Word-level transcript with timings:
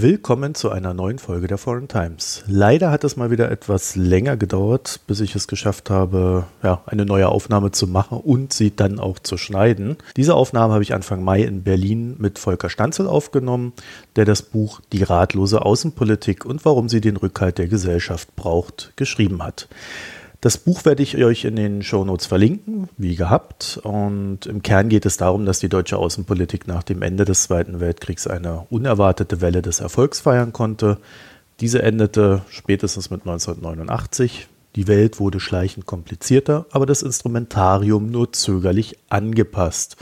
Willkommen 0.00 0.54
zu 0.54 0.70
einer 0.70 0.94
neuen 0.94 1.18
Folge 1.18 1.48
der 1.48 1.58
Foreign 1.58 1.88
Times. 1.88 2.44
Leider 2.46 2.92
hat 2.92 3.02
es 3.02 3.16
mal 3.16 3.32
wieder 3.32 3.50
etwas 3.50 3.96
länger 3.96 4.36
gedauert, 4.36 5.00
bis 5.08 5.18
ich 5.18 5.34
es 5.34 5.48
geschafft 5.48 5.90
habe, 5.90 6.46
ja, 6.62 6.82
eine 6.86 7.04
neue 7.04 7.28
Aufnahme 7.28 7.72
zu 7.72 7.88
machen 7.88 8.18
und 8.18 8.52
sie 8.52 8.74
dann 8.76 9.00
auch 9.00 9.18
zu 9.18 9.36
schneiden. 9.36 9.96
Diese 10.16 10.36
Aufnahme 10.36 10.74
habe 10.74 10.84
ich 10.84 10.94
Anfang 10.94 11.24
Mai 11.24 11.42
in 11.42 11.64
Berlin 11.64 12.14
mit 12.18 12.38
Volker 12.38 12.70
Stanzel 12.70 13.08
aufgenommen, 13.08 13.72
der 14.14 14.24
das 14.24 14.42
Buch 14.42 14.80
Die 14.92 15.02
ratlose 15.02 15.62
Außenpolitik 15.62 16.44
und 16.44 16.64
warum 16.64 16.88
sie 16.88 17.00
den 17.00 17.16
Rückhalt 17.16 17.58
der 17.58 17.66
Gesellschaft 17.66 18.36
braucht, 18.36 18.92
geschrieben 18.94 19.42
hat. 19.42 19.66
Das 20.40 20.56
Buch 20.56 20.84
werde 20.84 21.02
ich 21.02 21.16
euch 21.16 21.44
in 21.44 21.56
den 21.56 21.82
Shownotes 21.82 22.26
verlinken, 22.26 22.88
wie 22.96 23.16
gehabt. 23.16 23.80
Und 23.82 24.46
im 24.46 24.62
Kern 24.62 24.88
geht 24.88 25.04
es 25.04 25.16
darum, 25.16 25.44
dass 25.44 25.58
die 25.58 25.68
deutsche 25.68 25.96
Außenpolitik 25.96 26.68
nach 26.68 26.84
dem 26.84 27.02
Ende 27.02 27.24
des 27.24 27.42
Zweiten 27.42 27.80
Weltkriegs 27.80 28.28
eine 28.28 28.64
unerwartete 28.70 29.40
Welle 29.40 29.62
des 29.62 29.80
Erfolgs 29.80 30.20
feiern 30.20 30.52
konnte. 30.52 30.98
Diese 31.58 31.82
endete 31.82 32.42
spätestens 32.50 33.10
mit 33.10 33.22
1989. 33.22 34.46
Die 34.76 34.86
Welt 34.86 35.18
wurde 35.18 35.40
schleichend 35.40 35.86
komplizierter, 35.86 36.66
aber 36.70 36.86
das 36.86 37.02
Instrumentarium 37.02 38.08
nur 38.12 38.32
zögerlich 38.32 38.96
angepasst. 39.08 39.96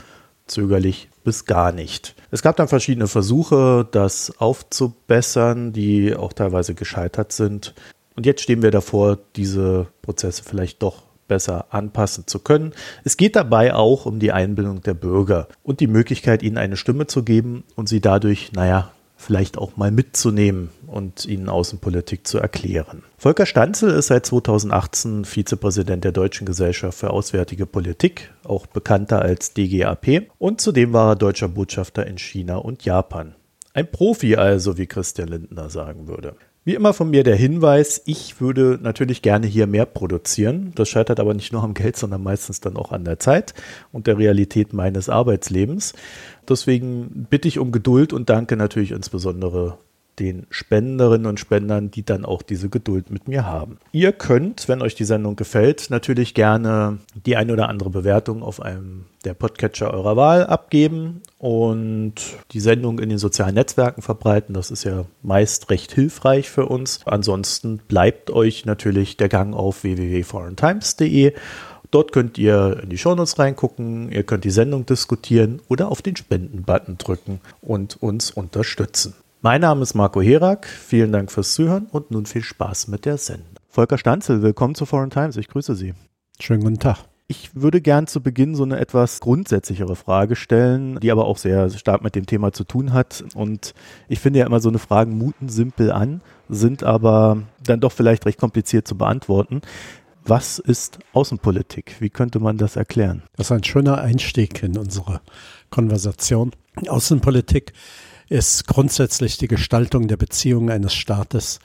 Zögerlich 0.45 1.09
bis 1.23 1.45
gar 1.45 1.71
nicht. 1.71 2.15
Es 2.29 2.43
gab 2.43 2.57
dann 2.57 2.67
verschiedene 2.67 3.07
Versuche, 3.07 3.87
das 3.89 4.33
aufzubessern, 4.37 5.73
die 5.73 6.15
auch 6.15 6.31
teilweise 6.31 6.75
gescheitert 6.75 7.31
sind. 7.31 7.73
Und 8.17 8.25
jetzt 8.25 8.41
stehen 8.41 8.63
wir 8.63 8.71
davor, 8.71 9.19
diese 9.35 9.87
Prozesse 10.01 10.43
vielleicht 10.43 10.81
doch 10.81 11.03
besser 11.27 11.67
anpassen 11.69 12.25
zu 12.25 12.39
können. 12.39 12.73
Es 13.03 13.15
geht 13.15 13.35
dabei 13.35 13.75
auch 13.75 14.07
um 14.07 14.19
die 14.19 14.31
Einbildung 14.31 14.81
der 14.81 14.95
Bürger 14.95 15.47
und 15.61 15.81
die 15.81 15.87
Möglichkeit, 15.87 16.41
ihnen 16.41 16.57
eine 16.57 16.77
Stimme 16.77 17.05
zu 17.05 17.23
geben 17.23 17.63
und 17.75 17.87
sie 17.87 18.01
dadurch, 18.01 18.51
naja, 18.53 18.91
vielleicht 19.17 19.57
auch 19.57 19.77
mal 19.77 19.91
mitzunehmen 19.91 20.69
und 20.87 21.25
ihnen 21.25 21.49
Außenpolitik 21.49 22.25
zu 22.25 22.39
erklären. 22.39 23.03
Volker 23.17 23.45
Stanzel 23.45 23.91
ist 23.91 24.07
seit 24.07 24.25
2018 24.25 25.25
Vizepräsident 25.25 26.03
der 26.03 26.11
Deutschen 26.11 26.45
Gesellschaft 26.45 26.97
für 26.97 27.11
Auswärtige 27.11 27.65
Politik, 27.65 28.31
auch 28.43 28.65
bekannter 28.65 29.21
als 29.21 29.53
DGAP, 29.53 30.29
und 30.37 30.61
zudem 30.61 30.93
war 30.93 31.11
er 31.11 31.15
deutscher 31.15 31.49
Botschafter 31.49 32.07
in 32.07 32.17
China 32.17 32.57
und 32.57 32.83
Japan. 32.85 33.35
Ein 33.73 33.91
Profi 33.91 34.35
also, 34.35 34.77
wie 34.77 34.87
Christian 34.87 35.27
Lindner 35.27 35.69
sagen 35.69 36.07
würde. 36.07 36.35
Wie 36.67 36.75
immer 36.75 36.91
von 36.91 37.09
mir 37.09 37.23
der 37.23 37.37
Hinweis, 37.37 38.01
ich 38.03 38.41
würde 38.41 38.77
natürlich 38.81 39.21
gerne 39.21 39.47
hier 39.47 39.67
mehr 39.67 39.85
produzieren. 39.85 40.73
Das 40.75 40.89
scheitert 40.89 41.17
aber 41.17 41.33
nicht 41.33 41.53
nur 41.53 41.63
am 41.63 41.73
Geld, 41.73 41.95
sondern 41.95 42.21
meistens 42.21 42.59
dann 42.59 42.75
auch 42.75 42.91
an 42.91 43.05
der 43.05 43.19
Zeit 43.19 43.53
und 43.93 44.05
der 44.05 44.17
Realität 44.17 44.73
meines 44.73 45.07
Arbeitslebens. 45.07 45.93
Deswegen 46.49 47.25
bitte 47.29 47.47
ich 47.47 47.59
um 47.59 47.71
Geduld 47.71 48.11
und 48.11 48.29
danke 48.29 48.57
natürlich 48.57 48.91
insbesondere 48.91 49.77
den 50.19 50.47
Spenderinnen 50.49 51.27
und 51.27 51.39
Spendern, 51.39 51.91
die 51.91 52.03
dann 52.03 52.25
auch 52.25 52.41
diese 52.41 52.69
Geduld 52.69 53.11
mit 53.11 53.27
mir 53.27 53.45
haben. 53.45 53.77
Ihr 53.91 54.11
könnt, 54.11 54.67
wenn 54.67 54.81
euch 54.81 54.95
die 54.95 55.05
Sendung 55.05 55.35
gefällt, 55.35 55.89
natürlich 55.89 56.33
gerne 56.33 56.99
die 57.25 57.35
ein 57.35 57.51
oder 57.51 57.69
andere 57.69 57.89
Bewertung 57.89 58.43
auf 58.43 58.61
einem 58.61 59.05
der 59.25 59.33
Podcatcher 59.33 59.93
eurer 59.93 60.15
Wahl 60.15 60.45
abgeben 60.45 61.21
und 61.37 62.15
die 62.51 62.59
Sendung 62.59 62.99
in 62.99 63.09
den 63.09 63.17
sozialen 63.17 63.55
Netzwerken 63.55 64.01
verbreiten. 64.01 64.53
Das 64.53 64.71
ist 64.71 64.83
ja 64.83 65.05
meist 65.21 65.69
recht 65.69 65.91
hilfreich 65.91 66.49
für 66.49 66.65
uns. 66.65 67.01
Ansonsten 67.05 67.79
bleibt 67.87 68.31
euch 68.31 68.65
natürlich 68.65 69.17
der 69.17 69.29
Gang 69.29 69.53
auf 69.53 69.83
www.foreigntimes.de 69.83 71.33
Dort 71.89 72.11
könnt 72.11 72.37
ihr 72.37 72.81
in 72.83 72.89
die 72.89 72.97
Shownotes 72.97 73.39
reingucken, 73.39 74.11
ihr 74.11 74.23
könnt 74.23 74.43
die 74.43 74.51
Sendung 74.51 74.85
diskutieren 74.85 75.61
oder 75.69 75.89
auf 75.89 76.01
den 76.01 76.17
Spenden-Button 76.17 76.97
drücken 76.97 77.39
und 77.61 78.01
uns 78.01 78.29
unterstützen. 78.31 79.13
Mein 79.41 79.61
Name 79.61 79.83
ist 79.83 79.93
Marco 79.93 80.19
Herak. 80.19 80.65
Vielen 80.65 81.11
Dank 81.11 81.31
fürs 81.31 81.53
Zuhören 81.53 81.85
und 81.91 82.09
nun 82.09 82.25
viel 82.25 82.41
Spaß 82.41 82.87
mit 82.87 83.05
der 83.05 83.17
Sendung. 83.17 83.53
Volker 83.69 83.99
Stanzel, 83.99 84.41
willkommen 84.41 84.73
zu 84.73 84.87
Foreign 84.87 85.11
Times. 85.11 85.37
Ich 85.37 85.47
grüße 85.47 85.75
Sie. 85.75 85.93
Schönen 86.39 86.63
guten 86.63 86.79
Tag. 86.79 86.97
Ich 87.27 87.51
würde 87.53 87.79
gern 87.79 88.07
zu 88.07 88.21
Beginn 88.21 88.55
so 88.55 88.63
eine 88.63 88.79
etwas 88.79 89.19
grundsätzlichere 89.19 89.95
Frage 89.95 90.35
stellen, 90.35 90.99
die 91.01 91.11
aber 91.11 91.25
auch 91.25 91.37
sehr 91.37 91.69
stark 91.69 92.01
mit 92.01 92.15
dem 92.15 92.25
Thema 92.25 92.51
zu 92.51 92.63
tun 92.63 92.93
hat. 92.93 93.23
Und 93.35 93.75
ich 94.07 94.19
finde 94.19 94.39
ja 94.39 94.47
immer 94.47 94.59
so 94.59 94.69
eine 94.69 94.79
Fragen 94.79 95.15
muten 95.19 95.49
simpel 95.49 95.91
an, 95.91 96.21
sind 96.49 96.83
aber 96.83 97.43
dann 97.63 97.79
doch 97.79 97.91
vielleicht 97.91 98.25
recht 98.25 98.39
kompliziert 98.39 98.87
zu 98.87 98.97
beantworten. 98.97 99.61
Was 100.25 100.57
ist 100.57 100.97
Außenpolitik? 101.13 101.97
Wie 101.99 102.09
könnte 102.09 102.39
man 102.39 102.57
das 102.57 102.75
erklären? 102.75 103.21
Das 103.35 103.47
ist 103.47 103.51
ein 103.51 103.63
schöner 103.63 103.99
Einstieg 103.99 104.63
in 104.63 104.79
unsere 104.79 105.21
Konversation. 105.69 106.51
Außenpolitik 106.87 107.73
ist 108.29 108.67
grundsätzlich 108.67 109.37
die 109.37 109.47
Gestaltung 109.47 110.07
der 110.07 110.17
Beziehungen 110.17 110.69
eines 110.69 110.93
Staates 110.93 111.59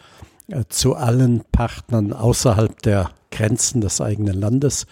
äh, 0.49 0.65
zu 0.69 0.95
allen 0.95 1.43
Partnern 1.53 2.12
außerhalb 2.12 2.81
der 2.83 3.11
Grenzen 3.31 3.81
des 3.81 4.00
eigenen 4.00 4.41
Landes. 4.41 4.87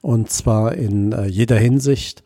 Und 0.00 0.30
zwar 0.30 0.74
in 0.74 1.12
äh, 1.12 1.26
jeder 1.26 1.58
Hinsicht 1.58 2.22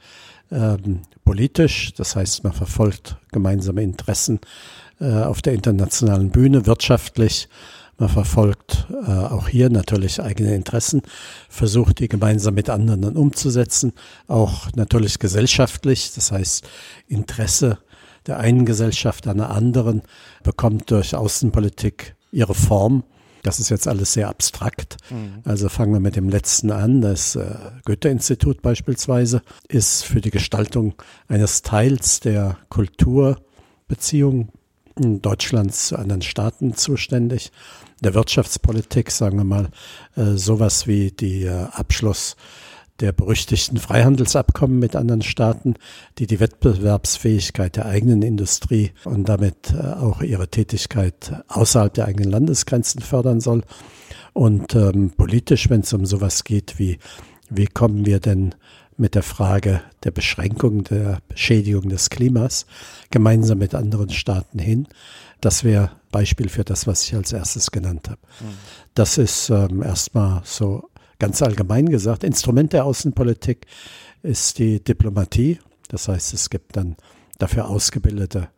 ähm, 0.50 1.02
politisch, 1.24 1.94
das 1.94 2.14
heißt 2.16 2.44
man 2.44 2.52
verfolgt 2.52 3.16
gemeinsame 3.32 3.82
Interessen 3.82 4.40
äh, 5.00 5.10
auf 5.10 5.42
der 5.42 5.54
internationalen 5.54 6.30
Bühne, 6.30 6.66
wirtschaftlich, 6.66 7.48
man 7.96 8.08
verfolgt 8.08 8.88
äh, 8.90 9.10
auch 9.10 9.48
hier 9.48 9.70
natürlich 9.70 10.20
eigene 10.20 10.54
Interessen, 10.54 11.02
versucht 11.48 12.00
die 12.00 12.08
gemeinsam 12.08 12.54
mit 12.54 12.68
anderen 12.68 13.16
umzusetzen, 13.16 13.92
auch 14.26 14.68
natürlich 14.74 15.18
gesellschaftlich, 15.20 16.12
das 16.14 16.32
heißt 16.32 16.68
Interesse 17.06 17.78
der 18.26 18.38
einen 18.38 18.64
Gesellschaft 18.64 19.26
einer 19.28 19.50
anderen, 19.50 20.02
bekommt 20.42 20.90
durch 20.90 21.14
Außenpolitik 21.14 22.14
ihre 22.32 22.54
Form. 22.54 23.04
Das 23.42 23.60
ist 23.60 23.68
jetzt 23.68 23.86
alles 23.86 24.14
sehr 24.14 24.28
abstrakt. 24.28 24.96
Mhm. 25.10 25.42
Also 25.44 25.68
fangen 25.68 25.92
wir 25.92 26.00
mit 26.00 26.16
dem 26.16 26.30
letzten 26.30 26.70
an. 26.70 27.02
Das 27.02 27.36
äh, 27.36 27.54
Goethe-Institut 27.84 28.62
beispielsweise 28.62 29.42
ist 29.68 30.04
für 30.04 30.22
die 30.22 30.30
Gestaltung 30.30 30.94
eines 31.28 31.60
Teils 31.60 32.20
der 32.20 32.56
Kulturbeziehungen 32.70 34.48
Deutschlands 34.96 35.88
zu 35.88 35.96
anderen 35.96 36.22
Staaten 36.22 36.74
zuständig. 36.74 37.52
Der 38.00 38.14
Wirtschaftspolitik, 38.14 39.10
sagen 39.10 39.38
wir 39.38 39.44
mal, 39.44 39.68
äh, 40.16 40.36
sowas 40.36 40.86
wie 40.86 41.10
die 41.10 41.44
äh, 41.44 41.66
Abschluss 41.72 42.36
der 43.00 43.12
berüchtigten 43.12 43.78
Freihandelsabkommen 43.78 44.78
mit 44.78 44.94
anderen 44.94 45.22
Staaten, 45.22 45.74
die 46.18 46.26
die 46.26 46.40
Wettbewerbsfähigkeit 46.40 47.76
der 47.76 47.86
eigenen 47.86 48.22
Industrie 48.22 48.92
und 49.04 49.28
damit 49.28 49.72
äh, 49.72 49.94
auch 49.94 50.22
ihre 50.22 50.48
Tätigkeit 50.48 51.44
außerhalb 51.48 51.92
der 51.92 52.06
eigenen 52.06 52.30
Landesgrenzen 52.30 53.02
fördern 53.02 53.40
soll. 53.40 53.62
Und 54.32 54.74
ähm, 54.74 55.12
politisch, 55.16 55.70
wenn 55.70 55.80
es 55.80 55.92
um 55.92 56.06
sowas 56.06 56.44
geht 56.44 56.78
wie, 56.78 56.98
wie 57.50 57.66
kommen 57.66 58.06
wir 58.06 58.20
denn 58.20 58.54
mit 58.96 59.14
der 59.14 59.22
Frage 59.22 59.80
der 60.04 60.12
Beschränkung 60.12 60.84
der 60.84 61.18
Beschädigung 61.28 61.88
des 61.88 62.10
Klimas 62.10 62.66
gemeinsam 63.10 63.58
mit 63.58 63.74
anderen 63.74 64.10
Staaten 64.10 64.58
hin. 64.58 64.86
Das 65.40 65.64
wäre 65.64 65.90
Beispiel 66.12 66.48
für 66.48 66.64
das, 66.64 66.86
was 66.86 67.02
ich 67.02 67.14
als 67.14 67.32
erstes 67.32 67.70
genannt 67.70 68.08
habe. 68.08 68.20
Mhm. 68.40 68.54
Das 68.94 69.18
ist 69.18 69.50
ähm, 69.50 69.82
erstmal 69.82 70.42
so 70.44 70.88
ganz 71.18 71.42
allgemein 71.42 71.88
gesagt, 71.88 72.24
Instrument 72.24 72.72
der 72.72 72.84
Außenpolitik 72.84 73.66
ist 74.22 74.58
die 74.58 74.82
Diplomatie. 74.82 75.58
Das 75.88 76.08
heißt, 76.08 76.34
es 76.34 76.50
gibt 76.50 76.76
dann 76.76 76.96
dafür 77.38 77.68
ausgebildete 77.68 78.48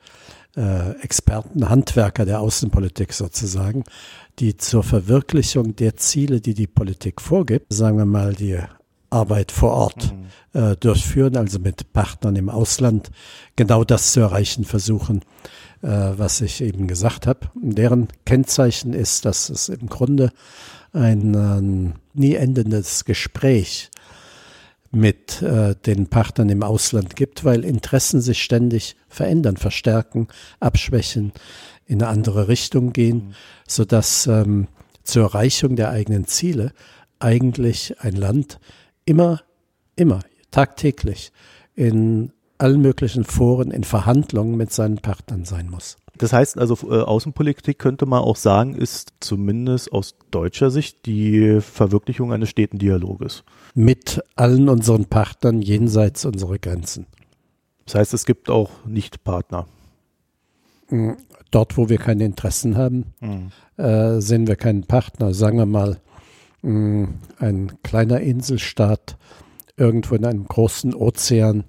äh, 0.56 0.92
Experten, 1.02 1.68
Handwerker 1.68 2.24
der 2.24 2.40
Außenpolitik 2.40 3.12
sozusagen, 3.12 3.84
die 4.38 4.56
zur 4.56 4.82
Verwirklichung 4.82 5.76
der 5.76 5.96
Ziele, 5.96 6.40
die 6.40 6.54
die 6.54 6.66
Politik 6.66 7.20
vorgibt, 7.20 7.72
sagen 7.72 7.98
wir 7.98 8.06
mal 8.06 8.34
die 8.34 8.58
Arbeit 9.10 9.52
vor 9.52 9.72
Ort 9.72 10.12
mhm. 10.12 10.60
äh, 10.60 10.76
durchführen, 10.76 11.36
also 11.36 11.58
mit 11.58 11.92
Partnern 11.92 12.36
im 12.36 12.48
Ausland, 12.48 13.10
genau 13.54 13.84
das 13.84 14.12
zu 14.12 14.20
erreichen 14.20 14.64
versuchen, 14.64 15.22
äh, 15.82 15.88
was 15.88 16.40
ich 16.40 16.60
eben 16.62 16.86
gesagt 16.86 17.26
habe. 17.26 17.48
Deren 17.54 18.08
Kennzeichen 18.24 18.92
ist, 18.92 19.24
dass 19.24 19.48
es 19.48 19.68
im 19.68 19.88
Grunde 19.88 20.32
ein 20.96 21.34
äh, 21.34 22.18
nie 22.18 22.34
endendes 22.34 23.04
Gespräch 23.04 23.90
mit 24.90 25.42
äh, 25.42 25.74
den 25.74 26.06
Partnern 26.08 26.48
im 26.48 26.62
Ausland 26.62 27.16
gibt, 27.16 27.44
weil 27.44 27.64
Interessen 27.64 28.20
sich 28.20 28.42
ständig 28.42 28.96
verändern, 29.08 29.56
verstärken, 29.56 30.28
abschwächen, 30.60 31.32
in 31.86 32.02
eine 32.02 32.10
andere 32.10 32.48
Richtung 32.48 32.92
gehen, 32.92 33.16
mhm. 33.16 33.34
sodass 33.68 34.26
ähm, 34.26 34.68
zur 35.04 35.24
Erreichung 35.24 35.76
der 35.76 35.90
eigenen 35.90 36.26
Ziele 36.26 36.72
eigentlich 37.18 38.00
ein 38.00 38.16
Land 38.16 38.58
immer, 39.04 39.42
immer, 39.94 40.20
tagtäglich 40.50 41.32
in 41.74 42.32
allen 42.58 42.80
möglichen 42.80 43.24
Foren, 43.24 43.70
in 43.70 43.84
Verhandlungen 43.84 44.56
mit 44.56 44.72
seinen 44.72 44.98
Partnern 44.98 45.44
sein 45.44 45.70
muss. 45.70 45.96
Das 46.18 46.32
heißt 46.32 46.58
also, 46.58 46.76
äh, 46.90 47.02
Außenpolitik 47.02 47.78
könnte 47.78 48.06
man 48.06 48.22
auch 48.22 48.36
sagen, 48.36 48.74
ist 48.74 49.12
zumindest 49.20 49.92
aus 49.92 50.14
deutscher 50.30 50.70
Sicht 50.70 51.04
die 51.06 51.60
Verwirklichung 51.60 52.32
eines 52.32 52.48
steten 52.48 52.78
Dialoges. 52.78 53.44
Mit 53.74 54.22
allen 54.34 54.68
unseren 54.68 55.06
Partnern 55.06 55.60
jenseits 55.60 56.24
unserer 56.24 56.58
Grenzen. 56.58 57.06
Das 57.84 57.96
heißt, 57.96 58.14
es 58.14 58.24
gibt 58.24 58.50
auch 58.50 58.70
Nicht-Partner. 58.86 59.66
hm, 60.88 61.16
dort, 61.50 61.76
wo 61.76 61.88
wir 61.88 61.98
keine 61.98 62.24
Interessen 62.24 62.76
haben, 62.76 63.12
mhm. 63.20 63.50
äh, 63.76 64.20
sehen 64.20 64.46
wir 64.46 64.56
keinen 64.56 64.84
Partner. 64.84 65.34
Sagen 65.34 65.58
wir 65.58 65.66
mal, 65.66 65.98
mh, 66.62 66.70
hm, 66.70 67.14
ein 67.38 67.72
kleiner 67.82 68.20
Inselstaat 68.20 69.16
irgendwo 69.76 70.14
in 70.14 70.24
einem 70.24 70.46
großen 70.46 70.94
Ozean 70.94 71.64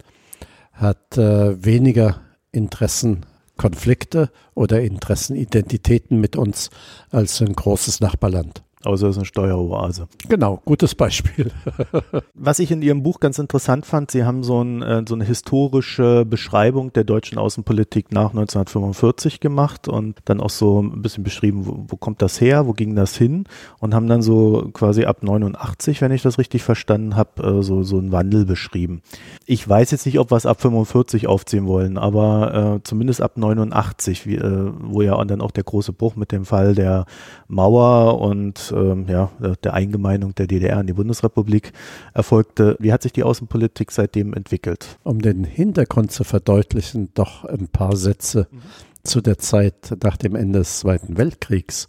hat 0.78 1.18
äh, 1.18 1.64
weniger 1.64 2.22
Interessenkonflikte 2.52 4.32
oder 4.54 4.82
Interessenidentitäten 4.82 6.20
mit 6.20 6.36
uns 6.36 6.70
als 7.10 7.42
ein 7.42 7.54
großes 7.54 8.00
Nachbarland. 8.00 8.64
Außer 8.84 9.08
es 9.08 9.16
ist 9.16 9.18
eine 9.18 9.26
Steueroase. 9.26 10.08
Genau, 10.30 10.62
gutes 10.64 10.94
Beispiel. 10.94 11.52
Was 12.36 12.60
ich 12.60 12.70
in 12.70 12.84
Ihrem 12.84 13.02
Buch 13.02 13.20
ganz 13.20 13.40
interessant 13.40 13.88
fand, 13.88 14.12
Sie 14.12 14.24
haben 14.24 14.44
so, 14.44 14.62
ein, 14.62 14.84
äh, 14.84 15.04
so, 15.08 15.16
eine 15.16 15.24
historische 15.24 16.26
Beschreibung 16.26 16.94
der 16.94 17.04
deutschen 17.04 17.40
Außenpolitik 17.40 18.12
nach 18.12 18.30
1945 18.30 19.40
gemacht 19.40 19.88
und 19.88 20.20
dann 20.26 20.40
auch 20.40 20.52
so 20.52 20.80
ein 20.84 21.02
bisschen 21.02 21.24
beschrieben, 21.24 21.66
wo, 21.66 21.86
wo 21.88 21.98
kommt 21.98 22.22
das 22.22 22.40
her, 22.40 22.68
wo 22.68 22.74
ging 22.74 22.96
das 22.96 23.18
hin 23.18 23.46
und 23.80 23.96
haben 23.96 24.08
dann 24.08 24.22
so 24.22 24.70
quasi 24.74 25.06
ab 25.06 25.24
89, 25.24 26.02
wenn 26.02 26.12
ich 26.12 26.22
das 26.22 26.38
richtig 26.38 26.62
verstanden 26.62 27.16
habe, 27.16 27.42
äh, 27.42 27.64
so, 27.64 27.82
so 27.82 27.98
einen 27.98 28.12
Wandel 28.12 28.46
beschrieben. 28.46 29.02
Ich 29.48 29.68
weiß 29.68 29.90
jetzt 29.90 30.06
nicht, 30.06 30.20
ob 30.20 30.32
wir 30.32 30.36
es 30.36 30.46
ab 30.46 30.62
45 30.62 31.26
aufziehen 31.26 31.66
wollen, 31.66 31.98
aber 31.98 32.76
äh, 32.76 32.84
zumindest 32.84 33.24
ab 33.24 33.38
89, 33.38 34.28
wie, 34.28 34.36
äh, 34.36 34.72
wo 34.82 35.02
ja 35.02 35.18
dann 35.26 35.42
auch 35.42 35.52
der 35.52 35.64
große 35.64 35.94
Bruch 35.94 36.16
mit 36.16 36.32
dem 36.32 36.46
Fall 36.46 36.76
der 36.76 37.06
Mauer 37.48 38.22
und 38.22 38.67
ähm, 38.72 39.08
ja, 39.08 39.32
der 39.64 39.74
Eingemeindung 39.74 40.36
der 40.36 40.48
DDR 40.48 40.80
in 40.80 40.88
die 40.88 40.94
Bundesrepublik 40.94 41.74
erfolgte. 42.14 42.76
Wie 42.80 42.92
hat 42.92 43.04
sich 43.04 43.14
die 43.14 43.24
Außenpolitik 43.24 43.92
seitdem 43.92 44.34
entwickelt? 44.34 44.98
Um 45.04 45.22
den 45.22 45.44
Hintergrund 45.44 46.12
zu 46.12 46.24
verdeutlichen, 46.24 47.10
doch 47.14 47.46
ein 47.46 47.68
paar 47.68 47.96
Sätze 47.96 48.48
mhm. 48.52 48.60
zu 49.04 49.22
der 49.22 49.38
Zeit 49.38 49.98
nach 50.04 50.18
dem 50.18 50.36
Ende 50.36 50.60
des 50.60 50.80
Zweiten 50.80 51.18
Weltkriegs. 51.18 51.88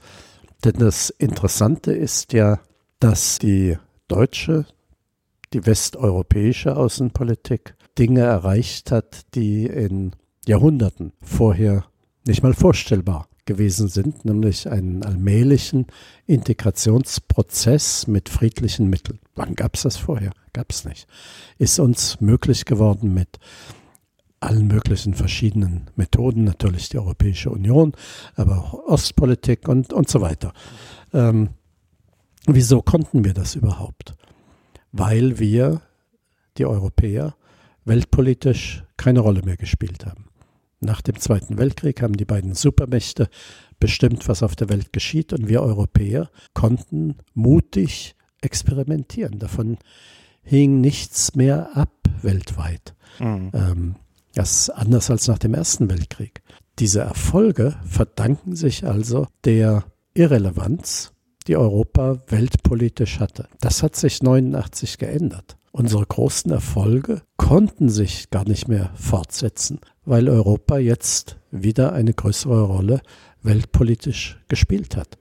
Denn 0.64 0.74
das 0.78 1.10
Interessante 1.10 1.92
ist 1.92 2.32
ja, 2.32 2.60
dass 3.00 3.38
die 3.38 3.76
deutsche, 4.08 4.66
die 5.52 5.64
westeuropäische 5.64 6.76
Außenpolitik 6.76 7.74
Dinge 7.98 8.20
erreicht 8.20 8.90
hat, 8.90 9.34
die 9.34 9.66
in 9.66 10.12
Jahrhunderten 10.46 11.12
vorher 11.22 11.84
nicht 12.26 12.42
mal 12.42 12.54
vorstellbar 12.54 13.28
gewesen 13.48 13.88
sind, 13.88 14.26
nämlich 14.26 14.68
einen 14.70 15.02
allmählichen 15.02 15.86
Integrationsprozess 16.26 18.06
mit 18.06 18.28
friedlichen 18.28 18.90
Mitteln. 18.90 19.18
Wann 19.34 19.54
gab 19.54 19.74
es 19.74 19.82
das 19.82 19.96
vorher? 19.96 20.32
Gab 20.52 20.70
es 20.70 20.84
nicht. 20.84 21.08
Ist 21.56 21.80
uns 21.80 22.20
möglich 22.20 22.66
geworden 22.66 23.14
mit 23.14 23.38
allen 24.38 24.68
möglichen 24.68 25.14
verschiedenen 25.14 25.90
Methoden, 25.96 26.44
natürlich 26.44 26.90
die 26.90 26.98
Europäische 26.98 27.50
Union, 27.50 27.92
aber 28.36 28.58
auch 28.58 28.74
Ostpolitik 28.74 29.66
und, 29.66 29.94
und 29.94 30.10
so 30.10 30.20
weiter. 30.20 30.52
Ähm, 31.14 31.48
wieso 32.46 32.82
konnten 32.82 33.24
wir 33.24 33.32
das 33.32 33.56
überhaupt? 33.56 34.14
Weil 34.92 35.38
wir, 35.38 35.80
die 36.58 36.66
Europäer, 36.66 37.34
weltpolitisch 37.86 38.84
keine 38.98 39.20
Rolle 39.20 39.42
mehr 39.42 39.56
gespielt 39.56 40.04
haben. 40.04 40.27
Nach 40.80 41.00
dem 41.00 41.18
Zweiten 41.18 41.58
Weltkrieg 41.58 42.02
haben 42.02 42.16
die 42.16 42.24
beiden 42.24 42.54
Supermächte 42.54 43.28
bestimmt, 43.80 44.28
was 44.28 44.42
auf 44.42 44.54
der 44.54 44.68
Welt 44.68 44.92
geschieht 44.92 45.32
und 45.32 45.48
wir 45.48 45.62
Europäer 45.62 46.30
konnten 46.54 47.16
mutig 47.34 48.14
experimentieren. 48.40 49.38
Davon 49.38 49.78
hing 50.42 50.80
nichts 50.80 51.34
mehr 51.34 51.76
ab 51.76 51.92
weltweit. 52.22 52.94
Mhm. 53.18 53.50
Ähm, 53.52 53.94
das 54.34 54.52
ist 54.52 54.70
anders 54.70 55.10
als 55.10 55.26
nach 55.26 55.38
dem 55.38 55.54
Ersten 55.54 55.90
Weltkrieg. 55.90 56.42
Diese 56.78 57.00
Erfolge 57.00 57.76
verdanken 57.84 58.54
sich 58.54 58.86
also 58.86 59.26
der 59.44 59.84
Irrelevanz, 60.14 61.12
die 61.48 61.56
Europa 61.56 62.22
weltpolitisch 62.28 63.18
hatte. 63.18 63.48
Das 63.60 63.82
hat 63.82 63.96
sich 63.96 64.22
89 64.22 64.98
geändert. 64.98 65.57
Unsere 65.72 66.04
großen 66.04 66.50
Erfolge 66.50 67.22
konnten 67.36 67.88
sich 67.88 68.30
gar 68.30 68.46
nicht 68.48 68.68
mehr 68.68 68.90
fortsetzen, 68.94 69.80
weil 70.04 70.28
Europa 70.28 70.78
jetzt 70.78 71.36
wieder 71.50 71.92
eine 71.92 72.14
größere 72.14 72.62
Rolle 72.62 73.00
weltpolitisch 73.42 74.38
gespielt 74.48 74.96
hat. 74.96 75.18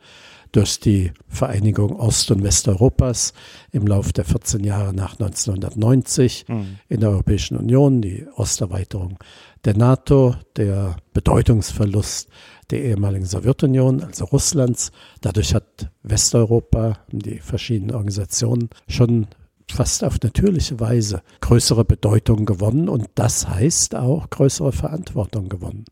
Durch 0.54 0.80
die 0.80 1.12
Vereinigung 1.28 1.98
Ost- 2.00 2.32
und 2.32 2.42
Westeuropas 2.42 3.34
im 3.72 3.86
Laufe 3.86 4.14
der 4.14 4.24
14 4.24 4.64
Jahre 4.64 4.94
nach 4.94 5.20
1990 5.20 6.46
mhm. 6.48 6.80
in 6.88 7.02
der 7.02 7.10
Europäischen 7.10 7.58
Union, 7.58 8.02
die 8.02 8.26
Osterweiterung 8.36 9.20
der 9.66 9.76
NATO, 9.76 10.36
der 10.56 10.96
Bedeutungsverlust 11.14 12.30
der 12.70 12.82
ehemaligen 12.84 13.26
Sowjetunion, 13.26 14.02
also 14.04 14.26
Russlands. 14.26 14.92
Dadurch 15.22 15.54
hat 15.54 15.92
Westeuropa, 16.04 17.00
die 17.12 17.40
verschiedenen 17.40 17.94
Organisationen 17.94 18.70
schon 18.88 19.28
fast 19.72 20.04
auf 20.04 20.20
natürliche 20.22 20.80
Weise 20.80 21.22
größere 21.42 21.86
Bedeutung 21.86 22.46
gewonnen 22.46 22.90
und 22.90 23.08
das 23.16 23.48
heißt 23.48 23.96
auch 23.96 24.30
größere 24.30 24.72
Verantwortung 24.72 25.50
gewonnen. 25.50 25.86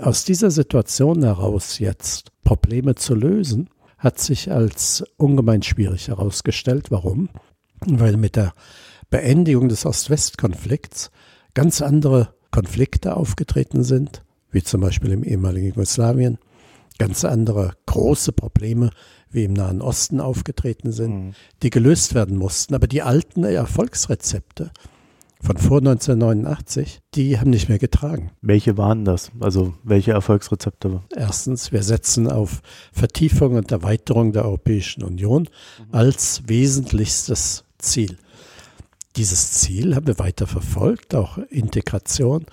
Aus 0.00 0.24
dieser 0.24 0.50
Situation 0.50 1.22
heraus 1.22 1.78
jetzt 1.78 2.32
Probleme 2.44 2.94
zu 2.94 3.14
lösen, 3.14 3.68
hat 3.98 4.18
sich 4.18 4.50
als 4.50 5.04
ungemein 5.16 5.62
schwierig 5.62 6.08
herausgestellt. 6.08 6.90
Warum? 6.90 7.28
Weil 7.84 8.16
mit 8.16 8.36
der 8.36 8.52
Beendigung 9.10 9.68
des 9.68 9.84
Ost-West-Konflikts 9.84 11.10
ganz 11.54 11.82
andere 11.82 12.34
Konflikte 12.50 13.16
aufgetreten 13.16 13.84
sind, 13.84 14.22
wie 14.50 14.62
zum 14.62 14.80
Beispiel 14.80 15.12
im 15.12 15.24
ehemaligen 15.24 15.68
Jugoslawien, 15.68 16.38
ganz 16.98 17.24
andere 17.24 17.72
große 17.86 18.32
Probleme 18.32 18.90
wie 19.30 19.44
im 19.44 19.52
Nahen 19.52 19.80
Osten 19.82 20.20
aufgetreten 20.20 20.92
sind, 20.92 21.14
mhm. 21.14 21.34
die 21.62 21.70
gelöst 21.70 22.14
werden 22.14 22.36
mussten. 22.36 22.74
Aber 22.74 22.86
die 22.86 23.02
alten 23.02 23.44
Erfolgsrezepte 23.44 24.70
von 25.42 25.58
vor 25.58 25.78
1989, 25.78 27.00
die 27.14 27.38
haben 27.38 27.50
nicht 27.50 27.68
mehr 27.68 27.78
getragen. 27.78 28.30
Welche 28.40 28.76
waren 28.78 29.04
das? 29.04 29.30
Also 29.38 29.74
welche 29.84 30.12
Erfolgsrezepte? 30.12 31.02
Erstens, 31.14 31.72
wir 31.72 31.82
setzen 31.82 32.30
auf 32.30 32.62
Vertiefung 32.92 33.54
und 33.54 33.70
Erweiterung 33.70 34.32
der 34.32 34.44
Europäischen 34.44 35.04
Union 35.04 35.42
mhm. 35.42 35.94
als 35.94 36.42
wesentlichstes 36.46 37.64
Ziel. 37.78 38.16
Dieses 39.16 39.52
Ziel 39.52 39.94
haben 39.94 40.06
wir 40.06 40.18
weiter 40.18 40.46
verfolgt, 40.46 41.14
auch 41.14 41.38
Integration 41.48 42.46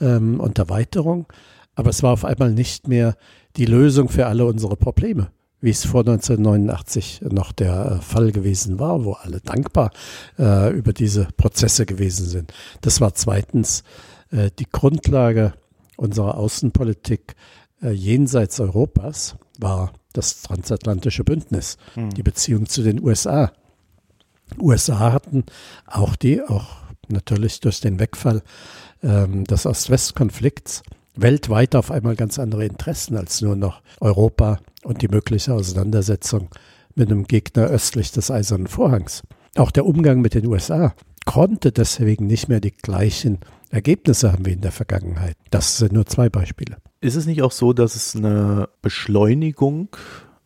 ähm, 0.00 0.40
und 0.40 0.58
Erweiterung. 0.58 1.26
Aber 1.74 1.90
es 1.90 2.02
war 2.02 2.12
auf 2.12 2.24
einmal 2.24 2.52
nicht 2.52 2.88
mehr 2.88 3.16
die 3.56 3.66
Lösung 3.66 4.08
für 4.08 4.26
alle 4.26 4.44
unsere 4.46 4.76
Probleme 4.76 5.30
wie 5.60 5.70
es 5.70 5.84
vor 5.84 6.00
1989 6.00 7.22
noch 7.30 7.52
der 7.52 7.98
äh, 7.98 8.02
Fall 8.02 8.32
gewesen 8.32 8.78
war, 8.78 9.04
wo 9.04 9.12
alle 9.12 9.40
dankbar 9.40 9.90
äh, 10.38 10.70
über 10.70 10.92
diese 10.92 11.28
Prozesse 11.36 11.86
gewesen 11.86 12.26
sind. 12.26 12.52
Das 12.80 13.00
war 13.00 13.14
zweitens 13.14 13.82
äh, 14.30 14.50
die 14.58 14.66
Grundlage 14.70 15.54
unserer 15.96 16.36
Außenpolitik 16.36 17.34
äh, 17.82 17.90
jenseits 17.90 18.60
Europas, 18.60 19.36
war 19.58 19.92
das 20.12 20.42
transatlantische 20.42 21.24
Bündnis, 21.24 21.76
mhm. 21.96 22.10
die 22.10 22.22
Beziehung 22.22 22.66
zu 22.66 22.82
den 22.82 23.02
USA. 23.02 23.52
USA 24.58 25.12
hatten 25.12 25.44
auch 25.86 26.16
die, 26.16 26.42
auch 26.42 26.66
natürlich 27.08 27.60
durch 27.60 27.80
den 27.80 27.98
Wegfall 27.98 28.42
ähm, 29.02 29.44
des 29.44 29.66
Ost-West-Konflikts, 29.66 30.82
weltweit 31.20 31.74
auf 31.74 31.90
einmal 31.90 32.16
ganz 32.16 32.38
andere 32.38 32.64
Interessen 32.64 33.16
als 33.16 33.40
nur 33.40 33.56
noch 33.56 33.82
Europa 34.00 34.58
und 34.84 35.02
die 35.02 35.08
mögliche 35.08 35.52
Auseinandersetzung 35.52 36.48
mit 36.94 37.10
einem 37.10 37.24
Gegner 37.24 37.66
östlich 37.66 38.12
des 38.12 38.30
Eisernen 38.30 38.66
Vorhangs. 38.66 39.22
Auch 39.56 39.70
der 39.70 39.86
Umgang 39.86 40.20
mit 40.20 40.34
den 40.34 40.46
USA 40.46 40.94
konnte 41.24 41.72
deswegen 41.72 42.26
nicht 42.26 42.48
mehr 42.48 42.60
die 42.60 42.72
gleichen 42.72 43.40
Ergebnisse 43.70 44.32
haben 44.32 44.46
wie 44.46 44.52
in 44.52 44.60
der 44.60 44.72
Vergangenheit. 44.72 45.36
Das 45.50 45.76
sind 45.78 45.92
nur 45.92 46.06
zwei 46.06 46.28
Beispiele. 46.28 46.78
Ist 47.00 47.16
es 47.16 47.26
nicht 47.26 47.42
auch 47.42 47.52
so, 47.52 47.72
dass 47.72 47.94
es 47.94 48.16
eine 48.16 48.68
Beschleunigung 48.82 49.88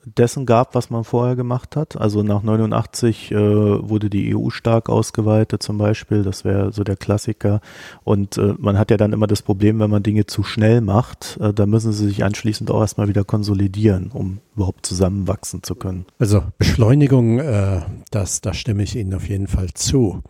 dessen 0.04 0.46
gab, 0.46 0.74
was 0.74 0.90
man 0.90 1.04
vorher 1.04 1.36
gemacht 1.36 1.76
hat. 1.76 1.96
Also 1.96 2.22
nach 2.22 2.42
89 2.42 3.30
äh, 3.30 3.36
wurde 3.36 4.10
die 4.10 4.34
EU 4.34 4.50
stark 4.50 4.88
ausgeweitet 4.88 5.62
zum 5.62 5.78
Beispiel, 5.78 6.22
das 6.22 6.44
wäre 6.44 6.72
so 6.72 6.84
der 6.84 6.96
Klassiker. 6.96 7.60
Und 8.04 8.38
äh, 8.38 8.54
man 8.58 8.78
hat 8.78 8.90
ja 8.90 8.96
dann 8.96 9.12
immer 9.12 9.26
das 9.26 9.42
Problem, 9.42 9.78
wenn 9.78 9.90
man 9.90 10.02
Dinge 10.02 10.26
zu 10.26 10.42
schnell 10.42 10.80
macht, 10.80 11.38
äh, 11.40 11.52
da 11.52 11.66
müssen 11.66 11.92
sie 11.92 12.08
sich 12.08 12.24
anschließend 12.24 12.70
auch 12.70 12.80
erstmal 12.80 13.08
wieder 13.08 13.24
konsolidieren, 13.24 14.10
um 14.12 14.38
überhaupt 14.56 14.86
zusammenwachsen 14.86 15.62
zu 15.62 15.74
können. 15.74 16.06
Also 16.18 16.42
Beschleunigung, 16.58 17.38
äh, 17.38 17.82
das, 18.10 18.40
da 18.40 18.54
stimme 18.54 18.82
ich 18.82 18.96
Ihnen 18.96 19.14
auf 19.14 19.28
jeden 19.28 19.46
Fall 19.46 19.68
zu. 19.74 20.22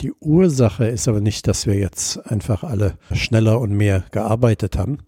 Die 0.00 0.12
Ursache 0.20 0.86
ist 0.86 1.06
aber 1.06 1.20
nicht, 1.20 1.46
dass 1.46 1.66
wir 1.66 1.74
jetzt 1.74 2.18
einfach 2.26 2.64
alle 2.64 2.94
schneller 3.12 3.60
und 3.60 3.72
mehr 3.72 4.02
gearbeitet 4.10 4.76
haben 4.76 4.98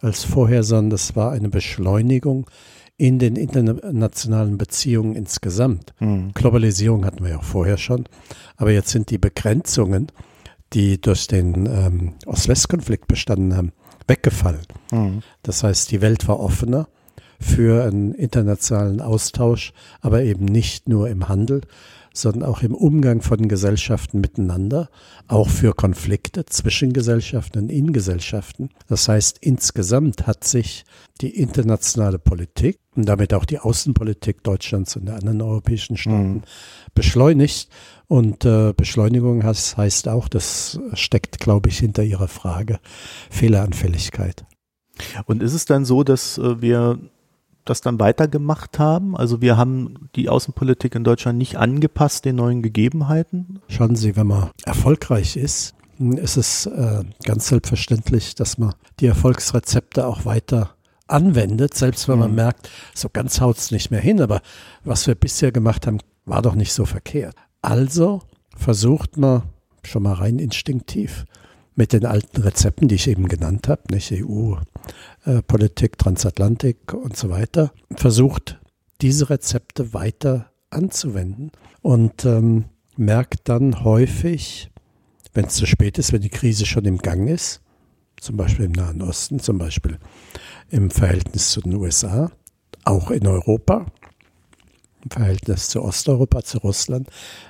als 0.00 0.24
vorher, 0.24 0.64
sondern 0.64 0.90
das 0.90 1.14
war 1.14 1.30
eine 1.30 1.48
Beschleunigung 1.48 2.46
in 3.02 3.18
den 3.18 3.34
internationalen 3.34 4.58
Beziehungen 4.58 5.16
insgesamt. 5.16 5.92
Mhm. 5.98 6.30
Globalisierung 6.34 7.04
hatten 7.04 7.24
wir 7.24 7.32
ja 7.32 7.38
auch 7.38 7.42
vorher 7.42 7.76
schon, 7.76 8.04
aber 8.56 8.70
jetzt 8.70 8.90
sind 8.90 9.10
die 9.10 9.18
Begrenzungen, 9.18 10.06
die 10.72 11.00
durch 11.00 11.26
den 11.26 11.66
ähm, 11.66 12.12
Ost-West-Konflikt 12.26 13.08
bestanden 13.08 13.56
haben, 13.56 13.72
weggefallen. 14.06 14.62
Mhm. 14.92 15.24
Das 15.42 15.64
heißt, 15.64 15.90
die 15.90 16.00
Welt 16.00 16.28
war 16.28 16.38
offener 16.38 16.86
für 17.40 17.82
einen 17.82 18.14
internationalen 18.14 19.00
Austausch, 19.00 19.72
aber 20.00 20.22
eben 20.22 20.44
nicht 20.44 20.88
nur 20.88 21.08
im 21.08 21.28
Handel, 21.28 21.62
sondern 22.12 22.48
auch 22.48 22.62
im 22.62 22.74
Umgang 22.74 23.22
von 23.22 23.48
Gesellschaften 23.48 24.20
miteinander, 24.20 24.88
auch 25.28 25.48
für 25.48 25.74
Konflikte 25.74 26.44
zwischen 26.46 26.92
Gesellschaften 26.92 27.60
und 27.60 27.68
in 27.70 27.92
Gesellschaften. 27.92 28.70
Das 28.88 29.08
heißt, 29.08 29.38
insgesamt 29.40 30.26
hat 30.26 30.44
sich 30.44 30.84
die 31.20 31.36
internationale 31.36 32.18
Politik 32.18 32.78
und 32.94 33.06
damit 33.08 33.32
auch 33.34 33.44
die 33.44 33.58
Außenpolitik 33.58 34.42
Deutschlands 34.42 34.96
und 34.96 35.06
der 35.06 35.16
anderen 35.16 35.40
europäischen 35.40 35.96
Staaten 35.96 36.32
mhm. 36.34 36.42
beschleunigt. 36.94 37.68
Und 38.08 38.44
äh, 38.44 38.74
Beschleunigung 38.76 39.42
heißt, 39.44 39.76
heißt 39.76 40.08
auch, 40.08 40.28
das 40.28 40.78
steckt, 40.92 41.40
glaube 41.40 41.70
ich, 41.70 41.78
hinter 41.78 42.02
Ihrer 42.02 42.28
Frage, 42.28 42.78
Fehleranfälligkeit. 43.30 44.44
Und 45.24 45.42
ist 45.42 45.54
es 45.54 45.64
dann 45.64 45.84
so, 45.84 46.04
dass 46.04 46.38
äh, 46.38 46.60
wir 46.60 46.98
das 47.64 47.80
dann 47.80 48.00
weitergemacht 48.00 48.78
haben? 48.78 49.16
Also 49.16 49.40
wir 49.40 49.56
haben 49.56 50.08
die 50.16 50.28
Außenpolitik 50.28 50.94
in 50.94 51.04
Deutschland 51.04 51.38
nicht 51.38 51.56
angepasst 51.56 52.24
den 52.24 52.36
neuen 52.36 52.62
Gegebenheiten? 52.62 53.60
Schauen 53.68 53.96
Sie, 53.96 54.16
wenn 54.16 54.26
man 54.26 54.50
erfolgreich 54.64 55.36
ist, 55.36 55.74
ist 55.98 56.36
es 56.36 56.66
äh, 56.66 57.04
ganz 57.24 57.48
selbstverständlich, 57.48 58.34
dass 58.34 58.58
man 58.58 58.74
die 59.00 59.06
Erfolgsrezepte 59.06 60.06
auch 60.06 60.24
weiter 60.24 60.74
anwendet, 61.06 61.74
selbst 61.74 62.08
wenn 62.08 62.18
man 62.18 62.30
mhm. 62.30 62.36
merkt, 62.36 62.70
so 62.94 63.08
ganz 63.12 63.40
haut 63.40 63.58
es 63.58 63.70
nicht 63.70 63.90
mehr 63.90 64.00
hin. 64.00 64.20
Aber 64.20 64.40
was 64.84 65.06
wir 65.06 65.14
bisher 65.14 65.52
gemacht 65.52 65.86
haben, 65.86 65.98
war 66.24 66.42
doch 66.42 66.54
nicht 66.54 66.72
so 66.72 66.84
verkehrt. 66.84 67.36
Also 67.60 68.22
versucht 68.56 69.16
man 69.16 69.42
schon 69.84 70.02
mal 70.04 70.14
rein 70.14 70.38
instinktiv 70.38 71.24
mit 71.74 71.92
den 71.92 72.06
alten 72.06 72.42
Rezepten, 72.42 72.88
die 72.88 72.96
ich 72.96 73.08
eben 73.08 73.28
genannt 73.28 73.68
habe, 73.68 73.82
nicht 73.90 74.12
EU-Politik, 74.12 74.71
äh, 75.24 75.42
Transatlantik 75.96 76.92
und 76.94 77.16
so 77.16 77.30
weiter, 77.30 77.72
versucht, 77.94 78.60
diese 79.00 79.30
Rezepte 79.30 79.92
weiter 79.94 80.50
anzuwenden 80.70 81.50
und 81.82 82.24
ähm, 82.24 82.66
merkt 82.96 83.48
dann 83.48 83.84
häufig, 83.84 84.70
wenn 85.34 85.46
es 85.46 85.54
zu 85.54 85.66
spät 85.66 85.98
ist, 85.98 86.12
wenn 86.12 86.22
die 86.22 86.28
Krise 86.28 86.66
schon 86.66 86.84
im 86.84 86.98
Gang 86.98 87.28
ist, 87.28 87.60
zum 88.20 88.36
Beispiel 88.36 88.66
im 88.66 88.72
Nahen 88.72 89.02
Osten, 89.02 89.40
zum 89.40 89.58
Beispiel 89.58 89.98
im 90.70 90.90
Verhältnis 90.90 91.50
zu 91.50 91.60
den 91.60 91.74
USA, 91.74 92.30
auch 92.84 93.10
in 93.10 93.26
Europa, 93.26 93.86
im 95.04 95.10
Verhältnis 95.10 95.68
zu 95.68 95.82
Osteuropa, 95.82 96.42
zu 96.42 96.58
Russland, 96.58 97.08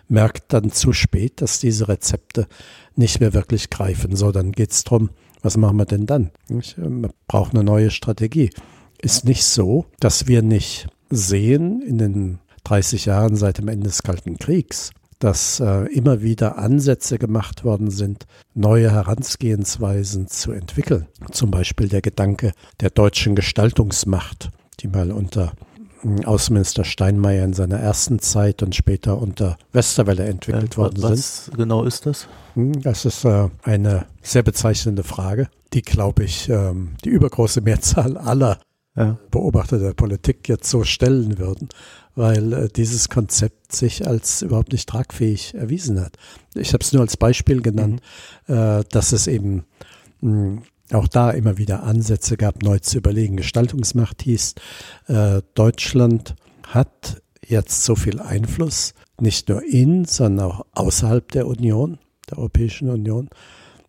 merkt 0.09 0.53
dann 0.53 0.73
zu 0.73 0.93
spät, 0.93 1.43
dass 1.43 1.61
diese 1.61 1.89
Rezepte 1.89 2.49
nicht 2.97 3.21
mehr 3.21 3.35
wirklich 3.35 3.69
greifen. 3.69 4.17
So, 4.17 4.33
dann 4.33 4.53
geht 4.53 4.73
es 4.73 4.85
darum, 4.85 5.11
was 5.42 5.56
machen 5.56 5.76
wir 5.76 5.84
denn 5.84 6.06
dann? 6.06 6.30
Man 6.76 7.11
braucht 7.26 7.54
eine 7.54 7.64
neue 7.64 7.90
Strategie. 7.90 8.50
Ist 9.00 9.25
nicht 9.25 9.44
so, 9.44 9.87
dass 10.00 10.28
wir 10.28 10.42
nicht 10.42 10.87
sehen 11.11 11.82
in 11.82 11.99
den 11.99 12.38
30 12.64 13.06
Jahren 13.06 13.37
seit 13.37 13.58
dem 13.58 13.68
Ende 13.68 13.88
des 13.88 14.02
Kalten 14.02 14.38
Kriegs, 14.38 14.92
dass 15.18 15.61
äh, 15.61 15.87
immer 15.92 16.22
wieder 16.22 16.58
Ansätze 16.58 17.18
gemacht 17.18 17.64
worden 17.64 17.90
sind, 17.90 18.26
neue 18.54 18.90
Herangehensweisen 18.92 20.28
zu 20.28 20.52
entwickeln. 20.52 21.06
Zum 21.32 21.50
Beispiel 21.50 21.88
der 21.88 22.02
Gedanke 22.02 22.52
der 22.80 22.90
deutschen 22.90 23.34
Gestaltungsmacht, 23.34 24.50
die 24.80 24.88
mal 24.88 25.11
unter 25.11 25.52
Außenminister 26.25 26.85
Steinmeier 26.85 27.44
in 27.44 27.52
seiner 27.52 27.78
ersten 27.78 28.18
Zeit 28.18 28.62
und 28.62 28.75
später 28.75 29.21
unter 29.21 29.56
Westerwelle 29.73 30.25
entwickelt 30.25 30.75
äh, 30.75 30.76
worden 30.76 31.02
was 31.02 31.44
sind. 31.44 31.52
Was 31.52 31.59
genau 31.59 31.85
ist 31.85 32.06
das? 32.06 32.28
Hm, 32.54 32.82
das 32.82 33.04
ist 33.04 33.25
äh, 33.25 33.49
eine 33.62 34.06
sehr 34.21 34.42
bezeichnende 34.42 35.04
Frage, 35.04 35.49
die, 35.73 35.82
glaube 35.82 36.25
ich, 36.25 36.49
ähm, 36.49 36.97
die 37.04 37.11
übergroße 37.11 37.61
Mehrzahl 37.61 38.16
aller 38.18 38.59
ja. 38.97 39.16
Beobachter 39.30 39.78
der 39.78 39.94
Politik 39.94 40.49
jetzt 40.49 40.68
so 40.68 40.85
stellen 40.85 41.38
würden, 41.38 41.68
weil 42.14 42.52
äh, 42.52 42.68
dieses 42.68 43.09
Konzept 43.09 43.75
sich 43.75 44.06
als 44.06 44.42
überhaupt 44.42 44.73
nicht 44.73 44.88
tragfähig 44.88 45.54
erwiesen 45.54 46.00
hat. 46.00 46.16
Ich 46.54 46.75
habe 46.75 46.82
es 46.85 46.92
nur 46.92 47.02
als 47.02 47.16
Beispiel 47.16 47.62
genannt, 47.62 48.02
mhm. 48.47 48.54
äh, 48.54 48.85
dass 48.90 49.12
es 49.12 49.28
eben 49.28 49.64
mh, 50.21 50.30
hm, 50.30 50.62
auch 50.94 51.08
da 51.08 51.30
immer 51.30 51.58
wieder 51.58 51.82
Ansätze 51.82 52.37
gab, 52.37 52.62
neu 52.62 52.78
zu 52.78 52.99
überlegen. 52.99 53.37
Gestaltungsmacht 53.37 54.22
hieß, 54.22 54.54
äh, 55.08 55.42
Deutschland 55.54 56.34
hat 56.66 57.22
jetzt 57.46 57.84
so 57.84 57.94
viel 57.94 58.20
Einfluss, 58.20 58.94
nicht 59.20 59.49
nur 59.49 59.62
in, 59.62 60.04
sondern 60.04 60.50
auch 60.50 60.66
außerhalb 60.72 61.30
der 61.32 61.46
Union, 61.46 61.99
der 62.30 62.38
Europäischen 62.38 62.88
Union, 62.88 63.28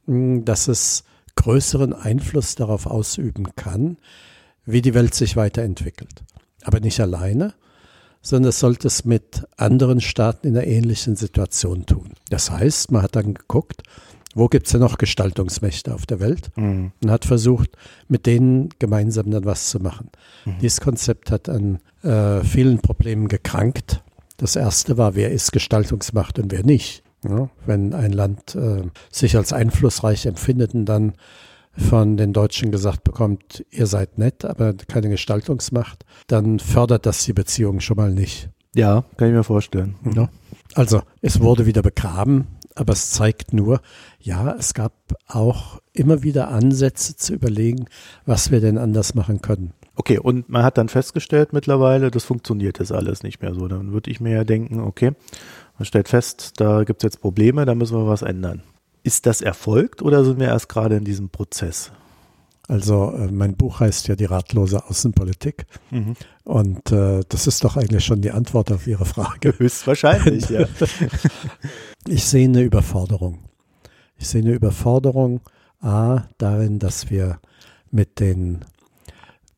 hm, 0.06 0.46
dass 0.46 0.68
es 0.68 1.04
größeren 1.36 1.94
Einfluss 1.94 2.56
darauf 2.56 2.86
ausüben 2.86 3.56
kann, 3.56 3.98
wie 4.66 4.82
die 4.82 4.94
Welt 4.94 5.14
sich 5.14 5.36
weiterentwickelt. 5.36 6.24
Aber 6.64 6.80
nicht 6.80 7.00
alleine, 7.00 7.54
sondern 8.22 8.50
es 8.50 8.60
sollte 8.60 8.88
es 8.88 9.04
mit 9.04 9.44
anderen 9.58 10.00
Staaten 10.00 10.48
in 10.48 10.58
einer 10.58 10.68
ähnlichen 10.68 11.16
Situation 11.16 11.86
tun. 11.86 12.14
Das 12.30 12.50
heißt, 12.50 12.92
man 12.92 13.02
hat 13.02 13.16
dann 13.16 13.34
geguckt, 13.34 13.84
wo 14.34 14.48
gibt 14.48 14.66
es 14.66 14.72
denn 14.72 14.82
noch 14.82 14.98
Gestaltungsmächte 14.98 15.94
auf 15.94 16.06
der 16.06 16.20
Welt? 16.20 16.52
Mhm. 16.56 16.92
Und 17.04 17.12
hat 17.12 17.26
versucht, 17.26 17.72
mit 18.08 18.26
denen 18.26 18.70
gemeinsam 18.80 19.32
dann 19.32 19.46
was 19.46 19.70
zu 19.70 19.80
machen. 19.80 20.10
Mhm. 20.46 20.56
Dieses 20.62 20.82
Konzept 20.82 21.32
hat 21.32 21.50
an 21.50 21.80
äh, 22.04 22.44
vielen 22.44 22.80
Problemen 22.80 23.28
gekrankt. 23.28 24.04
Das 24.38 24.56
erste 24.56 24.98
war, 24.98 25.16
wer 25.16 25.32
ist 25.32 25.52
Gestaltungsmacht 25.52 26.40
und 26.40 26.52
wer 26.52 26.64
nicht. 26.64 27.04
Ja, 27.28 27.50
wenn 27.66 27.94
ein 27.94 28.12
Land 28.12 28.56
äh, 28.56 28.84
sich 29.10 29.38
als 29.38 29.54
einflussreich 29.54 30.26
empfindet 30.26 30.74
und 30.74 30.86
dann 30.86 31.14
von 31.76 32.18
den 32.18 32.34
Deutschen 32.34 32.72
gesagt 32.72 33.04
bekommt, 33.04 33.66
ihr 33.72 33.88
seid 33.88 34.18
nett, 34.18 34.46
aber 34.46 34.74
keine 34.74 35.10
Gestaltungsmacht, 35.10 36.06
dann 36.28 36.60
fördert 36.60 37.06
das 37.06 37.24
die 37.26 37.34
Beziehung 37.34 37.80
schon 37.80 37.98
mal 37.98 38.12
nicht. 38.12 38.50
Ja, 38.76 39.06
kann 39.18 39.30
ich 39.30 39.34
mir 39.34 39.44
vorstellen. 39.44 39.96
Ja. 40.16 40.30
Also 40.76 41.02
es 41.22 41.40
wurde 41.40 41.66
wieder 41.66 41.82
begraben, 41.82 42.48
aber 42.76 42.94
es 42.94 43.12
zeigt 43.12 43.54
nur, 43.54 43.82
ja, 44.20 44.56
es 44.58 44.74
gab 44.74 44.94
auch 45.28 45.80
immer 45.94 46.24
wieder 46.24 46.50
Ansätze 46.50 47.16
zu 47.16 47.34
überlegen, 47.34 47.86
was 48.26 48.52
wir 48.52 48.62
denn 48.62 48.78
anders 48.78 49.16
machen 49.16 49.42
können. 49.42 49.74
Okay, 49.96 50.18
und 50.18 50.50
man 50.50 50.64
hat 50.64 50.78
dann 50.78 50.90
festgestellt 50.90 51.54
mittlerweile, 51.54 52.10
das 52.10 52.24
funktioniert 52.24 52.80
jetzt 52.80 52.92
alles 52.92 53.22
nicht 53.22 53.42
mehr 53.42 53.54
so. 53.54 53.68
Dann 53.68 53.94
würde 53.94 54.10
ich 54.10 54.20
mir 54.20 54.34
ja 54.34 54.44
denken, 54.44 54.80
okay, 54.80 55.12
man 55.78 55.86
stellt 55.86 56.10
fest, 56.10 56.54
da 56.58 56.84
gibt 56.84 57.04
es 57.04 57.08
jetzt 57.08 57.22
Probleme, 57.22 57.66
da 57.66 57.76
müssen 57.76 57.98
wir 57.98 58.08
was 58.08 58.24
ändern. 58.24 58.64
Ist 59.04 59.26
das 59.26 59.42
erfolgt 59.42 60.02
oder 60.02 60.24
sind 60.24 60.40
wir 60.40 60.48
erst 60.48 60.70
gerade 60.70 60.96
in 60.96 61.04
diesem 61.04 61.30
Prozess? 61.30 61.92
Also 62.68 63.12
äh, 63.12 63.32
mein 63.32 63.56
Buch 63.56 63.82
heißt 63.82 64.08
ja 64.08 64.16
die 64.16 64.26
ratlose 64.26 64.86
Außenpolitik. 64.86 65.66
Mhm. 65.92 66.16
Und 66.44 66.92
äh, 66.92 67.22
das 67.28 67.48
ist 67.48 67.64
doch 67.64 67.76
eigentlich 67.76 68.06
schon 68.06 68.22
die 68.22 68.32
Antwort 68.32 68.72
auf 68.72 68.88
Ihre 68.88 69.06
Frage. 69.06 69.54
Höchstwahrscheinlich, 69.58 70.50
ja. 70.50 70.66
ich 72.08 72.24
sehe 72.26 72.48
eine 72.48 72.62
Überforderung. 72.62 73.40
Ich 74.18 74.28
sehe 74.30 74.42
eine 74.42 74.54
Überforderung 74.54 75.42
A 75.82 76.24
darin, 76.38 76.80
dass 76.80 77.10
wir 77.10 77.40
mit 77.92 78.20
den 78.22 78.64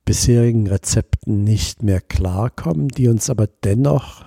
bisherigen 0.06 0.68
Rezepten 0.68 1.44
nicht 1.44 1.84
mehr 1.84 2.02
klarkommen, 2.02 2.88
die 2.88 3.08
uns 3.08 3.30
aber 3.30 3.48
dennoch 3.64 4.26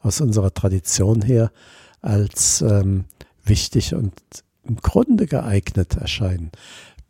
aus 0.00 0.20
unserer 0.20 0.52
Tradition 0.52 1.22
her 1.22 1.50
als 2.00 2.62
ähm, 2.62 3.04
wichtig 3.44 3.94
und 3.94 4.12
im 4.64 4.76
Grunde 4.76 5.26
geeignet 5.26 5.96
erscheinen. 5.96 6.50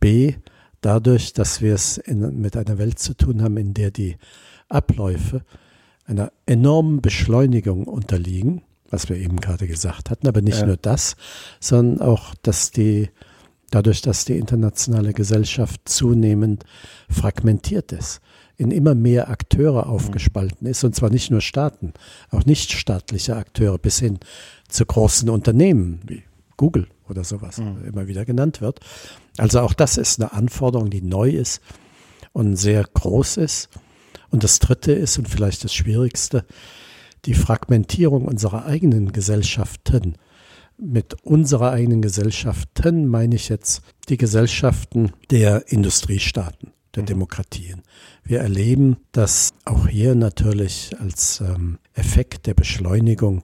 B, 0.00 0.34
dadurch, 0.80 1.32
dass 1.32 1.60
wir 1.60 1.74
es 1.74 1.98
in, 1.98 2.40
mit 2.40 2.56
einer 2.56 2.78
Welt 2.78 2.98
zu 2.98 3.14
tun 3.14 3.42
haben, 3.42 3.56
in 3.56 3.74
der 3.74 3.90
die 3.90 4.16
Abläufe 4.68 5.42
einer 6.04 6.32
enormen 6.46 7.00
Beschleunigung 7.02 7.84
unterliegen, 7.84 8.62
was 8.90 9.08
wir 9.08 9.16
eben 9.16 9.36
gerade 9.36 9.66
gesagt 9.66 10.10
hatten, 10.10 10.26
aber 10.26 10.40
nicht 10.40 10.60
ja. 10.60 10.66
nur 10.66 10.76
das, 10.76 11.16
sondern 11.60 12.00
auch, 12.00 12.34
dass 12.42 12.70
die, 12.70 13.10
dadurch, 13.70 14.00
dass 14.00 14.24
die 14.24 14.38
internationale 14.38 15.12
Gesellschaft 15.12 15.82
zunehmend 15.84 16.64
fragmentiert 17.10 17.92
ist, 17.92 18.20
in 18.56 18.70
immer 18.70 18.94
mehr 18.94 19.28
Akteure 19.28 19.84
mhm. 19.84 19.90
aufgespalten 19.90 20.66
ist, 20.66 20.84
und 20.84 20.94
zwar 20.94 21.10
nicht 21.10 21.30
nur 21.30 21.40
Staaten, 21.40 21.92
auch 22.30 22.44
nichtstaatliche 22.44 23.36
Akteure 23.36 23.78
bis 23.78 23.98
hin 23.98 24.18
zu 24.68 24.86
großen 24.86 25.28
Unternehmen 25.28 26.00
wie 26.06 26.22
Google 26.58 26.88
oder 27.08 27.24
sowas 27.24 27.56
mhm. 27.56 27.86
immer 27.86 28.06
wieder 28.06 28.26
genannt 28.26 28.60
wird. 28.60 28.80
Also 29.38 29.60
auch 29.60 29.72
das 29.72 29.96
ist 29.96 30.20
eine 30.20 30.34
Anforderung, 30.34 30.90
die 30.90 31.00
neu 31.00 31.30
ist 31.30 31.62
und 32.34 32.56
sehr 32.56 32.84
groß 32.84 33.38
ist. 33.38 33.70
Und 34.30 34.44
das 34.44 34.58
Dritte 34.58 34.92
ist, 34.92 35.16
und 35.16 35.26
vielleicht 35.26 35.64
das 35.64 35.74
Schwierigste, 35.74 36.44
die 37.24 37.32
Fragmentierung 37.32 38.26
unserer 38.26 38.66
eigenen 38.66 39.12
Gesellschaften. 39.12 40.16
Mit 40.76 41.16
unserer 41.24 41.72
eigenen 41.72 42.02
Gesellschaften 42.02 43.06
meine 43.06 43.34
ich 43.34 43.48
jetzt 43.48 43.82
die 44.08 44.18
Gesellschaften 44.18 45.12
der 45.30 45.72
Industriestaaten, 45.72 46.72
der 46.94 47.04
mhm. 47.04 47.06
Demokratien. 47.06 47.82
Wir 48.22 48.40
erleben, 48.40 48.98
dass 49.12 49.54
auch 49.64 49.88
hier 49.88 50.14
natürlich 50.14 50.90
als 51.00 51.40
ähm, 51.40 51.78
Effekt 51.94 52.46
der 52.46 52.54
Beschleunigung 52.54 53.42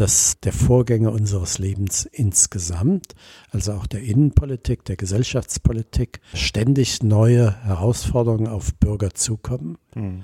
dass 0.00 0.40
der 0.40 0.54
Vorgänger 0.54 1.12
unseres 1.12 1.58
Lebens 1.58 2.06
insgesamt, 2.06 3.14
also 3.50 3.72
auch 3.72 3.86
der 3.86 4.00
Innenpolitik, 4.00 4.82
der 4.86 4.96
Gesellschaftspolitik, 4.96 6.22
ständig 6.32 7.02
neue 7.02 7.62
Herausforderungen 7.64 8.46
auf 8.46 8.74
Bürger 8.76 9.12
zukommen, 9.12 9.76
mhm. 9.94 10.22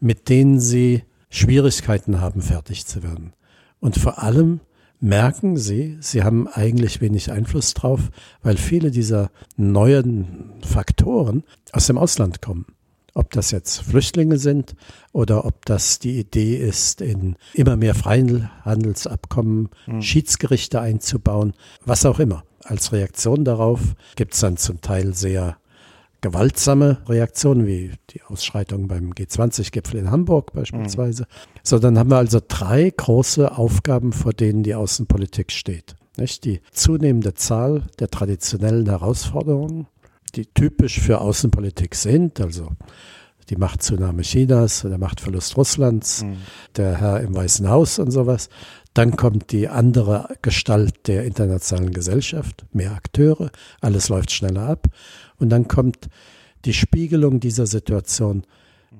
mit 0.00 0.30
denen 0.30 0.60
sie 0.60 1.02
Schwierigkeiten 1.28 2.22
haben, 2.22 2.40
fertig 2.40 2.86
zu 2.86 3.02
werden. 3.02 3.34
Und 3.80 3.98
vor 3.98 4.22
allem 4.22 4.60
merken 4.98 5.58
sie, 5.58 5.98
sie 6.00 6.22
haben 6.22 6.48
eigentlich 6.48 7.02
wenig 7.02 7.30
Einfluss 7.30 7.74
drauf, 7.74 8.10
weil 8.42 8.56
viele 8.56 8.90
dieser 8.90 9.30
neuen 9.56 10.54
Faktoren 10.62 11.44
aus 11.72 11.86
dem 11.86 11.98
Ausland 11.98 12.40
kommen. 12.40 12.64
Ob 13.14 13.30
das 13.32 13.50
jetzt 13.50 13.82
Flüchtlinge 13.82 14.38
sind 14.38 14.74
oder 15.12 15.44
ob 15.44 15.66
das 15.66 15.98
die 15.98 16.18
Idee 16.18 16.56
ist, 16.56 17.00
in 17.00 17.36
immer 17.52 17.76
mehr 17.76 17.94
Freihandelsabkommen 17.94 19.68
mhm. 19.86 20.02
Schiedsgerichte 20.02 20.80
einzubauen, 20.80 21.52
was 21.84 22.06
auch 22.06 22.18
immer. 22.18 22.44
Als 22.64 22.92
Reaktion 22.92 23.44
darauf 23.44 23.80
gibt 24.14 24.34
es 24.34 24.40
dann 24.40 24.56
zum 24.56 24.80
Teil 24.80 25.14
sehr 25.14 25.56
gewaltsame 26.22 26.98
Reaktionen, 27.08 27.66
wie 27.66 27.92
die 28.10 28.22
Ausschreitungen 28.22 28.88
beim 28.88 29.10
G20-Gipfel 29.10 29.98
in 29.98 30.10
Hamburg 30.10 30.52
beispielsweise. 30.52 31.24
Mhm. 31.24 31.58
So, 31.64 31.78
dann 31.78 31.98
haben 31.98 32.10
wir 32.10 32.16
also 32.16 32.40
drei 32.46 32.88
große 32.88 33.58
Aufgaben, 33.58 34.12
vor 34.12 34.32
denen 34.32 34.62
die 34.62 34.74
Außenpolitik 34.74 35.52
steht. 35.52 35.96
Nicht? 36.16 36.44
Die 36.44 36.60
zunehmende 36.70 37.34
Zahl 37.34 37.84
der 37.98 38.08
traditionellen 38.08 38.88
Herausforderungen, 38.88 39.88
die 40.34 40.46
typisch 40.46 41.00
für 41.00 41.20
Außenpolitik 41.20 41.94
sind, 41.94 42.40
also 42.40 42.70
die 43.48 43.56
Machtzunahme 43.56 44.22
Chinas, 44.22 44.82
der 44.82 44.98
Machtverlust 44.98 45.56
Russlands, 45.56 46.24
mhm. 46.24 46.36
der 46.76 47.00
Herr 47.00 47.20
im 47.20 47.34
Weißen 47.34 47.68
Haus 47.68 47.98
und 47.98 48.10
sowas. 48.10 48.48
Dann 48.94 49.16
kommt 49.16 49.52
die 49.52 49.68
andere 49.68 50.36
Gestalt 50.42 51.06
der 51.08 51.24
internationalen 51.24 51.92
Gesellschaft, 51.92 52.64
mehr 52.72 52.92
Akteure, 52.92 53.50
alles 53.80 54.08
läuft 54.08 54.30
schneller 54.30 54.68
ab. 54.68 54.88
Und 55.38 55.50
dann 55.50 55.66
kommt 55.68 56.08
die 56.64 56.74
Spiegelung 56.74 57.40
dieser 57.40 57.66
Situation 57.66 58.44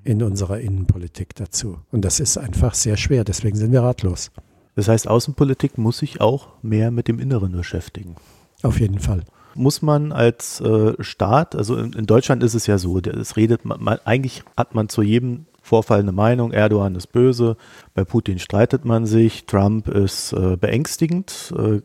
in 0.05 0.23
unserer 0.23 0.61
Innenpolitik 0.61 1.35
dazu. 1.35 1.79
Und 1.91 2.05
das 2.05 2.21
ist 2.21 2.39
einfach 2.39 2.75
sehr 2.75 2.97
schwer, 2.97 3.25
deswegen 3.25 3.57
sind 3.57 3.73
wir 3.73 3.83
ratlos. 3.83 4.31
Das 4.75 4.89
heißt, 4.89 5.07
Außenpolitik 5.07 5.77
muss 5.79 5.99
sich 5.99 6.21
auch 6.21 6.49
mehr 6.63 6.91
mit 6.91 7.07
dem 7.09 7.19
Inneren 7.19 7.53
beschäftigen. 7.53 8.17
Auf 8.63 8.81
jeden 8.81 8.99
Fall. 8.99 9.23
Muss 9.55 9.83
man 9.83 10.13
als 10.13 10.61
äh, 10.61 10.95
Staat, 11.01 11.55
also 11.55 11.77
in, 11.77 11.93
in, 11.93 12.07
Deutschland 12.07 12.43
ist 12.43 12.55
es 12.55 12.67
ja 12.67 12.79
so, 12.79 12.99
es 12.99 13.37
redet 13.37 13.65
man, 13.65 13.83
man, 13.83 13.99
eigentlich 14.05 14.43
hat 14.57 14.75
man 14.75 14.89
zu 14.89 15.03
jedem 15.03 15.47
Vorfall 15.63 16.01
eine 16.01 16.13
Meinung, 16.13 16.53
Erdogan 16.53 16.97
ist 16.97 17.13
böse, 17.13 17.57
bei 17.95 18.05
Putin 18.05 18.41
streitet 18.41 18.85
man 18.85 19.07
sich, 19.07 19.47
Trump 19.47 19.89
ist 19.89 20.33
äh, 20.33 20.57
beängstigend, 20.57 21.55
äh, 21.57 21.81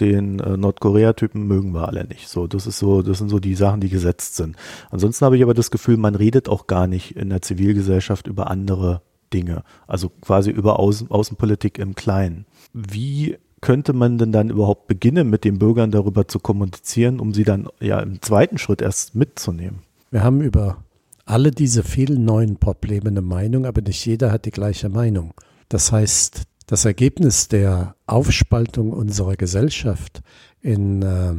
den 0.00 0.40
äh, 0.40 0.56
Nordkorea-Typen 0.56 1.46
mögen 1.46 1.72
wir 1.72 1.86
alle 1.86 2.04
nicht. 2.06 2.28
So, 2.28 2.48
das 2.48 2.66
ist 2.66 2.78
so, 2.78 3.02
das 3.02 3.18
sind 3.18 3.28
so 3.28 3.38
die 3.38 3.54
Sachen, 3.54 3.80
die 3.80 3.88
gesetzt 3.88 4.34
sind. 4.34 4.56
Ansonsten 4.90 5.24
habe 5.24 5.36
ich 5.36 5.42
aber 5.42 5.54
das 5.54 5.70
Gefühl, 5.70 5.96
man 5.96 6.16
redet 6.16 6.48
auch 6.48 6.66
gar 6.66 6.88
nicht 6.88 7.16
in 7.16 7.30
der 7.30 7.40
Zivilgesellschaft 7.40 8.26
über 8.26 8.50
andere 8.50 9.02
Dinge, 9.32 9.62
also 9.86 10.08
quasi 10.08 10.50
über 10.50 10.80
Außen, 10.80 11.10
Außenpolitik 11.10 11.78
im 11.78 11.94
Kleinen. 11.94 12.46
Wie 12.72 13.38
könnte 13.60 13.92
man 13.92 14.18
denn 14.18 14.32
dann 14.32 14.50
überhaupt 14.50 14.86
beginnen, 14.86 15.28
mit 15.28 15.44
den 15.44 15.58
Bürgern 15.58 15.90
darüber 15.90 16.26
zu 16.26 16.38
kommunizieren, 16.38 17.20
um 17.20 17.34
sie 17.34 17.44
dann 17.44 17.68
ja 17.80 18.00
im 18.00 18.22
zweiten 18.22 18.58
Schritt 18.58 18.82
erst 18.82 19.14
mitzunehmen? 19.14 19.80
Wir 20.10 20.22
haben 20.24 20.40
über 20.40 20.78
alle 21.24 21.50
diese 21.50 21.84
vielen 21.84 22.24
neuen 22.24 22.56
Probleme 22.56 23.08
eine 23.08 23.22
Meinung, 23.22 23.66
aber 23.66 23.82
nicht 23.82 24.04
jeder 24.04 24.32
hat 24.32 24.46
die 24.46 24.50
gleiche 24.50 24.88
Meinung. 24.88 25.34
Das 25.68 25.92
heißt, 25.92 26.42
das 26.66 26.84
Ergebnis 26.84 27.48
der 27.48 27.94
Aufspaltung 28.06 28.92
unserer 28.92 29.36
Gesellschaft 29.36 30.22
in 30.60 31.02
äh, 31.02 31.34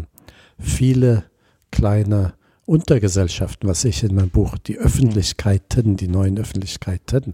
viele 0.60 1.26
kleine 1.72 2.34
Untergesellschaften, 2.66 3.68
was 3.68 3.84
ich 3.84 4.04
in 4.04 4.16
meinem 4.16 4.30
Buch 4.30 4.58
die 4.58 4.78
Öffentlichkeiten, 4.78 5.98
die 5.98 6.08
neuen 6.08 6.38
Öffentlichkeiten 6.38 7.34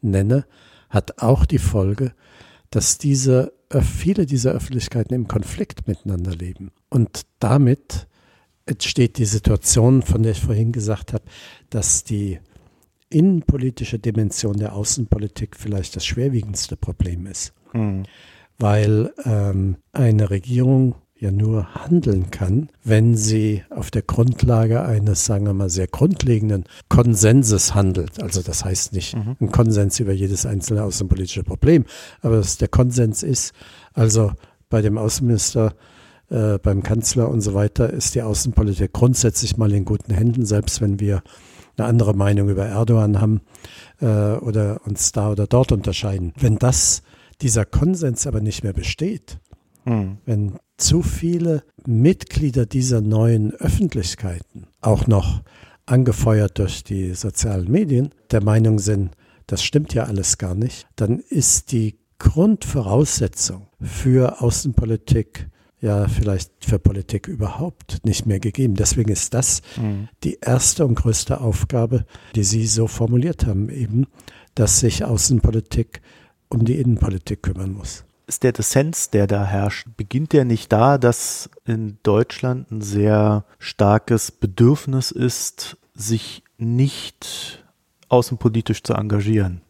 nenne, 0.00 0.44
hat 0.90 1.20
auch 1.22 1.44
die 1.46 1.58
Folge, 1.58 2.12
dass 2.70 2.98
diese 2.98 3.52
viele 3.80 4.26
dieser 4.26 4.52
Öffentlichkeiten 4.52 5.14
im 5.14 5.28
Konflikt 5.28 5.86
miteinander 5.86 6.34
leben. 6.34 6.70
Und 6.88 7.22
damit 7.38 8.06
entsteht 8.66 9.18
die 9.18 9.24
Situation, 9.24 10.02
von 10.02 10.22
der 10.22 10.32
ich 10.32 10.40
vorhin 10.40 10.72
gesagt 10.72 11.12
habe, 11.12 11.24
dass 11.70 12.04
die 12.04 12.38
innenpolitische 13.10 13.98
Dimension 13.98 14.56
der 14.56 14.74
Außenpolitik 14.74 15.56
vielleicht 15.56 15.96
das 15.96 16.04
schwerwiegendste 16.04 16.76
Problem 16.76 17.26
ist. 17.26 17.54
Mhm. 17.72 18.04
Weil 18.58 19.12
ähm, 19.24 19.76
eine 19.92 20.30
Regierung 20.30 20.96
ja 21.18 21.32
nur 21.32 21.74
handeln 21.74 22.30
kann, 22.30 22.68
wenn 22.84 23.16
sie 23.16 23.64
auf 23.70 23.90
der 23.90 24.02
Grundlage 24.02 24.82
eines, 24.82 25.24
sagen 25.24 25.46
wir 25.46 25.52
mal, 25.52 25.68
sehr 25.68 25.88
grundlegenden 25.88 26.64
Konsenses 26.88 27.74
handelt. 27.74 28.22
Also 28.22 28.42
das 28.42 28.64
heißt 28.64 28.92
nicht 28.92 29.16
mhm. 29.16 29.36
ein 29.40 29.50
Konsens 29.50 29.98
über 29.98 30.12
jedes 30.12 30.46
einzelne 30.46 30.84
außenpolitische 30.84 31.42
Problem, 31.42 31.84
aber 32.20 32.36
dass 32.36 32.58
der 32.58 32.68
Konsens 32.68 33.22
ist, 33.22 33.52
also 33.94 34.32
bei 34.70 34.80
dem 34.80 34.96
Außenminister 34.96 35.74
äh, 36.30 36.58
beim 36.58 36.82
Kanzler 36.82 37.28
und 37.28 37.40
so 37.40 37.54
weiter 37.54 37.90
ist 37.90 38.14
die 38.14 38.22
Außenpolitik 38.22 38.92
grundsätzlich 38.92 39.56
mal 39.56 39.72
in 39.72 39.84
guten 39.84 40.14
Händen, 40.14 40.46
selbst 40.46 40.80
wenn 40.80 41.00
wir 41.00 41.22
eine 41.76 41.88
andere 41.88 42.14
Meinung 42.14 42.48
über 42.48 42.66
Erdogan 42.66 43.20
haben 43.20 43.40
äh, 44.00 44.06
oder 44.06 44.80
uns 44.84 45.12
da 45.12 45.30
oder 45.30 45.46
dort 45.46 45.72
unterscheiden. 45.72 46.32
Wenn 46.38 46.58
das, 46.58 47.02
dieser 47.40 47.64
Konsens 47.64 48.26
aber 48.26 48.40
nicht 48.40 48.62
mehr 48.62 48.72
besteht, 48.72 49.38
hm. 49.84 50.18
wenn 50.26 50.58
zu 50.78 51.02
viele 51.02 51.64
Mitglieder 51.86 52.64
dieser 52.64 53.00
neuen 53.00 53.52
Öffentlichkeiten, 53.54 54.68
auch 54.80 55.06
noch 55.06 55.42
angefeuert 55.86 56.58
durch 56.58 56.84
die 56.84 57.14
sozialen 57.14 57.70
Medien, 57.70 58.10
der 58.30 58.42
Meinung 58.42 58.78
sind, 58.78 59.10
das 59.46 59.62
stimmt 59.62 59.94
ja 59.94 60.04
alles 60.04 60.38
gar 60.38 60.54
nicht, 60.54 60.86
dann 60.96 61.18
ist 61.18 61.72
die 61.72 61.98
Grundvoraussetzung 62.18 63.68
für 63.80 64.40
Außenpolitik 64.40 65.48
ja 65.80 66.08
vielleicht 66.08 66.50
für 66.64 66.78
Politik 66.78 67.28
überhaupt 67.28 68.04
nicht 68.04 68.26
mehr 68.26 68.40
gegeben. 68.40 68.74
Deswegen 68.74 69.12
ist 69.12 69.34
das 69.34 69.62
mhm. 69.76 70.08
die 70.24 70.38
erste 70.40 70.84
und 70.84 70.96
größte 70.96 71.40
Aufgabe, 71.40 72.04
die 72.34 72.42
Sie 72.42 72.66
so 72.66 72.88
formuliert 72.88 73.46
haben, 73.46 73.68
eben, 73.68 74.06
dass 74.54 74.80
sich 74.80 75.04
Außenpolitik 75.04 76.00
um 76.48 76.64
die 76.64 76.80
Innenpolitik 76.80 77.42
kümmern 77.42 77.72
muss. 77.72 78.04
Ist 78.28 78.42
der 78.42 78.52
Dissens, 78.52 79.08
der 79.08 79.26
da 79.26 79.46
herrscht, 79.46 79.86
beginnt 79.96 80.34
der 80.34 80.44
nicht 80.44 80.70
da, 80.70 80.98
dass 80.98 81.48
in 81.64 81.96
Deutschland 82.02 82.70
ein 82.70 82.82
sehr 82.82 83.46
starkes 83.58 84.30
Bedürfnis 84.30 85.10
ist, 85.10 85.78
sich 85.94 86.42
nicht 86.58 87.64
außenpolitisch 88.10 88.82
zu 88.82 88.92
engagieren? 88.92 89.62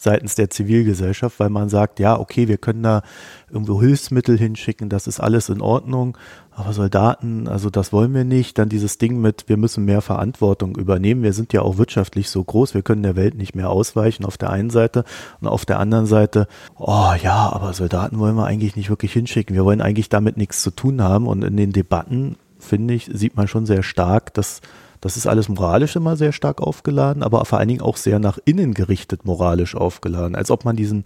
Seitens 0.00 0.34
der 0.34 0.48
Zivilgesellschaft, 0.48 1.38
weil 1.38 1.50
man 1.50 1.68
sagt, 1.68 2.00
ja, 2.00 2.18
okay, 2.18 2.48
wir 2.48 2.56
können 2.56 2.82
da 2.82 3.02
irgendwo 3.50 3.80
Hilfsmittel 3.80 4.38
hinschicken, 4.38 4.88
das 4.88 5.06
ist 5.06 5.20
alles 5.20 5.50
in 5.50 5.60
Ordnung, 5.60 6.16
aber 6.50 6.72
Soldaten, 6.72 7.48
also 7.48 7.68
das 7.68 7.92
wollen 7.92 8.14
wir 8.14 8.24
nicht. 8.24 8.58
Dann 8.58 8.68
dieses 8.68 8.96
Ding 8.98 9.20
mit, 9.20 9.44
wir 9.48 9.56
müssen 9.56 9.84
mehr 9.84 10.00
Verantwortung 10.00 10.76
übernehmen. 10.76 11.22
Wir 11.22 11.32
sind 11.32 11.52
ja 11.52 11.62
auch 11.62 11.78
wirtschaftlich 11.78 12.30
so 12.30 12.42
groß, 12.42 12.74
wir 12.74 12.82
können 12.82 13.02
der 13.02 13.16
Welt 13.16 13.34
nicht 13.34 13.54
mehr 13.54 13.70
ausweichen 13.70 14.24
auf 14.24 14.38
der 14.38 14.50
einen 14.50 14.70
Seite 14.70 15.04
und 15.40 15.48
auf 15.48 15.64
der 15.66 15.78
anderen 15.78 16.06
Seite, 16.06 16.48
oh 16.76 17.12
ja, 17.22 17.50
aber 17.52 17.72
Soldaten 17.74 18.18
wollen 18.18 18.36
wir 18.36 18.46
eigentlich 18.46 18.76
nicht 18.76 18.90
wirklich 18.90 19.12
hinschicken. 19.12 19.54
Wir 19.54 19.64
wollen 19.64 19.82
eigentlich 19.82 20.08
damit 20.08 20.36
nichts 20.36 20.62
zu 20.62 20.70
tun 20.70 21.02
haben 21.02 21.26
und 21.26 21.44
in 21.44 21.56
den 21.56 21.72
Debatten, 21.72 22.36
finde 22.58 22.94
ich, 22.94 23.10
sieht 23.12 23.36
man 23.36 23.48
schon 23.48 23.66
sehr 23.66 23.82
stark, 23.82 24.32
dass 24.34 24.60
das 25.00 25.16
ist 25.16 25.26
alles 25.26 25.48
moralisch 25.48 25.96
immer 25.96 26.16
sehr 26.16 26.32
stark 26.32 26.60
aufgeladen, 26.60 27.22
aber 27.22 27.44
vor 27.46 27.58
allen 27.58 27.68
Dingen 27.68 27.80
auch 27.80 27.96
sehr 27.96 28.18
nach 28.18 28.38
innen 28.44 28.74
gerichtet 28.74 29.24
moralisch 29.24 29.74
aufgeladen. 29.74 30.34
Als 30.34 30.50
ob 30.50 30.64
man 30.64 30.76
diesen, 30.76 31.04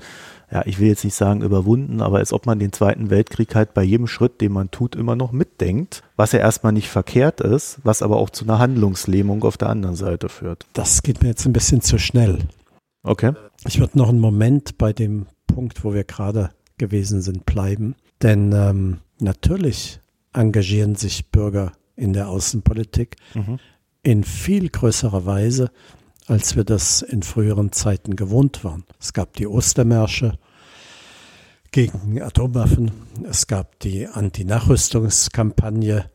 ja, 0.51 0.63
ich 0.67 0.81
will 0.81 0.89
jetzt 0.89 1.05
nicht 1.05 1.15
sagen 1.15 1.43
überwunden, 1.43 2.01
aber 2.01 2.19
als 2.19 2.33
ob 2.33 2.47
man 2.47 2.59
den 2.59 2.73
Zweiten 2.73 3.11
Weltkrieg 3.11 3.55
halt 3.55 3.73
bei 3.73 3.85
jedem 3.85 4.09
Schritt, 4.09 4.41
den 4.41 4.53
man 4.53 4.71
tut, 4.73 4.97
immer 4.97 5.15
noch 5.15 5.31
mitdenkt, 5.31 6.03
was 6.17 6.33
ja 6.33 6.41
erstmal 6.41 6.73
nicht 6.73 6.89
verkehrt 6.89 7.41
ist, 7.41 7.79
was 7.85 8.03
aber 8.03 8.17
auch 8.17 8.31
zu 8.31 8.45
einer 8.45 8.59
Handlungslähmung 8.59 9.45
auf 9.45 9.57
der 9.57 9.71
anderen 9.71 9.97
Seite 9.97 10.29
führt. 10.29 10.67
Das 10.73 11.03
geht 11.03 11.23
mir 11.23 11.29
jetzt 11.29 11.47
ein 11.47 11.53
bisschen 11.53 11.81
zu 11.81 11.99
schnell. 11.99 12.41
Okay. 13.05 13.33
Ich 13.67 13.79
würde 13.79 13.97
noch 13.97 14.09
einen 14.09 14.21
Moment 14.21 14.77
bei 14.77 14.93
dem 14.93 15.27
Punkt, 15.47 15.85
wo 15.85 15.95
wir 15.95 16.05
gerade 16.05 16.51
gewesen 16.79 17.23
sind, 17.23 17.47
bleiben. 17.47 17.95
Denn 18.23 18.53
ähm, 18.53 18.99
natürlich 19.21 20.01
engagieren 20.33 20.97
sich 20.97 21.31
Bürger 21.31 21.73
in 21.95 22.13
der 22.13 22.29
Außenpolitik. 22.29 23.17
Mhm 23.35 23.61
in 24.05 24.23
viel 24.23 24.69
größerer 24.69 25.27
Weise, 25.27 25.71
als 26.27 26.55
wir 26.55 26.65
das 26.65 27.03
in 27.03 27.23
früheren 27.23 27.73
Zeiten 27.73 28.17
gewohnt 28.17 28.63
waren. 28.63 28.85
Es 29.01 29.13
gab 29.13 29.35
die 29.35 29.49
Ostermärsche 29.49 30.39
gegen 31.73 32.23
Atomwaffen, 32.23 32.93
es 33.29 33.49
gab 33.49 33.81
die 33.81 34.07
Anti-Nachrüstungskampagne, 34.07 36.09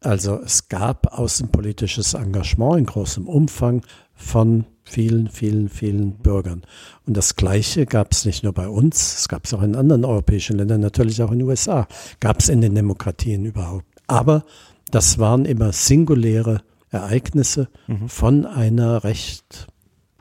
also 0.00 0.40
es 0.40 0.68
gab 0.68 1.18
außenpolitisches 1.18 2.14
Engagement 2.14 2.78
in 2.78 2.86
großem 2.86 3.26
Umfang 3.26 3.82
von 4.14 4.66
vielen, 4.82 5.28
vielen, 5.28 5.68
vielen 5.68 6.18
Bürgern. 6.18 6.62
Und 7.06 7.16
das 7.16 7.36
Gleiche 7.36 7.86
gab 7.86 8.12
es 8.12 8.24
nicht 8.24 8.42
nur 8.42 8.52
bei 8.52 8.68
uns, 8.68 9.20
es 9.20 9.28
gab 9.28 9.46
es 9.46 9.54
auch 9.54 9.62
in 9.62 9.76
anderen 9.76 10.04
europäischen 10.04 10.58
Ländern, 10.58 10.80
natürlich 10.80 11.22
auch 11.22 11.30
in 11.30 11.38
den 11.38 11.48
USA, 11.48 11.86
gab 12.18 12.40
es 12.40 12.48
in 12.48 12.60
den 12.60 12.74
Demokratien 12.74 13.44
überhaupt. 13.44 13.86
Aber 14.06 14.44
das 14.90 15.18
waren 15.18 15.44
immer 15.44 15.72
singuläre 15.72 16.62
Ereignisse 16.90 17.68
mhm. 17.86 18.08
von 18.08 18.46
einer 18.46 19.04
recht 19.04 19.66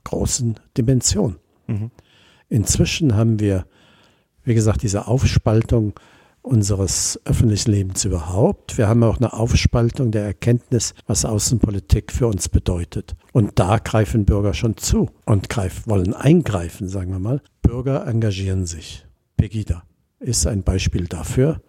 großen 0.04 0.56
Dimension. 0.78 1.38
Mhm. 1.68 1.92
Inzwischen 2.48 3.16
haben 3.16 3.40
wir, 3.40 3.66
wie 4.44 4.56
gesagt, 4.56 4.82
diese 4.82 5.08
Aufspaltung 5.08 5.94
unseres 6.42 7.20
öffentlichen 7.26 7.72
Lebens 7.72 8.06
überhaupt. 8.06 8.78
Wir 8.78 8.88
haben 8.88 9.04
auch 9.04 9.18
eine 9.18 9.34
Aufspaltung 9.34 10.12
der 10.12 10.24
Erkenntnis, 10.24 10.94
was 11.06 11.26
Außenpolitik 11.26 12.12
für 12.12 12.28
uns 12.28 12.50
bedeutet. 12.50 13.16
Und 13.34 13.60
da 13.60 13.78
greifen 13.78 14.26
Bürger 14.26 14.54
schon 14.54 14.78
zu 14.78 15.10
und 15.26 15.50
greif, 15.50 15.88
wollen 15.88 16.14
eingreifen, 16.14 16.88
sagen 16.88 17.12
wir 17.12 17.20
mal. 17.20 17.42
Bürger 17.62 18.08
engagieren 18.08 18.66
sich. 18.66 19.06
Pegida 19.38 19.84
ist 20.20 20.48
ein 20.48 20.64
Beispiel 20.64 21.06
dafür. 21.08 21.62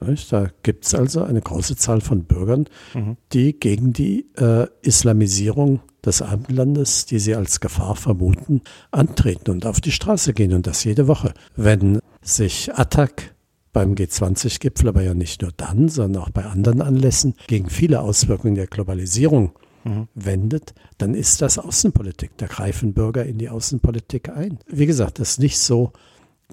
Da 0.00 0.48
gibt 0.62 0.84
es 0.84 0.94
also 0.94 1.22
eine 1.22 1.40
große 1.40 1.76
Zahl 1.76 2.00
von 2.00 2.24
Bürgern, 2.24 2.66
mhm. 2.94 3.16
die 3.32 3.58
gegen 3.58 3.92
die 3.92 4.26
äh, 4.36 4.66
Islamisierung 4.82 5.80
des 6.04 6.22
Abendlandes, 6.22 7.06
die 7.06 7.18
sie 7.18 7.34
als 7.34 7.60
Gefahr 7.60 7.96
vermuten, 7.96 8.62
antreten 8.90 9.50
und 9.50 9.66
auf 9.66 9.80
die 9.80 9.92
Straße 9.92 10.32
gehen 10.32 10.52
und 10.52 10.66
das 10.66 10.84
jede 10.84 11.08
Woche. 11.08 11.34
Wenn 11.56 12.00
sich 12.22 12.72
Attac 12.74 13.34
beim 13.72 13.94
G20-Gipfel, 13.94 14.88
aber 14.88 15.02
ja 15.02 15.14
nicht 15.14 15.42
nur 15.42 15.52
dann, 15.56 15.88
sondern 15.88 16.22
auch 16.22 16.30
bei 16.30 16.44
anderen 16.44 16.80
Anlässen 16.80 17.34
gegen 17.46 17.68
viele 17.68 18.00
Auswirkungen 18.00 18.54
der 18.54 18.66
Globalisierung 18.66 19.52
mhm. 19.84 20.08
wendet, 20.14 20.74
dann 20.98 21.14
ist 21.14 21.42
das 21.42 21.58
Außenpolitik. 21.58 22.32
Da 22.36 22.46
greifen 22.46 22.94
Bürger 22.94 23.24
in 23.24 23.38
die 23.38 23.48
Außenpolitik 23.48 24.30
ein. 24.30 24.58
Wie 24.68 24.86
gesagt, 24.86 25.20
es 25.20 25.32
ist 25.32 25.40
nicht 25.40 25.58
so, 25.58 25.92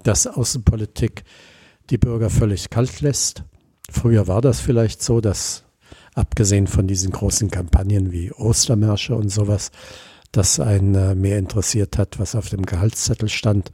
dass 0.04 0.28
Außenpolitik 0.28 1.24
die 1.90 1.98
Bürger 1.98 2.30
völlig 2.30 2.70
kalt 2.70 3.02
lässt. 3.02 3.44
Früher 3.90 4.28
war 4.28 4.42
das 4.42 4.60
vielleicht 4.60 5.04
so, 5.04 5.22
dass 5.22 5.64
abgesehen 6.16 6.68
von 6.68 6.88
diesen 6.88 7.12
großen 7.12 7.52
Kampagnen 7.52 8.12
wie 8.12 8.32
Ostermärsche 8.32 9.16
und 9.16 9.30
sowas, 9.30 9.72
das 10.32 10.60
einen 10.60 10.96
äh, 10.96 11.16
mehr 11.16 11.38
interessiert 11.38 11.98
hat, 11.98 12.20
was 12.20 12.36
auf 12.36 12.50
dem 12.50 12.66
Gehaltszettel 12.66 13.30
stand, 13.30 13.72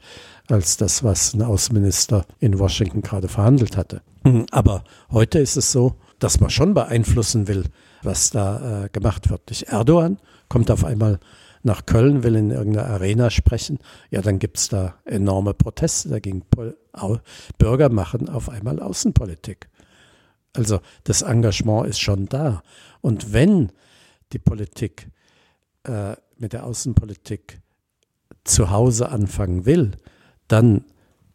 als 0.48 0.78
das, 0.78 1.04
was 1.04 1.34
ein 1.34 1.42
Außenminister 1.42 2.26
in 2.40 2.60
Washington 2.60 3.02
gerade 3.02 3.28
verhandelt 3.28 3.78
hatte. 3.78 4.02
Mhm. 4.24 4.46
Aber 4.52 4.84
heute 5.12 5.40
ist 5.40 5.58
es 5.58 5.72
so, 5.72 5.96
dass 6.20 6.40
man 6.40 6.50
schon 6.50 6.74
beeinflussen 6.74 7.48
will, 7.48 7.66
was 8.04 8.30
da 8.30 8.84
äh, 8.84 8.90
gemacht 8.90 9.30
wird. 9.30 9.64
Erdogan 9.64 10.18
kommt 10.50 10.70
auf 10.70 10.84
einmal 10.84 11.20
nach 11.64 11.86
Köln, 11.86 12.24
will 12.24 12.36
in 12.36 12.52
irgendeiner 12.52 12.88
Arena 12.88 13.30
sprechen. 13.30 13.80
Ja, 14.10 14.22
dann 14.22 14.40
gibt 14.40 14.58
es 14.58 14.70
da 14.70 14.96
enorme 15.06 15.54
Proteste 15.54 16.10
dagegen. 16.10 16.44
Bürger 17.58 17.90
machen 17.90 18.30
auf 18.30 18.50
einmal 18.50 18.80
Außenpolitik. 18.80 19.70
Also 20.54 20.82
das 21.04 21.22
Engagement 21.22 21.88
ist 21.88 22.00
schon 22.00 22.28
da. 22.28 22.64
Und 23.02 23.34
wenn 23.34 23.72
die 24.34 24.40
Politik 24.40 25.08
äh, 25.84 26.16
mit 26.38 26.54
der 26.54 26.66
Außenpolitik 26.66 27.62
zu 28.44 28.72
Hause 28.72 29.10
anfangen 29.10 29.66
will, 29.66 29.92
dann, 30.48 30.84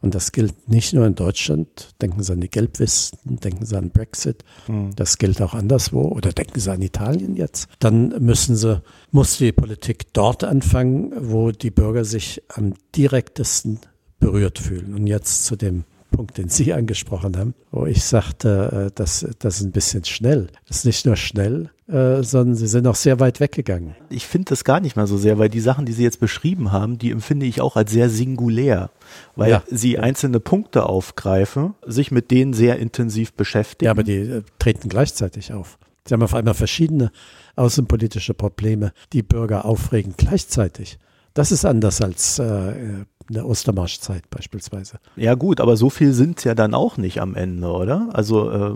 und 0.01 0.15
das 0.15 0.33
gilt 0.33 0.69
nicht 0.69 0.93
nur 0.93 1.07
in 1.07 1.15
Deutschland, 1.15 1.95
denken 2.01 2.23
Sie 2.23 2.33
an 2.33 2.41
die 2.41 2.51
Gelbwesten, 2.51 3.41
denken 3.41 3.65
Sie 3.65 3.77
an 3.77 3.91
Brexit, 3.91 4.45
mhm. 4.69 4.95
das 4.95 5.19
gilt 5.19 5.41
auch 5.43 5.55
anderswo, 5.55 6.03
oder 6.03 6.33
denken 6.33 6.61
Sie 6.61 6.71
an 6.71 6.83
Italien 6.83 7.37
jetzt, 7.37 7.69
dann 7.79 8.09
müssen 8.25 8.57
Sie, 8.57 8.83
muss 9.11 9.39
die 9.39 9.53
Politik 9.53 10.13
dort 10.13 10.45
anfangen, 10.45 11.13
wo 11.19 11.51
die 11.51 11.71
Bürger 11.71 12.05
sich 12.05 12.43
am 12.49 12.75
direktesten 12.95 13.81
berührt 14.19 14.59
fühlen. 14.59 14.95
Und 14.95 15.07
jetzt 15.07 15.45
zu 15.45 15.57
dem 15.57 15.85
Punkt, 16.11 16.39
den 16.39 16.49
Sie 16.49 16.73
angesprochen 16.73 17.37
haben, 17.37 17.55
wo 17.71 17.87
ich 17.87 18.05
sagte, 18.05 18.89
äh, 18.89 18.93
das, 18.95 19.27
das 19.39 19.61
ist 19.61 19.63
ein 19.63 19.73
bisschen 19.73 20.05
schnell. 20.05 20.49
Das 20.67 20.79
ist 20.79 20.85
nicht 20.85 21.07
nur 21.07 21.17
schnell, 21.17 21.71
äh, 21.89 22.23
sondern 22.23 22.57
Sie 22.57 22.67
sind 22.67 22.87
auch 22.87 22.95
sehr 22.95 23.21
weit 23.21 23.41
weggegangen. 23.41 23.95
Ich 24.09 24.27
finde 24.27 24.51
das 24.51 24.65
gar 24.65 24.81
nicht 24.81 24.97
mal 24.97 25.07
so 25.07 25.17
sehr, 25.17 25.39
weil 25.39 25.49
die 25.49 25.61
Sachen, 25.61 25.87
die 25.87 25.93
Sie 25.93 26.03
jetzt 26.03 26.21
beschrieben 26.21 26.73
haben, 26.73 26.99
die 26.99 27.11
empfinde 27.11 27.47
ich 27.47 27.61
auch 27.61 27.77
als 27.77 27.91
sehr 27.91 28.11
singulär, 28.11 28.91
weil 29.35 29.51
ja. 29.51 29.63
Sie 29.71 29.99
einzelne 29.99 30.41
Punkte 30.41 30.87
aufgreifen, 30.87 31.75
sich 31.87 32.11
mit 32.11 32.31
denen 32.31 32.53
sehr 32.53 32.79
intensiv 32.79 33.33
beschäftigen. 33.33 33.87
Ja, 33.87 33.91
aber 33.91 34.03
die 34.03 34.17
äh, 34.17 34.43
treten 34.59 34.89
gleichzeitig 34.89 35.53
auf. 35.53 35.79
Sie 36.07 36.15
haben 36.15 36.23
auf 36.23 36.35
einmal 36.35 36.55
verschiedene 36.55 37.11
außenpolitische 37.57 38.35
Probleme, 38.35 38.93
die 39.13 39.23
Bürger 39.23 39.65
aufregen 39.65 40.15
gleichzeitig. 40.17 40.99
Das 41.35 41.53
ist 41.53 41.65
anders 41.65 42.01
als 42.01 42.39
äh, 42.39 43.05
in 43.29 43.35
der 43.35 43.47
Ostermarschzeit 43.47 44.29
beispielsweise. 44.31 44.99
Ja 45.17 45.35
gut, 45.35 45.61
aber 45.61 45.77
so 45.77 45.91
viel 45.91 46.13
sind 46.13 46.39
es 46.39 46.45
ja 46.45 46.55
dann 46.55 46.75
auch 46.75 46.97
nicht 46.97 47.21
am 47.21 47.35
Ende, 47.35 47.69
oder? 47.69 48.09
Also 48.13 48.51
äh, 48.51 48.75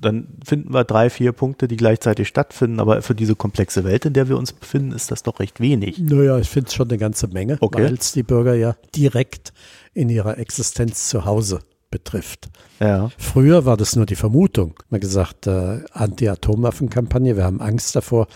dann 0.00 0.28
finden 0.44 0.72
wir 0.72 0.84
drei, 0.84 1.10
vier 1.10 1.32
Punkte, 1.32 1.68
die 1.68 1.76
gleichzeitig 1.76 2.28
stattfinden, 2.28 2.80
aber 2.80 3.02
für 3.02 3.14
diese 3.14 3.34
komplexe 3.34 3.84
Welt, 3.84 4.06
in 4.06 4.12
der 4.12 4.28
wir 4.28 4.36
uns 4.36 4.52
befinden, 4.52 4.92
ist 4.92 5.10
das 5.10 5.22
doch 5.22 5.40
recht 5.40 5.60
wenig. 5.60 5.98
Naja, 5.98 6.38
ich 6.38 6.48
finde 6.48 6.68
es 6.68 6.74
schon 6.74 6.88
eine 6.88 6.98
ganze 6.98 7.28
Menge, 7.28 7.58
okay. 7.60 7.84
weil 7.84 7.94
es 7.94 8.12
die 8.12 8.22
Bürger 8.22 8.54
ja 8.54 8.76
direkt 8.94 9.52
in 9.94 10.08
ihrer 10.08 10.38
Existenz 10.38 11.08
zu 11.08 11.24
Hause 11.24 11.60
betrifft. 11.90 12.48
Ja. 12.80 13.10
Früher 13.18 13.64
war 13.64 13.76
das 13.76 13.96
nur 13.96 14.06
die 14.06 14.14
Vermutung. 14.14 14.74
Man 14.90 14.98
hat 14.98 15.02
gesagt, 15.02 15.46
äh, 15.46 15.80
Anti-Atomwaffenkampagne, 15.92 17.36
wir 17.36 17.44
haben 17.44 17.60
Angst 17.60 17.96
davor, 17.96 18.28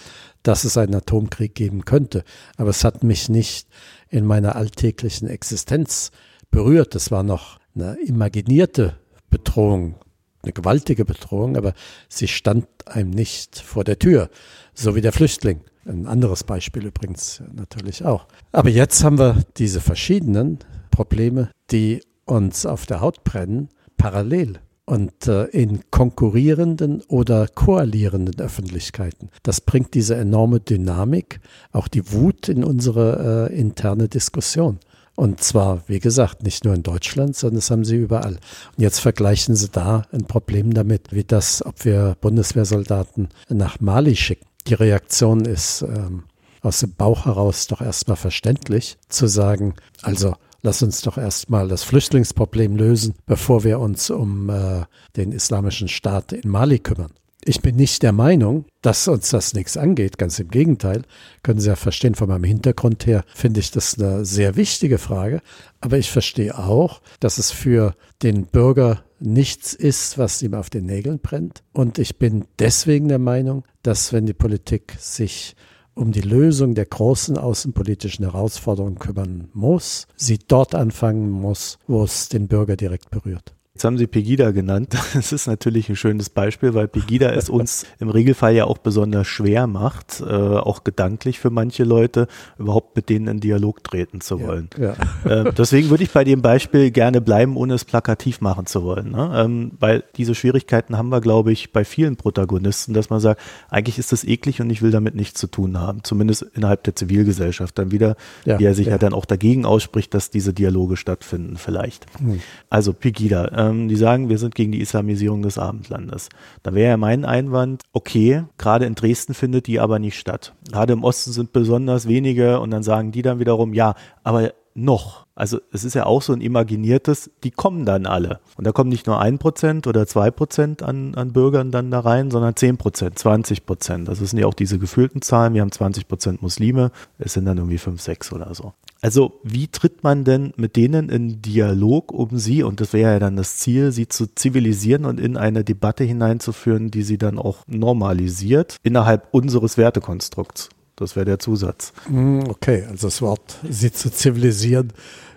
dass 0.43 0.65
es 0.65 0.77
einen 0.77 0.95
Atomkrieg 0.95 1.55
geben 1.55 1.85
könnte. 1.85 2.25
Aber 2.57 2.71
es 2.71 2.85
hat 2.85 3.05
mich 3.05 3.29
nicht 3.29 3.69
in 4.13 4.27
meiner 4.27 4.55
alltäglichen 4.55 5.27
Existenz 5.27 6.11
berührt. 6.51 6.95
Das 6.95 7.11
war 7.11 7.23
noch 7.23 7.59
eine 7.75 7.97
imaginierte 8.05 8.95
Bedrohung, 9.31 9.97
eine 10.43 10.53
gewaltige 10.53 11.05
Bedrohung, 11.05 11.57
aber 11.57 11.73
sie 12.09 12.29
stand 12.29 12.67
einem 12.87 13.11
nicht 13.11 13.59
vor 13.59 13.85
der 13.85 13.99
Tür, 13.99 14.29
so 14.75 14.95
wie 14.95 15.01
der 15.01 15.13
Flüchtling. 15.13 15.63
Ein 15.87 16.07
anderes 16.07 16.45
Beispiel 16.45 16.87
übrigens 16.87 17.43
natürlich 17.53 18.05
auch. 18.05 18.29
Aber 18.53 18.69
jetzt 18.69 19.03
haben 19.03 19.19
wir 19.19 19.43
diese 19.57 19.81
verschiedenen 19.81 20.59
Probleme, 20.91 21.51
die 21.71 22.03
uns 22.27 22.67
auf 22.67 22.87
der 22.87 23.01
Haut 23.01 23.25
brennen, 23.25 23.71
parallel 23.97 24.61
und 24.85 25.29
äh, 25.29 25.45
in 25.45 25.81
konkurrierenden 25.91 27.03
oder 27.09 27.47
koalierenden 27.47 28.41
Öffentlichkeiten. 28.41 29.31
Das 29.43 29.61
bringt 29.61 29.95
diese 29.95 30.17
enorme 30.17 30.61
Dynamik, 30.61 31.41
auch 31.73 31.89
die 31.89 32.13
Wut 32.13 32.49
in 32.49 32.65
unsere 32.65 33.49
äh, 33.51 33.59
interne 33.59 34.09
Diskussion. 34.09 34.81
Und 35.15 35.43
zwar, 35.43 35.83
wie 35.89 36.01
gesagt, 36.01 36.43
nicht 36.43 36.65
nur 36.65 36.75
in 36.75 36.83
Deutschland, 36.83 37.37
sondern 37.37 37.57
das 37.57 37.71
haben 37.71 37.85
sie 37.85 37.97
überall. 37.97 38.33
Und 38.33 38.79
jetzt 38.79 38.99
vergleichen 38.99 39.55
sie 39.55 39.69
da 39.69 40.07
ein 40.11 40.27
Problem 40.27 40.73
damit, 40.73 41.13
wie 41.13 41.25
das, 41.25 41.65
ob 41.65 41.85
wir 41.85 42.17
Bundeswehrsoldaten 42.21 43.29
nach 43.49 43.81
Mali 43.81 44.17
schicken. 44.17 44.47
Die 44.67 44.75
Reaktion 44.75 45.45
ist 45.45 45.83
ähm, 45.83 46.25
aus 46.63 46.81
dem 46.81 46.95
Bauch 46.95 47.27
heraus 47.27 47.67
doch 47.67 47.83
erstmal 47.83 48.17
verständlich, 48.17 48.97
zu 49.09 49.27
sagen, 49.27 49.75
also 50.03 50.35
lass 50.63 50.83
uns 50.83 51.03
doch 51.03 51.19
erstmal 51.19 51.69
das 51.69 51.83
Flüchtlingsproblem 51.83 52.77
lösen, 52.77 53.15
bevor 53.27 53.65
wir 53.65 53.81
uns 53.81 54.11
um 54.11 54.49
äh, 54.49 54.85
den 55.17 55.33
islamischen 55.33 55.89
Staat 55.89 56.33
in 56.33 56.49
Mali 56.49 56.79
kümmern. 56.79 57.13
Ich 57.45 57.61
bin 57.61 57.75
nicht 57.75 58.05
der 58.05 58.13
Meinung, 58.13 58.67
dass 58.83 59.09
uns 59.09 59.31
das 59.31 59.53
nichts 59.53 59.77
angeht. 59.77 60.17
Ganz 60.17 60.39
im 60.39 60.49
Gegenteil. 60.49 61.03
Können 61.43 61.59
Sie 61.59 61.69
ja 61.69 61.75
verstehen, 61.75 62.15
von 62.15 62.29
meinem 62.29 62.45
Hintergrund 62.45 63.05
her 63.07 63.25
finde 63.35 63.59
ich 63.59 63.73
das 63.73 63.99
eine 63.99 64.25
sehr 64.25 64.55
wichtige 64.55 64.99
Frage. 64.99 65.43
Aber 65.81 65.99
ich 65.99 66.13
verstehe 66.13 66.57
auch, 66.57 67.03
dass 67.19 67.39
es 67.39 67.51
für 67.51 67.97
den 68.23 68.47
Bürger 68.47 69.03
nichts 69.19 69.75
ist, 69.75 70.19
was 70.19 70.41
ihm 70.43 70.55
auf 70.55 70.71
den 70.71 70.87
Nägeln 70.87 71.19
brennt. 71.19 71.65
Und 71.73 71.99
ich 71.99 72.17
bin 72.17 72.45
deswegen 72.61 73.09
der 73.09 73.19
Meinung, 73.19 73.65
dass 73.83 74.13
wenn 74.13 74.27
die 74.27 74.35
Politik 74.35 74.95
sich 75.01 75.57
um 75.95 76.13
die 76.13 76.21
Lösung 76.21 76.75
der 76.75 76.87
großen 76.87 77.37
außenpolitischen 77.39 78.25
Herausforderungen 78.25 78.99
kümmern 78.99 79.49
muss, 79.53 80.07
sie 80.17 80.39
dort 80.39 80.75
anfangen 80.75 81.31
muss, 81.31 81.79
wo 81.87 82.05
es 82.05 82.29
den 82.29 82.49
Bürger 82.49 82.77
direkt 82.77 83.11
berührt. 83.11 83.55
Jetzt 83.83 83.87
haben 83.89 83.99
Sie 83.99 84.07
Pegida 84.07 84.53
genannt. 84.53 84.95
Das 85.13 85.33
ist 85.33 85.47
natürlich 85.47 85.89
ein 85.89 85.97
schönes 85.97 86.31
Beispiel, 86.31 86.73
weil 86.75 86.89
Pegida 86.89 87.31
es 87.31 87.51
uns 87.51 87.85
im 87.99 88.09
Regelfall 88.09 88.55
ja 88.55 88.65
auch 88.65 88.79
besonders 88.79 89.27
schwer 89.27 89.67
macht, 89.67 90.21
äh, 90.21 90.25
auch 90.25 90.85
gedanklich 90.85 91.39
für 91.39 91.51
manche 91.51 91.85
Leute, 91.85 92.29
überhaupt 92.59 92.97
mit 92.97 93.09
denen 93.09 93.27
in 93.27 93.41
Dialog 93.41 93.83
treten 93.85 94.21
zu 94.21 94.41
wollen. 94.41 94.71
Ja, 94.79 94.95
ja. 95.25 95.43
Äh, 95.43 95.53
deswegen 95.53 95.91
würde 95.91 96.05
ich 96.05 96.11
bei 96.11 96.25
dem 96.25 96.43
Beispiel 96.43 96.91
gerne 96.91 97.21
bleiben, 97.21 97.57
ohne 97.57 97.75
es 97.75 97.85
plakativ 97.85 98.41
machen 98.41 98.67
zu 98.67 98.85
wollen. 98.85 99.11
Ne? 99.11 99.33
Ähm, 99.35 99.73
weil 99.79 100.05
diese 100.17 100.35
Schwierigkeiten 100.35 100.97
haben 100.97 101.09
wir, 101.09 101.21
glaube 101.21 101.53
ich, 101.53 101.73
bei 101.73 101.85
vielen 101.85 102.17
Protagonisten, 102.17 102.95
dass 102.95 103.11
man 103.11 103.21
sagt, 103.21 103.41
eigentlich 103.69 103.99
ist 103.99 104.13
das 104.13 104.25
eklig 104.25 104.61
und 104.61 104.71
ich 104.71 104.83
will 104.83 104.93
damit 104.93 105.15
nichts 105.15 105.41
zu 105.41 105.49
tun 105.49 105.79
haben. 105.79 106.05
Zumindest 106.05 106.43
innerhalb 106.55 106.85
der 106.85 106.95
Zivilgesellschaft 106.95 107.79
dann 107.79 107.91
wieder, 107.91 108.17
ja, 108.45 108.59
wie 108.59 108.65
er 108.65 108.75
sich 108.75 108.87
ja. 108.87 108.99
dann 108.99 109.13
auch 109.13 109.25
dagegen 109.25 109.67
ausspricht, 109.67 110.15
dass 110.15 110.31
diese 110.31 110.55
Dialoge 110.55 110.97
stattfinden 110.97 111.57
vielleicht. 111.57 112.07
Hm. 112.19 112.41
Also 112.71 112.93
Pegida. 112.93 113.72
Ähm, 113.73 113.89
die 113.89 113.97
sagen, 113.97 114.29
wir 114.29 114.39
sind 114.39 114.55
gegen 114.55 114.73
die 114.73 114.81
Islamisierung 114.81 115.43
des 115.43 115.59
Abendlandes. 115.59 116.29
Da 116.63 116.75
wäre 116.75 116.91
ja 116.91 116.97
mein 116.97 117.25
Einwand, 117.25 117.83
okay, 117.93 118.45
gerade 118.59 118.87
in 118.87 118.95
Dresden 118.95 119.35
findet 119.35 119.67
die 119.67 119.81
aber 119.81 119.99
nicht 119.99 120.19
statt. 120.19 120.55
Gerade 120.71 120.93
im 120.93 121.05
Osten 121.05 121.33
sind 121.33 121.53
besonders 121.53 122.09
wenige 122.09 122.61
und 122.61 122.71
dann 122.71 122.83
sagen 122.83 123.13
die 123.13 123.23
dann 123.23 123.39
wiederum, 123.39 123.75
ja, 123.75 123.95
aber 124.23 124.53
noch. 124.75 125.27
Also 125.35 125.61
es 125.73 125.85
ist 125.85 125.95
ja 125.95 126.07
auch 126.07 126.23
so 126.23 126.33
ein 126.33 126.41
imaginiertes, 126.41 127.31
die 127.43 127.51
kommen 127.51 127.85
dann 127.85 128.07
alle. 128.07 128.41
Und 128.57 128.67
da 128.67 128.73
kommen 128.73 128.91
nicht 128.91 129.07
nur 129.07 129.21
ein 129.21 129.39
Prozent 129.39 129.87
oder 129.87 130.07
zwei 130.07 130.31
Prozent 130.31 130.83
an, 130.83 131.15
an 131.15 131.33
Bürgern 131.33 131.71
dann 131.71 131.91
da 131.91 132.01
rein, 132.01 132.31
sondern 132.31 132.57
zehn 132.57 132.77
Prozent, 132.77 133.19
20 133.19 133.65
Prozent. 133.67 134.09
Das 134.09 134.19
sind 134.19 134.39
ja 134.39 134.47
auch 134.47 134.55
diese 134.55 134.79
gefühlten 134.79 135.23
Zahlen. 135.23 135.55
Wir 135.55 135.63
haben 135.63 135.73
20 135.73 136.07
Prozent 136.07 136.43
Muslime, 136.43 136.91
es 137.19 137.33
sind 137.33 137.47
dann 137.47 137.59
irgendwie 137.59 137.79
fünf, 137.79 138.01
sechs 138.01 138.33
oder 138.33 138.55
so. 138.55 138.75
Also 139.01 139.41
wie 139.43 139.67
tritt 139.67 140.05
man 140.05 140.25
denn 140.25 140.53
mit 140.57 140.77
denen 140.77 141.09
in 141.09 141.43
Dialog, 141.43 142.13
um 142.13 142.39
sie, 142.39 142.63
und 142.63 142.81
das 142.81 142.93
wäre 142.93 143.15
ja 143.15 143.19
dann 143.19 143.37
das 143.37 143.57
Ziel, 143.57 143.91
sie 143.91 144.07
zu 144.07 144.33
zivilisieren 144.33 145.07
und 145.07 145.19
in 145.19 145.37
eine 145.37 145.65
Debatte 145.65 146.05
hineinzuführen, 146.05 146.93
die 146.93 147.03
sie 147.03 147.19
dann 147.19 147.39
auch 147.39 147.65
normalisiert 147.67 148.77
innerhalb 148.85 149.27
unseres 149.33 149.77
Wertekonstrukts? 149.77 150.69
Das 151.03 151.17
wäre 151.17 151.27
der 151.27 151.39
Zusatz. 151.39 151.93
Hm, 152.07 152.45
okay, 152.49 152.85
also 152.89 153.09
das 153.09 153.21
Wort, 153.23 153.59
sie 153.69 153.91
zu 153.93 154.11
zivilisieren, 154.11 154.93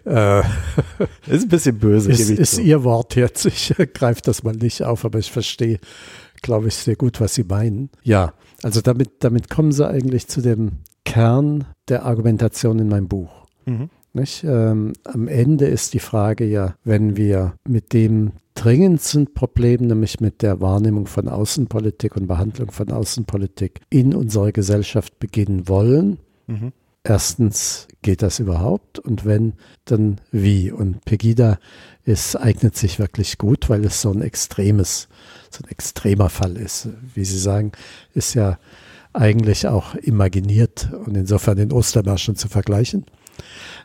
äh, 0.05 0.39
ist 1.27 1.43
ein 1.43 1.49
bisschen 1.49 1.79
böse. 1.79 2.11
Ist, 2.11 2.29
ist 2.29 2.59
Ihr 2.59 2.83
Wort 2.83 3.15
jetzt. 3.15 3.45
Ich 3.45 3.73
greife 3.93 4.21
das 4.23 4.43
mal 4.43 4.55
nicht 4.55 4.83
auf, 4.83 5.05
aber 5.05 5.19
ich 5.19 5.31
verstehe, 5.31 5.79
glaube 6.41 6.67
ich, 6.67 6.75
sehr 6.75 6.95
gut, 6.95 7.19
was 7.19 7.33
Sie 7.33 7.43
meinen. 7.43 7.89
Ja, 8.03 8.33
also 8.61 8.81
damit, 8.81 9.23
damit 9.23 9.49
kommen 9.49 9.71
Sie 9.71 9.87
eigentlich 9.87 10.27
zu 10.27 10.41
dem 10.41 10.73
Kern 11.03 11.65
der 11.87 12.05
Argumentation 12.05 12.79
in 12.79 12.87
meinem 12.87 13.07
Buch. 13.07 13.31
Mhm. 13.65 13.89
Ähm, 14.43 14.93
am 15.03 15.27
Ende 15.27 15.65
ist 15.65 15.93
die 15.93 15.99
Frage 15.99 16.45
ja, 16.45 16.75
wenn 16.83 17.17
wir 17.17 17.55
mit 17.67 17.93
dem 17.93 18.31
dringendsten 18.55 19.33
Problem, 19.33 19.87
nämlich 19.87 20.21
mit 20.21 20.41
der 20.41 20.61
Wahrnehmung 20.61 21.07
von 21.07 21.27
Außenpolitik 21.27 22.15
und 22.15 22.27
Behandlung 22.27 22.71
von 22.71 22.91
Außenpolitik 22.91 23.81
in 23.89 24.15
unserer 24.15 24.51
Gesellschaft 24.51 25.19
beginnen 25.19 25.67
wollen. 25.67 26.19
Mhm. 26.47 26.71
Erstens, 27.03 27.87
geht 28.01 28.21
das 28.21 28.39
überhaupt? 28.39 28.97
Und 28.97 29.25
wenn, 29.25 29.53
dann 29.83 30.19
wie? 30.31 30.71
Und 30.71 31.05
Pegida 31.05 31.59
ist, 32.03 32.35
eignet 32.35 32.75
sich 32.75 32.97
wirklich 32.97 33.37
gut, 33.37 33.69
weil 33.69 33.85
es 33.85 34.01
so 34.01 34.11
ein 34.11 34.21
extremes, 34.21 35.07
so 35.51 35.63
ein 35.63 35.69
extremer 35.69 36.29
Fall 36.29 36.57
ist. 36.57 36.89
Wie 37.13 37.25
Sie 37.25 37.37
sagen, 37.37 37.73
ist 38.13 38.33
ja 38.33 38.57
eigentlich 39.13 39.67
auch 39.67 39.95
imaginiert 39.95 40.89
und 41.05 41.15
insofern 41.15 41.57
den 41.57 41.71
Ostermärschen 41.71 42.35
zu 42.35 42.47
vergleichen. 42.47 43.05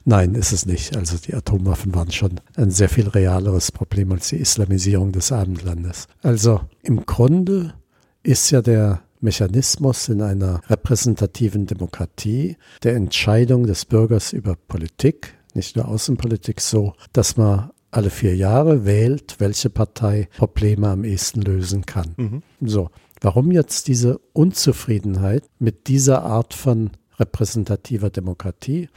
Nein, 0.04 0.34
ist 0.34 0.52
es 0.52 0.66
nicht. 0.66 0.96
Also 0.96 1.18
die 1.18 1.34
Atomwaffen 1.34 1.94
waren 1.94 2.10
schon 2.10 2.40
ein 2.56 2.70
sehr 2.70 2.88
viel 2.88 3.08
realeres 3.08 3.70
Problem 3.72 4.12
als 4.12 4.28
die 4.28 4.36
Islamisierung 4.36 5.12
des 5.12 5.32
Abendlandes. 5.32 6.08
Also 6.22 6.60
im 6.82 7.04
Grunde 7.06 7.74
ist 8.22 8.50
ja 8.50 8.62
der 8.62 9.02
Mechanismus 9.20 10.08
in 10.08 10.22
einer 10.22 10.60
repräsentativen 10.68 11.66
Demokratie 11.66 12.56
der 12.82 12.96
Entscheidung 12.96 13.66
des 13.66 13.84
Bürgers 13.84 14.32
über 14.32 14.56
Politik, 14.56 15.34
nicht 15.54 15.76
nur 15.76 15.88
Außenpolitik, 15.88 16.60
so, 16.60 16.94
dass 17.12 17.36
man 17.36 17.70
alle 17.90 18.10
vier 18.10 18.36
Jahre 18.36 18.84
wählt, 18.86 19.36
welche 19.38 19.68
Partei 19.68 20.28
Probleme 20.36 20.88
am 20.88 21.04
ehesten 21.04 21.42
lösen 21.42 21.84
kann. 21.86 22.14
Mhm. 22.16 22.42
So, 22.60 22.90
warum 23.20 23.50
jetzt 23.50 23.88
diese 23.88 24.18
Unzufriedenheit 24.32 25.44
mit 25.58 25.88
dieser 25.88 26.22
Art 26.22 26.54
von 26.54 26.90
repräsentativer 27.18 28.10
Demokratie? 28.10 28.88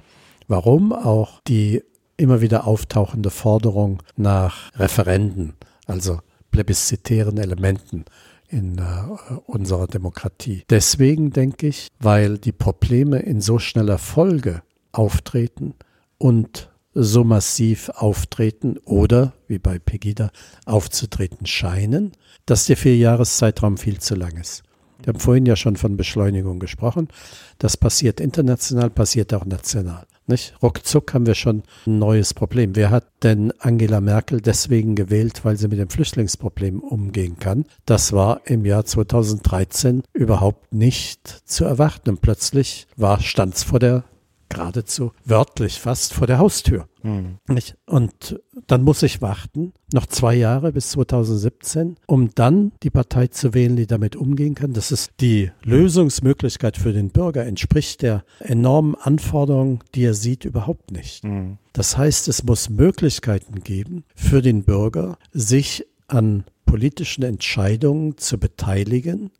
Warum 0.54 0.94
auch 0.94 1.42
die 1.48 1.82
immer 2.16 2.39
wieder 2.39 2.68
auftauchende 2.68 3.32
Forderung 3.32 4.04
nach 4.18 4.72
Referenden, 4.76 5.56
also 5.88 6.20
plebiszitären 6.52 7.39
Elementen 7.39 8.06
in 8.50 8.78
äh, 8.78 9.34
unserer 9.48 9.88
Demokratie. 9.88 10.63
Deswegen 10.70 11.32
denke 11.32 11.66
ich, 11.66 11.88
weil 12.00 12.38
die 12.38 12.52
Probleme 12.52 13.18
in 13.18 13.42
so 13.42 13.58
schneller 13.58 13.98
Folge 13.98 14.62
auftreten 14.92 15.74
und 16.20 16.70
so 16.94 17.24
massiv 17.24 17.89
auftreten 17.89 18.78
oder, 18.86 19.34
wie 19.48 19.58
bei 19.58 19.80
Pegida, 19.80 20.30
aufzutreten 20.68 21.48
scheinen, 21.48 22.12
dass 22.46 22.68
der 22.68 22.78
Vierjahreszeitraum 22.78 23.78
viel 23.78 24.00
zu 24.00 24.13
lang 24.13 24.38
ist. 24.38 24.62
Wir 25.02 25.13
haben 25.13 25.20
vorhin 25.20 25.48
ja 25.48 25.56
schon 25.56 25.78
von 25.78 25.98
Beschleunigung 25.98 26.60
gesprochen. 26.60 27.08
Das 27.58 27.76
passiert 27.76 28.20
international, 28.20 28.92
passiert 28.92 29.34
auch 29.34 29.46
national. 29.46 30.06
Nicht? 30.28 30.54
Ruckzuck 30.62 31.14
haben 31.14 31.26
wir 31.26 31.36
schon 31.36 31.64
ein 31.86 32.00
neues 32.00 32.34
Problem. 32.34 32.76
Wer 32.76 32.92
hat 32.92 33.06
denn 33.24 33.52
Angela 33.60 34.00
Merkel 34.00 34.40
deswegen 34.40 34.96
gewählt, 34.96 35.44
weil 35.44 35.58
sie 35.58 35.68
mit 35.68 35.80
dem 35.80 35.90
Flüchtlingsproblem 35.90 36.80
umgehen 36.80 37.38
kann? 37.40 37.66
Das 37.86 38.14
war 38.14 38.42
im 38.46 38.66
Jahr 38.66 38.86
2013 38.86 40.04
überhaupt 40.14 40.74
nicht 40.74 41.28
zu 41.28 41.66
erwarten. 41.66 42.12
Und 42.12 42.22
plötzlich 42.22 42.88
war, 42.96 43.20
stand's 43.20 43.64
vor 43.64 43.80
der 43.80 44.04
geradezu 44.54 45.12
wörtlich 45.26 45.80
fast 45.80 46.13
vor 46.13 46.28
der 46.28 46.38
Haustür. 46.38 46.88
Mhm. 47.04 47.39
Und 47.86 48.39
dann 48.68 48.84
muss 48.84 49.04
ich 49.04 49.22
warten, 49.22 49.74
noch 49.92 50.06
zwei 50.06 50.36
Jahre 50.36 50.72
bis 50.72 50.92
2017, 50.92 51.98
um 52.08 52.30
dann 52.34 52.72
die 52.82 52.89
Partei 52.89 53.28
zu 53.28 53.54
wählen, 53.54 53.76
die 53.76 53.88
damit 53.88 54.16
umgehen 54.16 54.56
kann. 54.56 54.74
Das 54.74 54.92
ist 54.92 55.12
die 55.20 55.52
Lösungsmöglichkeit 55.63 56.78
für 56.78 56.94
den 56.94 57.10
Bürger, 57.10 57.46
entspricht 57.46 58.02
der 58.02 58.24
enormen 58.39 58.96
Anforderung, 58.96 59.84
die 59.96 60.06
er 60.06 60.13
sieht, 60.13 60.46
überhaupt 60.46 60.92
nicht. 60.92 61.24
Mhm. 61.24 61.58
Das 61.74 61.98
heißt, 61.98 62.28
es 62.28 62.44
muss 62.44 62.70
Möglichkeiten 62.70 63.63
geben 63.63 64.06
für 64.16 64.42
den 64.42 64.63
Bürger, 64.63 65.18
sich 65.32 65.86
an 66.08 66.46
politischen 66.66 67.24
Entscheidungen 67.24 68.18
zu 68.18 68.39
beteiligen, 68.39 69.32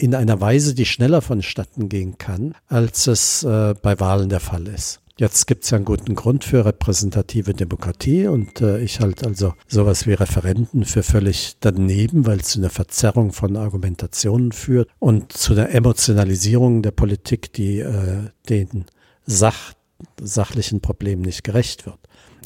in 0.00 0.14
einer 0.14 0.40
Weise, 0.40 0.74
die 0.74 0.86
schneller 0.86 1.20
vonstatten 1.20 1.88
gehen 1.88 2.16
kann, 2.18 2.54
als 2.68 3.06
es 3.06 3.42
äh, 3.42 3.74
bei 3.80 4.00
Wahlen 4.00 4.28
der 4.30 4.40
Fall 4.40 4.66
ist. 4.66 5.00
Jetzt 5.18 5.46
gibt 5.46 5.64
es 5.64 5.70
ja 5.70 5.76
einen 5.76 5.84
guten 5.84 6.14
Grund 6.14 6.44
für 6.44 6.64
repräsentative 6.64 7.52
Demokratie 7.52 8.26
und 8.26 8.62
äh, 8.62 8.80
ich 8.80 9.00
halte 9.00 9.26
also 9.26 9.52
sowas 9.68 10.06
wie 10.06 10.14
Referenten 10.14 10.86
für 10.86 11.02
völlig 11.02 11.56
daneben, 11.60 12.24
weil 12.24 12.40
es 12.40 12.48
zu 12.48 12.58
einer 12.58 12.70
Verzerrung 12.70 13.34
von 13.34 13.58
Argumentationen 13.58 14.52
führt 14.52 14.88
und 14.98 15.32
zu 15.34 15.52
einer 15.52 15.68
Emotionalisierung 15.68 16.80
der 16.80 16.92
Politik, 16.92 17.52
die 17.52 17.80
äh, 17.80 18.30
den 18.48 18.86
Sach, 19.26 19.74
sachlichen 20.18 20.80
Problemen 20.80 21.20
nicht 21.20 21.44
gerecht 21.44 21.84
wird. 21.84 21.98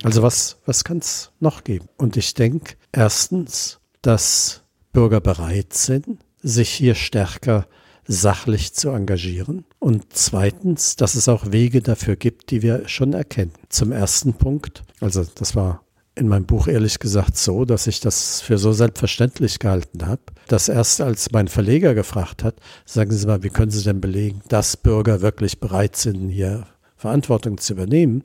Also 0.02 0.22
was, 0.22 0.56
was 0.66 0.82
kann 0.82 0.98
es 0.98 1.30
noch 1.38 1.62
geben? 1.62 1.86
Und 1.96 2.16
ich 2.16 2.34
denke 2.34 2.74
erstens, 2.90 3.78
dass 4.02 4.64
Bürger 4.92 5.20
bereit 5.20 5.74
sind, 5.74 6.18
sich 6.44 6.70
hier 6.70 6.94
stärker 6.94 7.66
sachlich 8.06 8.74
zu 8.74 8.90
engagieren. 8.90 9.64
Und 9.78 10.04
zweitens, 10.10 10.94
dass 10.96 11.14
es 11.14 11.28
auch 11.28 11.50
Wege 11.50 11.80
dafür 11.80 12.16
gibt, 12.16 12.50
die 12.50 12.62
wir 12.62 12.86
schon 12.86 13.14
erkennen. 13.14 13.52
Zum 13.70 13.92
ersten 13.92 14.34
Punkt, 14.34 14.82
also 15.00 15.24
das 15.34 15.56
war 15.56 15.82
in 16.14 16.28
meinem 16.28 16.46
Buch 16.46 16.68
ehrlich 16.68 17.00
gesagt 17.00 17.36
so, 17.36 17.64
dass 17.64 17.86
ich 17.86 17.98
das 18.00 18.40
für 18.40 18.58
so 18.58 18.72
selbstverständlich 18.72 19.58
gehalten 19.58 20.06
habe, 20.06 20.22
dass 20.46 20.68
erst 20.68 21.00
als 21.00 21.32
mein 21.32 21.48
Verleger 21.48 21.94
gefragt 21.94 22.44
hat, 22.44 22.56
sagen 22.84 23.10
Sie 23.10 23.26
mal, 23.26 23.42
wie 23.42 23.48
können 23.48 23.72
Sie 23.72 23.82
denn 23.82 24.00
belegen, 24.00 24.42
dass 24.48 24.76
Bürger 24.76 25.22
wirklich 25.22 25.58
bereit 25.58 25.96
sind, 25.96 26.28
hier 26.28 26.66
Verantwortung 26.96 27.58
zu 27.58 27.72
übernehmen, 27.72 28.22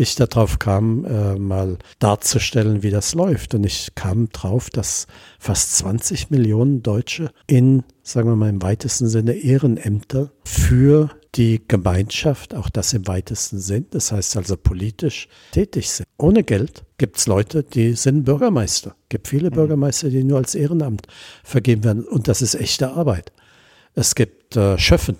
ich 0.00 0.14
darauf 0.14 0.58
kam, 0.58 1.04
äh, 1.04 1.36
mal 1.36 1.78
darzustellen, 1.98 2.82
wie 2.82 2.90
das 2.90 3.14
läuft. 3.14 3.54
Und 3.54 3.64
ich 3.64 3.94
kam 3.94 4.28
drauf, 4.30 4.70
dass 4.70 5.06
fast 5.38 5.76
20 5.76 6.30
Millionen 6.30 6.82
Deutsche 6.82 7.30
in, 7.46 7.84
sagen 8.02 8.28
wir 8.28 8.36
mal 8.36 8.48
im 8.48 8.62
weitesten 8.62 9.08
Sinne, 9.08 9.34
Ehrenämter 9.34 10.32
für 10.44 11.10
die 11.34 11.62
Gemeinschaft, 11.68 12.54
auch 12.54 12.68
das 12.68 12.92
im 12.92 13.06
weitesten 13.06 13.60
Sinn, 13.60 13.86
das 13.90 14.10
heißt 14.10 14.36
also 14.36 14.56
politisch 14.56 15.28
tätig 15.52 15.90
sind. 15.90 16.06
Ohne 16.18 16.42
Geld 16.42 16.84
gibt 16.98 17.18
es 17.18 17.26
Leute, 17.26 17.62
die 17.62 17.92
sind 17.92 18.24
Bürgermeister. 18.24 18.96
Es 19.02 19.08
gibt 19.10 19.28
viele 19.28 19.50
mhm. 19.50 19.54
Bürgermeister, 19.54 20.08
die 20.08 20.24
nur 20.24 20.38
als 20.38 20.54
Ehrenamt 20.54 21.06
vergeben 21.44 21.84
werden. 21.84 22.04
Und 22.04 22.26
das 22.26 22.42
ist 22.42 22.54
echte 22.56 22.90
Arbeit. 22.92 23.32
Es 23.94 24.14
gibt 24.14 24.56
äh, 24.56 24.76
Schöffen, 24.78 25.18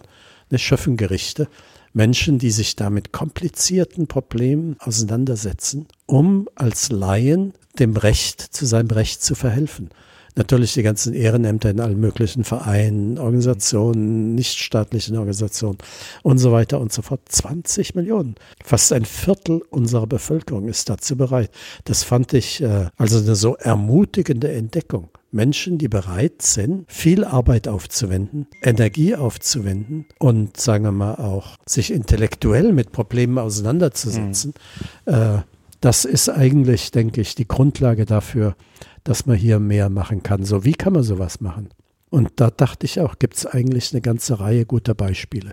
ne, 0.50 0.58
Schöffengerichte, 0.58 1.48
Menschen, 1.92 2.38
die 2.38 2.50
sich 2.50 2.76
da 2.76 2.90
mit 2.90 3.12
komplizierten 3.12 4.06
Problemen 4.06 4.76
auseinandersetzen, 4.78 5.86
um 6.06 6.48
als 6.54 6.90
Laien 6.90 7.52
dem 7.78 7.96
Recht 7.96 8.40
zu 8.40 8.66
seinem 8.66 8.90
Recht 8.90 9.22
zu 9.22 9.34
verhelfen. 9.34 9.90
Natürlich 10.36 10.74
die 10.74 10.82
ganzen 10.82 11.12
Ehrenämter 11.12 11.70
in 11.70 11.80
allen 11.80 11.98
möglichen 11.98 12.44
Vereinen, 12.44 13.18
Organisationen, 13.18 14.34
nichtstaatlichen 14.36 15.16
Organisationen 15.16 15.78
und 16.22 16.38
so 16.38 16.52
weiter 16.52 16.80
und 16.80 16.92
so 16.92 17.02
fort. 17.02 17.20
20 17.28 17.96
Millionen. 17.96 18.36
Fast 18.64 18.92
ein 18.92 19.04
Viertel 19.04 19.62
unserer 19.70 20.06
Bevölkerung 20.06 20.68
ist 20.68 20.88
dazu 20.88 21.16
bereit. 21.16 21.50
Das 21.84 22.04
fand 22.04 22.32
ich 22.32 22.62
äh, 22.62 22.86
also 22.96 23.18
eine 23.18 23.34
so 23.34 23.56
ermutigende 23.56 24.52
Entdeckung. 24.52 25.10
Menschen, 25.32 25.78
die 25.78 25.88
bereit 25.88 26.42
sind, 26.42 26.90
viel 26.90 27.24
Arbeit 27.24 27.68
aufzuwenden, 27.68 28.46
Energie 28.62 29.14
aufzuwenden 29.14 30.06
und 30.18 30.56
sagen 30.56 30.84
wir 30.84 30.92
mal 30.92 31.14
auch 31.14 31.56
sich 31.66 31.92
intellektuell 31.92 32.72
mit 32.72 32.92
Problemen 32.92 33.38
auseinanderzusetzen, 33.38 34.54
mhm. 35.06 35.12
äh, 35.12 35.42
das 35.80 36.04
ist 36.04 36.28
eigentlich, 36.28 36.90
denke 36.90 37.20
ich, 37.22 37.34
die 37.34 37.48
Grundlage 37.48 38.04
dafür, 38.04 38.54
dass 39.02 39.24
man 39.24 39.36
hier 39.36 39.58
mehr 39.58 39.88
machen 39.88 40.22
kann. 40.22 40.44
So, 40.44 40.64
wie 40.64 40.74
kann 40.74 40.92
man 40.92 41.02
sowas 41.02 41.40
machen? 41.40 41.70
Und 42.10 42.32
da 42.36 42.50
dachte 42.50 42.84
ich 42.84 43.00
auch, 43.00 43.18
gibt 43.18 43.36
es 43.36 43.46
eigentlich 43.46 43.92
eine 43.92 44.02
ganze 44.02 44.40
Reihe 44.40 44.66
guter 44.66 44.94
Beispiele. 44.94 45.52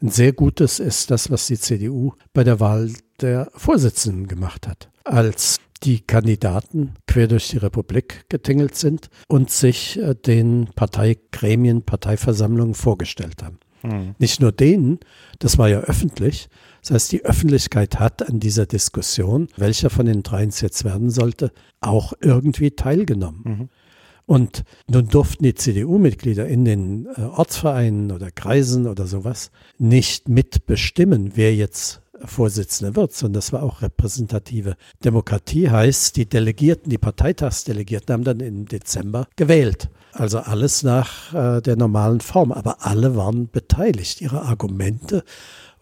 Ein 0.00 0.10
sehr 0.10 0.32
gutes 0.32 0.78
ist 0.78 1.10
das, 1.10 1.30
was 1.30 1.46
die 1.46 1.58
CDU 1.58 2.12
bei 2.32 2.44
der 2.44 2.60
Wahl 2.60 2.92
der 3.20 3.50
Vorsitzenden 3.54 4.28
gemacht 4.28 4.68
hat. 4.68 4.90
Als 5.04 5.58
die 5.80 6.00
Kandidaten 6.00 6.94
quer 7.06 7.28
durch 7.28 7.48
die 7.48 7.58
Republik 7.58 8.24
getingelt 8.28 8.76
sind 8.76 9.08
und 9.28 9.50
sich 9.50 9.98
äh, 9.98 10.14
den 10.14 10.68
Parteigremien, 10.74 11.82
Parteiversammlungen 11.82 12.74
vorgestellt 12.74 13.42
haben. 13.42 13.58
Mhm. 13.82 14.14
Nicht 14.18 14.40
nur 14.40 14.52
denen, 14.52 15.00
das 15.38 15.58
war 15.58 15.68
ja 15.68 15.80
öffentlich. 15.80 16.48
Das 16.82 16.90
heißt, 16.92 17.12
die 17.12 17.24
Öffentlichkeit 17.24 17.98
hat 17.98 18.28
an 18.28 18.40
dieser 18.40 18.66
Diskussion, 18.66 19.48
welcher 19.56 19.90
von 19.90 20.06
den 20.06 20.22
dreien 20.22 20.50
es 20.50 20.60
jetzt 20.60 20.84
werden 20.84 21.10
sollte, 21.10 21.52
auch 21.80 22.12
irgendwie 22.20 22.72
teilgenommen. 22.72 23.42
Mhm. 23.44 23.68
Und 24.26 24.64
nun 24.88 25.06
durften 25.06 25.44
die 25.44 25.54
CDU-Mitglieder 25.54 26.48
in 26.48 26.64
den 26.64 27.06
äh, 27.16 27.22
Ortsvereinen 27.22 28.10
oder 28.10 28.32
Kreisen 28.32 28.88
oder 28.88 29.06
sowas 29.06 29.52
nicht 29.78 30.28
mitbestimmen, 30.28 31.32
wer 31.36 31.54
jetzt 31.54 32.02
Vorsitzender 32.24 32.96
wird, 32.96 33.12
sondern 33.12 33.34
das 33.34 33.52
war 33.52 33.62
auch 33.62 33.82
repräsentative 33.82 34.76
Demokratie, 35.04 35.70
heißt, 35.70 36.16
die 36.16 36.26
Delegierten, 36.26 36.90
die 36.90 36.98
Parteitagsdelegierten 36.98 38.12
haben 38.12 38.24
dann 38.24 38.40
im 38.40 38.66
Dezember 38.66 39.26
gewählt. 39.36 39.88
Also 40.12 40.38
alles 40.38 40.82
nach 40.82 41.34
äh, 41.34 41.60
der 41.60 41.76
normalen 41.76 42.20
Form, 42.20 42.52
aber 42.52 42.86
alle 42.86 43.16
waren 43.16 43.50
beteiligt. 43.50 44.20
Ihre 44.20 44.42
Argumente 44.42 45.24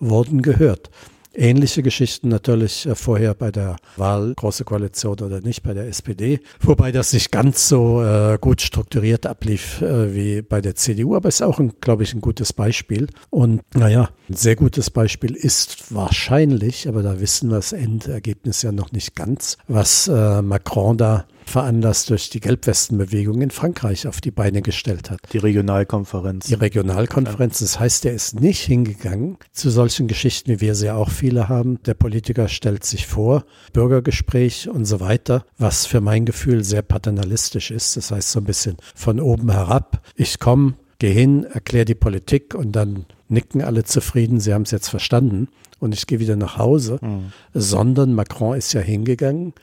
wurden 0.00 0.42
gehört. 0.42 0.90
Ähnliche 1.34 1.82
Geschichten 1.82 2.28
natürlich 2.28 2.86
äh, 2.86 2.94
vorher 2.94 3.34
bei 3.34 3.50
der 3.50 3.76
Wahl, 3.96 4.34
Große 4.36 4.64
Koalition 4.64 5.20
oder 5.20 5.40
nicht, 5.40 5.62
bei 5.62 5.74
der 5.74 5.88
SPD. 5.88 6.40
Wobei 6.60 6.92
das 6.92 7.12
nicht 7.12 7.32
ganz 7.32 7.68
so 7.68 8.02
äh, 8.02 8.38
gut 8.40 8.62
strukturiert 8.62 9.26
ablief 9.26 9.82
äh, 9.82 10.14
wie 10.14 10.42
bei 10.42 10.60
der 10.60 10.74
CDU, 10.74 11.16
aber 11.16 11.28
ist 11.28 11.42
auch, 11.42 11.60
glaube 11.80 12.04
ich, 12.04 12.14
ein 12.14 12.20
gutes 12.20 12.52
Beispiel. 12.52 13.08
Und 13.30 13.62
naja, 13.74 14.10
ein 14.28 14.36
sehr 14.36 14.56
gutes 14.56 14.90
Beispiel 14.90 15.34
ist 15.34 15.92
wahrscheinlich, 15.92 16.88
aber 16.88 17.02
da 17.02 17.20
wissen 17.20 17.50
wir 17.50 17.56
das 17.56 17.72
Endergebnis 17.72 18.62
ja 18.62 18.72
noch 18.72 18.92
nicht 18.92 19.14
ganz, 19.14 19.58
was 19.68 20.08
äh, 20.08 20.42
Macron 20.42 20.96
da 20.96 21.26
veranlasst 21.44 22.11
durch 22.11 22.30
die 22.30 22.40
Gelbwestenbewegung 22.40 23.40
in 23.42 23.50
Frankreich 23.50 24.07
auf 24.07 24.20
die 24.20 24.30
Beine 24.30 24.62
gestellt 24.62 25.11
hat. 25.11 25.20
Die 25.33 25.38
Regionalkonferenz. 25.38 26.46
Die 26.46 26.54
Regionalkonferenz. 26.54 27.61
Das 27.61 27.78
heißt, 27.78 28.04
er 28.07 28.12
ist 28.12 28.40
nicht 28.40 28.61
hingegangen 28.61 29.38
zu 29.52 29.70
solchen 29.70 30.09
Geschichten, 30.09 30.50
wie 30.50 30.61
wir 30.61 30.74
sie 30.74 30.90
auch 30.90 31.11
viele 31.11 31.48
haben. 31.48 31.83
Der 31.85 31.94
Politiker 31.94 32.48
stellt 32.48 32.85
sich 32.85 33.07
vor, 33.07 33.44
Bürgergespräch 33.72 34.68
und 34.68 34.85
so 34.85 35.00
weiter, 35.00 35.44
was 35.59 35.87
für 35.87 36.00
mein 36.00 36.24
Gefühl 36.24 36.64
sehr 36.64 36.83
paternalistisch 36.83 37.70
ist. 37.70 37.96
Das 37.96 38.11
heißt 38.11 38.30
so 38.30 38.40
ein 38.40 38.44
bisschen 38.44 38.76
von 38.94 39.20
oben 39.20 39.50
herab. 39.50 40.02
Ich 40.16 40.38
komme, 40.38 40.74
gehe 40.98 41.12
hin, 41.12 41.44
erkläre 41.44 41.85
die 41.85 41.94
Politik 41.94 42.54
und 42.54 42.72
dann 42.72 43.07
nicken 43.28 43.62
alle 43.62 43.85
zufrieden, 43.85 44.40
sie 44.40 44.54
haben 44.54 44.62
es 44.62 44.70
jetzt 44.70 44.88
verstanden 44.88 45.48
und 45.80 45.94
ich 45.94 46.07
gehe 46.07 46.20
wieder 46.20 46.37
nach 46.37 46.59
Hause. 46.59 46.98
Mhm. 47.00 47.33
Sondern 47.52 48.14
Macron 48.14 48.57
ist 48.57 48.72
ja 48.72 48.80
hingegangen 48.80 49.54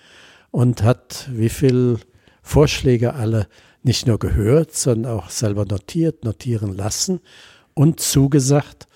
und 0.52 0.84
hat 0.84 1.30
wie 1.32 1.50
viel 1.50 1.98
Vorschläge 2.44 3.14
alle 3.14 3.48
nicht 3.84 4.08
nur 4.08 4.20
gehört, 4.20 4.76
sondern 4.76 5.12
auch 5.12 5.30
selber 5.30 5.66
notiert, 5.66 6.24
notieren 6.24 6.76
lassen 6.76 7.20
und 7.74 8.00
zugesagt, 8.00 8.88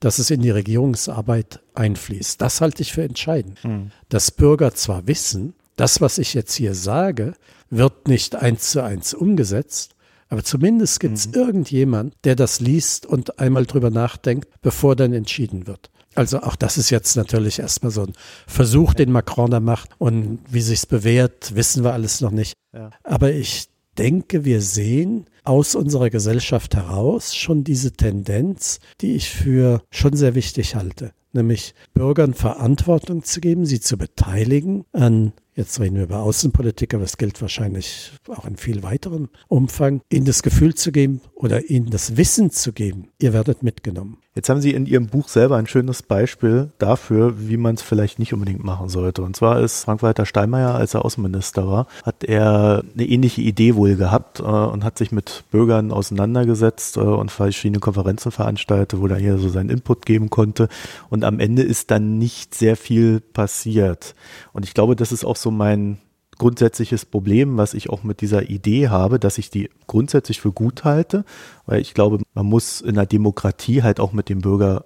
dass 0.00 0.18
es 0.18 0.30
in 0.30 0.42
die 0.42 0.50
Regierungsarbeit 0.50 1.60
einfließt. 1.74 2.40
Das 2.40 2.60
halte 2.60 2.82
ich 2.82 2.92
für 2.92 3.02
entscheidend. 3.02 3.62
Mhm. 3.64 3.92
Dass 4.08 4.30
Bürger 4.30 4.74
zwar 4.74 5.06
wissen, 5.06 5.54
das, 5.76 6.00
was 6.00 6.18
ich 6.18 6.34
jetzt 6.34 6.54
hier 6.54 6.74
sage, 6.74 7.34
wird 7.70 8.08
nicht 8.08 8.34
eins 8.34 8.70
zu 8.70 8.82
eins 8.82 9.14
umgesetzt, 9.14 9.94
aber 10.28 10.42
zumindest 10.42 11.00
gibt 11.00 11.14
es 11.14 11.28
mhm. 11.28 11.34
irgendjemand, 11.34 12.14
der 12.24 12.34
das 12.34 12.60
liest 12.60 13.06
und 13.06 13.38
einmal 13.38 13.66
drüber 13.66 13.90
nachdenkt, 13.90 14.48
bevor 14.60 14.96
dann 14.96 15.12
entschieden 15.12 15.66
wird. 15.66 15.90
Also 16.16 16.40
auch 16.42 16.56
das 16.56 16.78
ist 16.78 16.90
jetzt 16.90 17.16
natürlich 17.16 17.58
erstmal 17.58 17.92
so 17.92 18.02
ein 18.02 18.12
Versuch, 18.46 18.94
den 18.94 19.12
Macron 19.12 19.50
da 19.50 19.60
macht. 19.60 19.90
Und 19.98 20.40
wie 20.48 20.60
sich's 20.60 20.86
bewährt, 20.86 21.54
wissen 21.54 21.84
wir 21.84 21.92
alles 21.92 22.20
noch 22.20 22.30
nicht. 22.30 22.54
Ja. 22.74 22.90
Aber 23.04 23.32
ich 23.32 23.68
denke, 23.98 24.44
wir 24.44 24.60
sehen 24.60 25.26
aus 25.44 25.74
unserer 25.74 26.10
Gesellschaft 26.10 26.74
heraus 26.74 27.34
schon 27.34 27.64
diese 27.64 27.92
Tendenz, 27.92 28.80
die 29.00 29.14
ich 29.14 29.30
für 29.30 29.82
schon 29.90 30.16
sehr 30.16 30.34
wichtig 30.34 30.74
halte, 30.74 31.12
nämlich 31.32 31.74
Bürgern 31.94 32.34
Verantwortung 32.34 33.22
zu 33.22 33.40
geben, 33.40 33.64
sie 33.64 33.80
zu 33.80 33.96
beteiligen 33.96 34.84
an 34.92 35.32
Jetzt 35.56 35.80
reden 35.80 35.96
wir 35.96 36.02
über 36.02 36.20
Außenpolitik, 36.20 36.92
aber 36.92 37.04
es 37.04 37.16
gilt 37.16 37.40
wahrscheinlich 37.40 38.12
auch 38.28 38.44
in 38.44 38.58
viel 38.58 38.82
weiterem 38.82 39.30
Umfang, 39.48 40.02
ihnen 40.12 40.26
das 40.26 40.42
Gefühl 40.42 40.74
zu 40.74 40.92
geben 40.92 41.22
oder 41.34 41.70
ihnen 41.70 41.88
das 41.88 42.18
Wissen 42.18 42.50
zu 42.50 42.74
geben, 42.74 43.08
ihr 43.18 43.32
werdet 43.32 43.62
mitgenommen. 43.62 44.18
Jetzt 44.36 44.50
haben 44.50 44.60
Sie 44.60 44.74
in 44.74 44.84
Ihrem 44.84 45.06
Buch 45.06 45.28
selber 45.28 45.56
ein 45.56 45.66
schönes 45.66 46.02
Beispiel 46.02 46.68
dafür, 46.76 47.48
wie 47.48 47.56
man 47.56 47.74
es 47.74 47.80
vielleicht 47.80 48.18
nicht 48.18 48.34
unbedingt 48.34 48.62
machen 48.62 48.90
sollte. 48.90 49.22
Und 49.22 49.34
zwar 49.34 49.60
ist 49.60 49.84
Frank-Walter 49.84 50.26
Steinmeier, 50.26 50.74
als 50.74 50.92
er 50.92 51.06
Außenminister 51.06 51.66
war, 51.66 51.86
hat 52.04 52.22
er 52.22 52.84
eine 52.92 53.06
ähnliche 53.06 53.40
Idee 53.40 53.76
wohl 53.76 53.96
gehabt 53.96 54.40
äh, 54.40 54.42
und 54.42 54.84
hat 54.84 54.98
sich 54.98 55.10
mit 55.10 55.44
Bürgern 55.50 55.90
auseinandergesetzt 55.90 56.98
äh, 56.98 57.00
und 57.00 57.30
verschiedene 57.30 57.80
Konferenzen 57.80 58.30
veranstaltet, 58.30 59.00
wo 59.00 59.06
er 59.06 59.16
hier 59.16 59.38
so 59.38 59.48
seinen 59.48 59.70
Input 59.70 60.04
geben 60.04 60.28
konnte. 60.28 60.68
Und 61.08 61.24
am 61.24 61.40
Ende 61.40 61.62
ist 61.62 61.90
dann 61.90 62.18
nicht 62.18 62.54
sehr 62.54 62.76
viel 62.76 63.20
passiert. 63.20 64.14
Und 64.52 64.66
ich 64.66 64.74
glaube, 64.74 64.96
das 64.96 65.12
ist 65.12 65.24
auch 65.24 65.36
so 65.36 65.50
mein 65.50 65.96
grundsätzliches 66.38 67.04
Problem, 67.04 67.56
was 67.56 67.74
ich 67.74 67.90
auch 67.90 68.02
mit 68.02 68.20
dieser 68.20 68.48
Idee 68.48 68.88
habe, 68.88 69.18
dass 69.18 69.38
ich 69.38 69.50
die 69.50 69.70
grundsätzlich 69.86 70.40
für 70.40 70.52
gut 70.52 70.84
halte, 70.84 71.24
weil 71.66 71.80
ich 71.80 71.94
glaube, 71.94 72.18
man 72.34 72.46
muss 72.46 72.80
in 72.80 72.94
der 72.94 73.06
Demokratie 73.06 73.82
halt 73.82 74.00
auch 74.00 74.12
mit 74.12 74.28
dem 74.28 74.40
Bürger 74.40 74.84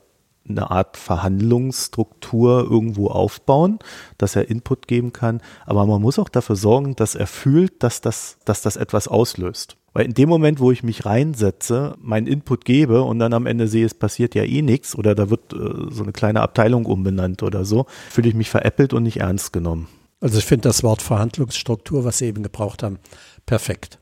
eine 0.49 0.71
Art 0.71 0.97
Verhandlungsstruktur 0.97 2.67
irgendwo 2.69 3.09
aufbauen, 3.09 3.79
dass 4.19 4.37
er 4.37 4.51
Input 4.51 4.89
geben 4.89 5.13
kann. 5.13 5.41
Aber 5.67 5.87
man 5.87 6.03
muss 6.03 6.19
auch 6.19 6.29
dafür 6.29 6.57
sorgen, 6.57 6.97
dass 6.97 7.15
er 7.15 7.27
fühlt, 7.27 7.83
dass 7.83 8.01
das, 8.01 8.39
dass 8.45 8.63
das 8.63 8.77
etwas 8.77 9.07
auslöst. 9.07 9.77
Weil 9.93 10.07
in 10.07 10.15
dem 10.15 10.29
Moment, 10.29 10.61
wo 10.61 10.71
ich 10.71 10.83
mich 10.83 11.05
reinsetze, 11.05 11.97
meinen 12.01 12.29
Input 12.29 12.65
gebe 12.65 13.03
und 13.03 13.19
dann 13.19 13.33
am 13.33 13.47
Ende 13.47 13.67
sehe, 13.67 13.85
es 13.85 13.95
passiert 13.95 14.35
ja 14.35 14.45
eh 14.45 14.63
nichts 14.63 14.97
oder 14.97 15.15
da 15.15 15.31
wird 15.31 15.53
äh, 15.53 15.91
so 15.91 16.03
eine 16.03 16.13
kleine 16.13 16.43
Abteilung 16.43 16.87
umbenannt 16.87 17.43
oder 17.43 17.65
so, 17.65 17.87
fühle 18.09 18.29
ich 18.29 18.35
mich 18.35 18.51
veräppelt 18.51 18.93
und 18.93 19.03
nicht 19.03 19.19
ernst 19.19 19.53
genommen. 19.53 19.89
Also 20.21 20.39
ich 20.39 20.45
finde 20.45 20.69
das 20.69 20.83
Wort 20.83 21.03
Verhandlungsstruktur, 21.03 22.05
was 22.05 22.19
Sie 22.19 22.27
eben 22.27 22.43
gebraucht 22.43 22.83
haben, 22.83 22.99
perfekt. 23.47 23.99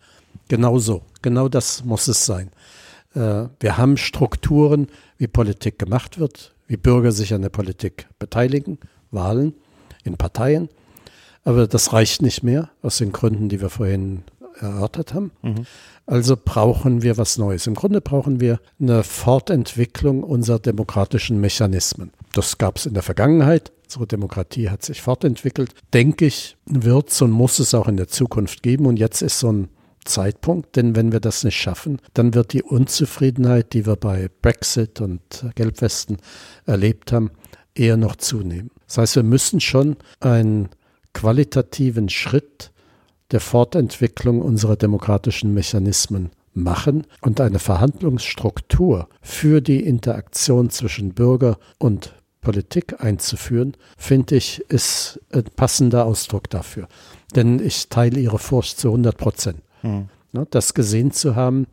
Genau 0.49 0.79
so, 0.79 1.03
genau 1.23 1.49
das 1.49 1.85
muss 1.85 2.09
es 2.09 2.27
sein. 2.27 2.51
Äh, 3.15 3.45
wir 3.61 3.79
haben 3.79 3.97
Strukturen, 3.97 4.89
wie 5.17 5.29
Politik 5.29 5.79
gemacht 5.79 6.19
wird, 6.19 6.55
wie 6.67 6.77
Bürger 6.77 7.13
sich 7.13 7.35
an 7.35 7.43
der 7.43 7.49
Politik 7.51 8.09
beteiligen, 8.19 8.79
Wahlen 9.11 9.55
in 10.05 10.17
Parteien. 10.17 10.69
Aber 11.45 11.67
das 11.67 11.93
reicht 11.93 12.21
nicht 12.21 12.43
mehr, 12.43 12.71
aus 12.83 12.99
den 12.99 13.13
Gründen, 13.13 13.49
die 13.49 13.61
wir 13.61 13.71
vorhin 13.71 14.23
erörtert 14.61 15.15
haben. 15.15 15.31
Mhm. 15.43 15.67
Also 16.05 16.37
brauchen 16.43 17.03
wir 17.03 17.17
was 17.17 17.39
Neues. 17.39 17.67
Im 17.67 17.75
Grunde 17.75 18.01
brauchen 18.01 18.41
wir 18.41 18.61
eine 18.81 19.03
Fortentwicklung 19.03 20.23
unserer 20.23 20.59
demokratischen 20.59 21.41
Mechanismen. 21.41 22.11
Das 22.33 22.59
gab 22.59 22.77
es 22.77 22.87
in 22.87 22.95
der 22.95 23.03
Vergangenheit. 23.03 23.73
Unsere 23.85 24.07
Demokratie 24.07 24.69
hat 24.69 24.85
sich 24.85 25.01
fortentwickelt. 25.01 25.73
Denke 25.95 26.27
ich, 26.27 26.57
wird 26.67 27.11
es 27.11 27.23
und 27.23 27.31
muss 27.31 27.59
es 27.59 27.75
auch 27.75 27.89
in 27.89 27.97
der 27.97 28.09
Zukunft 28.09 28.63
geben. 28.63 28.87
Und 28.87 28.99
jetzt 28.99 29.23
ist 29.23 29.39
so 29.39 29.51
ein 29.51 29.69
Zeitpunkt, 30.05 30.77
denn 30.77 30.97
wenn 30.97 31.13
wir 31.13 31.21
das 31.21 31.45
nicht 31.45 31.57
schaffen, 31.57 32.01
dann 32.15 32.35
wird 32.35 32.53
die 32.53 32.63
Unzufriedenheit, 32.63 33.73
die 33.73 33.87
wir 33.87 33.97
bei 33.97 34.29
Brexit 34.43 35.01
und 35.01 35.47
Gelbwesten 35.55 36.19
erlebt 36.67 37.13
haben, 37.13 37.31
eher 37.75 37.97
noch 37.97 38.17
zunehmen. 38.17 38.71
Das 38.87 38.99
heißt, 38.99 39.17
wir 39.17 39.23
müssen 39.23 39.61
schon 39.61 39.97
einen 40.21 40.71
qualitativen 41.13 42.09
Schritt 42.09 42.73
der 43.31 43.41
Fortentwicklung 43.41 44.41
unserer 44.41 44.77
demokratischen 44.77 45.53
Mechanismen 45.53 46.31
machen 46.55 47.07
und 47.21 47.41
eine 47.41 47.59
Verhandlungsstruktur 47.59 49.09
für 49.21 49.61
die 49.61 49.85
Interaktion 49.85 50.71
zwischen 50.71 51.15
Bürger 51.15 51.59
und 51.79 52.15
Politik 52.41 53.03
einzuführen, 53.03 53.77
finde 53.97 54.37
ich, 54.37 54.61
ist 54.69 55.21
ein 55.33 55.45
passender 55.57 56.05
Ausdruck 56.05 56.49
dafür. 56.51 56.89
Denn 57.35 57.59
ich 57.61 57.89
teile 57.89 58.21
Ihre 58.21 58.39
Furcht 58.39 58.79
zu 58.79 58.89
100 58.89 59.17
Prozent. 59.17 59.63
Mhm. 59.83 60.09
Das 60.51 60.75
gesehen 60.75 61.11
zu 61.11 61.37
haben, 61.37 61.67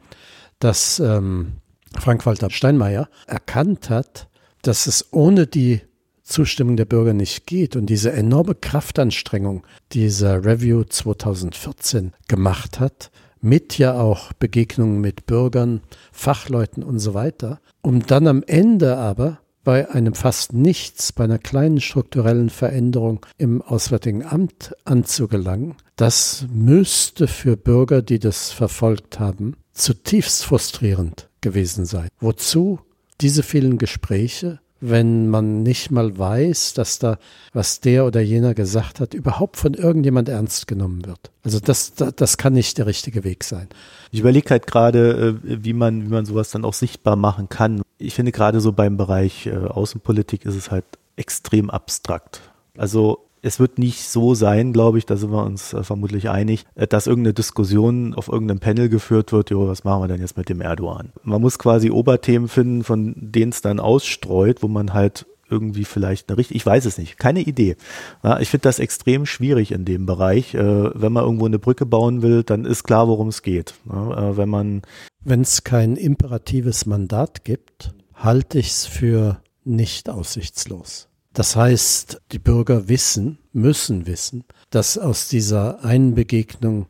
dass 0.59 0.99
ähm, 0.99 1.53
Frank-Walter 1.99 2.49
Steinmeier 2.49 3.09
erkannt 3.27 3.89
hat, 3.89 4.27
dass 4.61 4.87
es 4.87 5.11
ohne 5.11 5.47
die 5.47 5.81
Zustimmung 6.23 6.75
der 6.75 6.85
Bürger 6.85 7.13
nicht 7.13 7.45
geht 7.45 7.75
und 7.75 7.85
diese 7.85 8.11
enorme 8.11 8.55
Kraftanstrengung, 8.55 9.65
die 9.91 9.99
dieser 9.99 10.43
Review 10.43 10.83
2014 10.83 12.13
gemacht 12.27 12.79
hat, 12.79 13.11
mit 13.41 13.77
ja 13.77 13.93
auch 13.99 14.33
Begegnungen 14.33 14.99
mit 14.99 15.27
Bürgern, 15.27 15.81
Fachleuten 16.11 16.83
und 16.83 16.97
so 16.97 17.13
weiter, 17.13 17.59
um 17.83 18.05
dann 18.05 18.27
am 18.27 18.43
Ende 18.47 18.97
aber 18.97 19.39
bei 19.65 19.89
einem 19.89 20.13
fast 20.13 20.53
nichts, 20.53 21.11
bei 21.11 21.25
einer 21.25 21.39
kleinen 21.39 21.81
strukturellen 21.81 22.49
Veränderung 22.49 23.25
im 23.37 23.61
Auswärtigen 23.61 24.23
Amt 24.23 24.73
anzugelangen, 24.85 25.75
das 25.97 26.45
müsste 26.53 27.27
für 27.27 27.57
Bürger, 27.57 28.01
die 28.01 28.19
das 28.19 28.51
verfolgt 28.51 29.19
haben, 29.19 29.57
zutiefst 29.73 30.45
frustrierend 30.45 31.29
gewesen 31.41 31.85
sein. 31.85 32.07
Wozu 32.21 32.79
diese 33.19 33.43
vielen 33.43 33.77
Gespräche, 33.77 34.59
wenn 34.89 35.29
man 35.29 35.63
nicht 35.63 35.91
mal 35.91 36.17
weiß, 36.17 36.73
dass 36.73 36.99
da, 36.99 37.17
was 37.53 37.79
der 37.79 38.05
oder 38.05 38.21
jener 38.21 38.53
gesagt 38.53 38.99
hat, 38.99 39.13
überhaupt 39.13 39.57
von 39.57 39.73
irgendjemand 39.73 40.29
ernst 40.29 40.67
genommen 40.67 41.05
wird. 41.05 41.31
Also 41.43 41.59
das, 41.59 41.93
das, 41.93 42.37
kann 42.37 42.53
nicht 42.53 42.77
der 42.77 42.87
richtige 42.87 43.23
Weg 43.23 43.43
sein. 43.43 43.67
Ich 44.11 44.19
überlege 44.19 44.49
halt 44.49 44.67
gerade, 44.67 45.37
äh, 45.45 45.63
wie 45.63 45.73
man, 45.73 46.05
wie 46.05 46.09
man 46.09 46.25
sowas 46.25 46.51
dann 46.51 46.65
auch 46.65 46.73
sichtbar 46.73 47.15
machen 47.15 47.49
kann. 47.49 47.81
Ich 47.97 48.15
finde 48.15 48.31
gerade 48.31 48.61
so 48.61 48.71
beim 48.71 48.97
Bereich 48.97 49.47
äh, 49.47 49.55
Außenpolitik 49.55 50.45
ist 50.45 50.55
es 50.55 50.71
halt 50.71 50.85
extrem 51.15 51.69
abstrakt. 51.69 52.41
Also 52.77 53.25
es 53.45 53.59
wird 53.59 53.77
nicht 53.77 54.03
so 54.03 54.33
sein, 54.33 54.73
glaube 54.73 54.97
ich, 54.97 55.05
da 55.05 55.17
sind 55.17 55.31
wir 55.31 55.43
uns 55.43 55.73
äh, 55.73 55.83
vermutlich 55.83 56.29
einig, 56.29 56.65
äh, 56.73 56.87
dass 56.87 57.05
irgendeine 57.05 57.33
Diskussion 57.33 58.15
auf 58.15 58.27
irgendeinem 58.27 58.59
Panel 58.59 58.89
geführt 58.89 59.31
wird, 59.31 59.51
jo, 59.51 59.67
was 59.67 59.83
machen 59.83 60.01
wir 60.01 60.07
denn 60.07 60.21
jetzt 60.21 60.35
mit 60.35 60.49
dem 60.49 60.61
Erdogan? 60.61 61.11
Man 61.23 61.41
muss 61.41 61.59
quasi 61.59 61.91
Oberthemen 61.91 62.47
finden, 62.47 62.83
von 62.83 63.13
denen 63.15 63.51
es 63.51 63.61
dann 63.61 63.79
ausstreut, 63.79 64.63
wo 64.63 64.67
man 64.67 64.93
halt 64.93 65.27
irgendwie 65.47 65.85
vielleicht 65.85 66.27
eine 66.27 66.39
richtige, 66.39 66.57
ich 66.57 66.65
weiß 66.65 66.85
es 66.85 66.97
nicht, 66.97 67.19
keine 67.19 67.41
Idee. 67.41 67.75
Ja, 68.23 68.39
ich 68.39 68.49
finde 68.49 68.63
das 68.63 68.79
extrem 68.79 69.27
schwierig 69.27 69.71
in 69.71 69.85
dem 69.85 70.07
Bereich. 70.07 70.55
Äh, 70.55 70.99
wenn 70.99 71.13
man 71.13 71.23
irgendwo 71.23 71.45
eine 71.45 71.59
Brücke 71.59 71.85
bauen 71.85 72.23
will, 72.23 72.41
dann 72.41 72.65
ist 72.65 72.83
klar, 72.83 73.07
worum 73.07 73.27
es 73.27 73.43
geht. 73.43 73.75
Ja, 73.87 74.31
äh, 74.31 74.37
wenn 74.37 74.49
man 74.49 74.81
wenn 75.23 75.41
es 75.41 75.63
kein 75.63 75.97
imperatives 75.97 76.85
Mandat 76.87 77.43
gibt, 77.43 77.93
halte 78.15 78.57
ich 78.57 78.69
es 78.69 78.85
für 78.87 79.41
nicht 79.63 80.09
aussichtslos. 80.09 81.09
Das 81.35 81.57
heißt, 81.57 82.21
die 82.31 82.39
Bürger 82.39 82.87
wissen, 82.87 83.39
müssen 83.51 84.07
wissen, 84.07 84.45
dass 84.69 84.97
aus 84.97 85.27
dieser 85.27 85.83
einen 85.83 86.15
Begegnung 86.15 86.87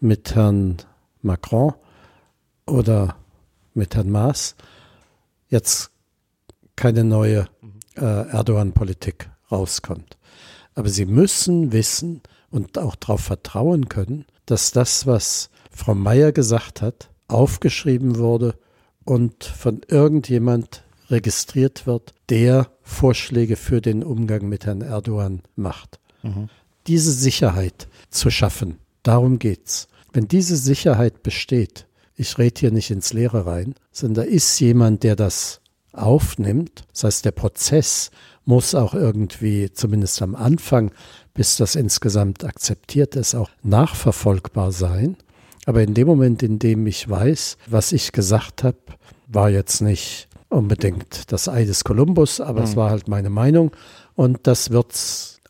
mit 0.00 0.34
Herrn 0.34 0.78
Macron 1.20 1.74
oder 2.66 3.16
mit 3.74 3.94
Herrn 3.94 4.10
Maas 4.10 4.56
jetzt 5.50 5.90
keine 6.74 7.04
neue 7.04 7.48
äh, 7.96 8.00
Erdogan-Politik 8.00 9.28
rauskommt. 9.52 10.16
Aber 10.74 10.88
sie 10.88 11.04
müssen 11.04 11.70
wissen 11.70 12.22
und 12.50 12.78
auch 12.78 12.96
darauf 12.96 13.20
vertrauen 13.20 13.90
können, 13.90 14.24
dass 14.46 14.70
das, 14.72 15.06
was 15.06 15.50
Frau 15.70 15.94
Mayer 15.94 16.32
gesagt 16.32 16.80
hat, 16.80 17.10
aufgeschrieben 17.28 18.16
wurde 18.16 18.58
und 19.04 19.44
von 19.44 19.82
irgendjemand 19.86 20.82
registriert 21.10 21.86
wird, 21.86 22.14
der 22.30 22.70
Vorschläge 22.86 23.56
für 23.56 23.80
den 23.80 24.04
Umgang 24.04 24.48
mit 24.48 24.64
Herrn 24.64 24.80
Erdogan 24.80 25.42
macht. 25.56 25.98
Mhm. 26.22 26.48
Diese 26.86 27.10
Sicherheit 27.10 27.88
zu 28.10 28.30
schaffen, 28.30 28.78
darum 29.02 29.38
geht's. 29.38 29.88
Wenn 30.12 30.28
diese 30.28 30.56
Sicherheit 30.56 31.22
besteht, 31.24 31.86
ich 32.14 32.38
rede 32.38 32.60
hier 32.60 32.70
nicht 32.70 32.90
ins 32.90 33.12
Leere 33.12 33.44
rein, 33.44 33.74
sondern 33.90 34.24
da 34.24 34.30
ist 34.30 34.58
jemand, 34.60 35.02
der 35.02 35.16
das 35.16 35.60
aufnimmt. 35.92 36.84
Das 36.92 37.04
heißt, 37.04 37.24
der 37.24 37.32
Prozess 37.32 38.12
muss 38.44 38.74
auch 38.74 38.94
irgendwie, 38.94 39.70
zumindest 39.72 40.22
am 40.22 40.36
Anfang, 40.36 40.92
bis 41.34 41.56
das 41.56 41.74
insgesamt 41.74 42.44
akzeptiert 42.44 43.16
ist, 43.16 43.34
auch 43.34 43.50
nachverfolgbar 43.62 44.70
sein. 44.70 45.16
Aber 45.66 45.82
in 45.82 45.94
dem 45.94 46.06
Moment, 46.06 46.44
in 46.44 46.60
dem 46.60 46.86
ich 46.86 47.08
weiß, 47.10 47.58
was 47.66 47.90
ich 47.90 48.12
gesagt 48.12 48.62
habe, 48.62 48.78
war 49.26 49.50
jetzt 49.50 49.80
nicht 49.80 50.28
unbedingt 50.48 51.32
das 51.32 51.48
Ei 51.48 51.64
des 51.64 51.84
Kolumbus, 51.84 52.40
aber 52.40 52.60
mhm. 52.60 52.66
es 52.66 52.76
war 52.76 52.90
halt 52.90 53.08
meine 53.08 53.30
Meinung. 53.30 53.72
Und 54.14 54.46
das 54.46 54.70
wird 54.70 54.94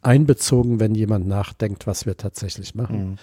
einbezogen, 0.03 0.81
wenn 0.81 0.95
jemand 0.95 1.27
nachdenkt, 1.27 1.87
was 1.87 2.07
wir 2.07 2.17
tatsächlich 2.17 2.75
machen. 2.75 3.11
Mhm. 3.11 3.17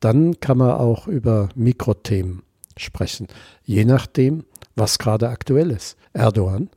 Dann 0.00 0.40
kann 0.40 0.58
man 0.58 0.72
auch 0.72 1.06
über 1.06 1.48
Mikrothemen 1.54 2.42
sprechen, 2.76 3.28
je 3.64 3.84
nachdem, 3.84 4.44
was 4.74 4.98
gerade 4.98 5.28
aktuell 5.28 5.70
ist. 5.70 5.96
Erdogan 6.12 6.68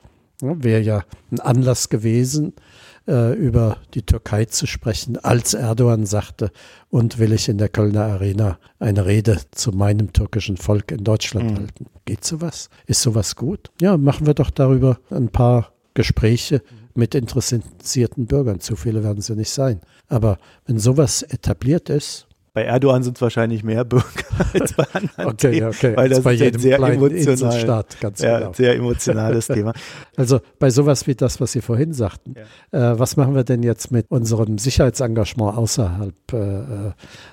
ja, 0.41 0.63
wäre 0.63 0.81
ja 0.81 1.03
ein 1.31 1.39
Anlass 1.39 1.89
gewesen, 1.89 2.53
äh, 2.55 2.61
über 3.07 3.77
die 3.93 4.01
Türkei 4.01 4.45
zu 4.45 4.67
sprechen, 4.67 5.17
als 5.17 5.53
Erdogan 5.53 6.05
sagte, 6.05 6.51
und 6.89 7.19
will 7.19 7.31
ich 7.31 7.47
in 7.47 7.57
der 7.57 7.69
Kölner 7.69 8.03
Arena 8.03 8.59
eine 8.79 9.05
Rede 9.05 9.39
zu 9.51 9.71
meinem 9.71 10.11
türkischen 10.11 10.57
Volk 10.57 10.91
in 10.91 11.05
Deutschland 11.05 11.51
mhm. 11.51 11.57
halten. 11.57 11.85
Geht 12.03 12.25
sowas? 12.25 12.69
Ist 12.85 13.01
sowas 13.01 13.37
gut? 13.37 13.71
Ja, 13.81 13.95
machen 13.95 14.27
wir 14.27 14.33
doch 14.33 14.49
darüber 14.49 14.99
ein 15.09 15.29
paar 15.29 15.71
Gespräche 15.93 16.61
mit 16.95 17.15
interessierten 17.15 18.25
Bürgern. 18.25 18.59
Zu 18.59 18.75
viele 18.75 19.03
werden 19.03 19.23
ja 19.25 19.35
nicht 19.35 19.51
sein. 19.51 19.81
Aber 20.09 20.37
wenn 20.65 20.79
sowas 20.79 21.23
etabliert 21.23 21.89
ist, 21.89 22.26
bei 22.57 22.63
Erdogan 22.63 23.03
sind 23.03 23.17
es 23.17 23.21
wahrscheinlich 23.21 23.63
mehr 23.63 23.85
Bürger 23.85 24.07
als 24.53 24.73
bei 24.73 24.83
anderen 24.91 25.27
okay, 25.27 25.51
Themen, 25.51 25.67
okay. 25.67 25.95
weil 25.95 26.09
das 26.09 26.21
bei 26.21 26.33
ist 26.33 26.39
jedem 26.39 26.59
sehr 26.59 26.79
emotional, 26.79 27.59
Staat, 27.59 27.99
ganz 28.01 28.19
ja, 28.19 28.39
genau. 28.39 28.53
sehr 28.53 28.75
emotionales 28.75 29.45
Thema. 29.57 29.73
Also 30.15 30.39
bei 30.57 30.71
sowas 30.71 31.05
wie 31.05 31.13
das, 31.13 31.39
was 31.39 31.51
Sie 31.51 31.61
vorhin 31.61 31.93
sagten, 31.93 32.33
ja. 32.71 32.93
äh, 32.93 32.99
was 32.99 33.15
machen 33.15 33.35
wir 33.35 33.43
denn 33.43 33.61
jetzt 33.61 33.91
mit 33.91 34.07
unserem 34.09 34.57
Sicherheitsengagement 34.57 35.55
außerhalb 35.55 36.15
äh, 36.33 36.37
äh 36.37 36.91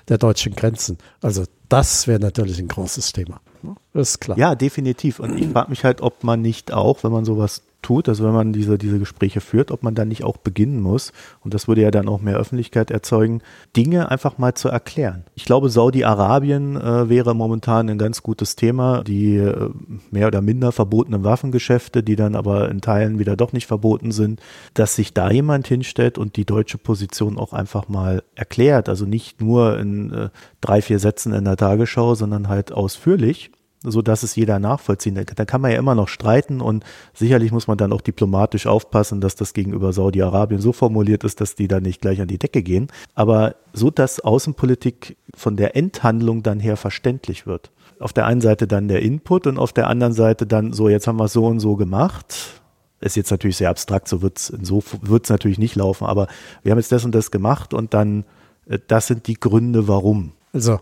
der 0.09 0.19
deutschen 0.19 0.53
Grenzen? 0.53 0.99
Also 1.23 1.45
das 1.69 2.07
wäre 2.07 2.19
natürlich 2.19 2.59
ein 2.59 2.67
großes 2.67 3.11
Thema. 3.11 3.41
Das 3.93 4.09
ist 4.09 4.19
klar. 4.19 4.37
Ja, 4.37 4.53
definitiv. 4.53 5.19
Und 5.19 5.39
ich 5.39 5.47
frage 5.47 5.71
mich 5.71 5.83
halt, 5.83 6.01
ob 6.01 6.23
man 6.23 6.39
nicht 6.39 6.71
auch, 6.71 7.03
wenn 7.03 7.11
man 7.11 7.25
sowas 7.25 7.63
tut, 7.85 8.09
also 8.09 8.23
wenn 8.23 8.33
man 8.33 8.51
diese, 8.51 8.79
diese 8.79 8.97
Gespräche 8.97 9.41
führt, 9.41 9.69
ob 9.69 9.83
man 9.83 9.93
dann 9.93 10.07
nicht 10.07 10.23
auch 10.23 10.37
beginnen 10.37 10.81
muss, 10.81 11.13
und 11.41 11.53
das 11.53 11.67
würde 11.67 11.81
ja 11.81 11.91
dann 11.91 12.09
auch 12.09 12.19
mehr 12.19 12.37
Öffentlichkeit 12.37 12.89
erzeugen, 12.89 13.41
Dinge 13.77 14.09
einfach 14.09 14.39
mal 14.39 14.55
zu 14.55 14.69
erklären. 14.69 15.23
Ich 15.35 15.45
glaube, 15.45 15.69
Saudi-Arabien 15.69 16.77
äh, 16.77 17.09
wäre 17.09 17.35
momentan 17.35 17.87
ein 17.89 17.99
ganz 17.99 18.23
gutes 18.23 18.55
Thema, 18.55 19.03
die 19.03 19.37
äh, 19.37 19.69
mehr 20.09 20.27
oder 20.27 20.41
minder 20.41 20.71
verbotenen 20.71 21.23
Waffengeschäfte, 21.23 22.01
die 22.01 22.15
dann 22.15 22.35
aber 22.35 22.69
in 22.69 22.81
Teilen 22.81 23.19
wieder 23.19 23.37
doch 23.37 23.53
nicht 23.53 23.67
verboten 23.67 24.11
sind, 24.11 24.41
dass 24.73 24.95
sich 24.95 25.13
da 25.13 25.29
jemand 25.29 25.67
hinstellt 25.67 26.17
und 26.17 26.37
die 26.37 26.45
deutsche 26.45 26.79
Position 26.79 27.37
auch 27.37 27.53
einfach 27.53 27.87
mal 27.87 28.23
erklärt, 28.33 28.89
also 28.89 29.05
nicht 29.05 29.41
nur 29.41 29.77
in 29.77 30.11
äh, 30.11 30.29
drei, 30.59 30.81
vier 30.81 30.97
Sätzen 30.97 31.33
in 31.33 31.45
der 31.45 31.57
Tagesschau, 31.57 32.15
sondern 32.15 32.49
halt 32.49 32.71
ausführlich 32.71 33.51
so 33.91 34.01
dass 34.01 34.23
es 34.23 34.35
jeder 34.35 34.59
nachvollziehen. 34.59 35.15
Da 35.15 35.45
kann 35.45 35.61
man 35.61 35.71
ja 35.71 35.77
immer 35.77 35.95
noch 35.95 36.07
streiten 36.07 36.61
und 36.61 36.83
sicherlich 37.13 37.51
muss 37.51 37.67
man 37.67 37.77
dann 37.77 37.93
auch 37.93 38.01
diplomatisch 38.01 38.67
aufpassen, 38.67 39.21
dass 39.21 39.35
das 39.35 39.53
gegenüber 39.53 39.93
Saudi-Arabien 39.93 40.61
so 40.61 40.73
formuliert 40.73 41.23
ist, 41.23 41.41
dass 41.41 41.55
die 41.55 41.67
da 41.67 41.79
nicht 41.79 42.01
gleich 42.01 42.21
an 42.21 42.27
die 42.27 42.37
Decke 42.37 42.63
gehen. 42.63 42.87
Aber 43.13 43.55
so, 43.73 43.91
dass 43.91 44.19
Außenpolitik 44.19 45.17
von 45.35 45.57
der 45.57 45.75
Endhandlung 45.75 46.43
dann 46.43 46.59
her 46.59 46.77
verständlich 46.77 47.45
wird. 47.45 47.71
Auf 47.99 48.13
der 48.13 48.25
einen 48.25 48.41
Seite 48.41 48.67
dann 48.67 48.87
der 48.87 49.01
Input 49.01 49.47
und 49.47 49.57
auf 49.57 49.71
der 49.71 49.87
anderen 49.87 50.13
Seite 50.13 50.45
dann 50.45 50.73
so, 50.73 50.89
jetzt 50.89 51.07
haben 51.07 51.17
wir 51.17 51.25
es 51.25 51.33
so 51.33 51.45
und 51.45 51.59
so 51.59 51.75
gemacht. 51.75 52.61
Ist 52.99 53.15
jetzt 53.15 53.31
natürlich 53.31 53.57
sehr 53.57 53.69
abstrakt, 53.69 54.07
so 54.07 54.21
wird 54.21 54.37
es 54.37 54.47
so 54.47 54.81
wird's 55.01 55.29
natürlich 55.29 55.59
nicht 55.59 55.75
laufen, 55.75 56.05
aber 56.05 56.27
wir 56.63 56.71
haben 56.71 56.79
jetzt 56.79 56.91
das 56.91 57.05
und 57.05 57.13
das 57.13 57.29
gemacht 57.29 57.73
und 57.73 57.93
dann, 57.93 58.25
äh, 58.67 58.79
das 58.87 59.07
sind 59.07 59.27
die 59.27 59.35
Gründe, 59.35 59.87
warum. 59.87 60.31
Also 60.53 60.79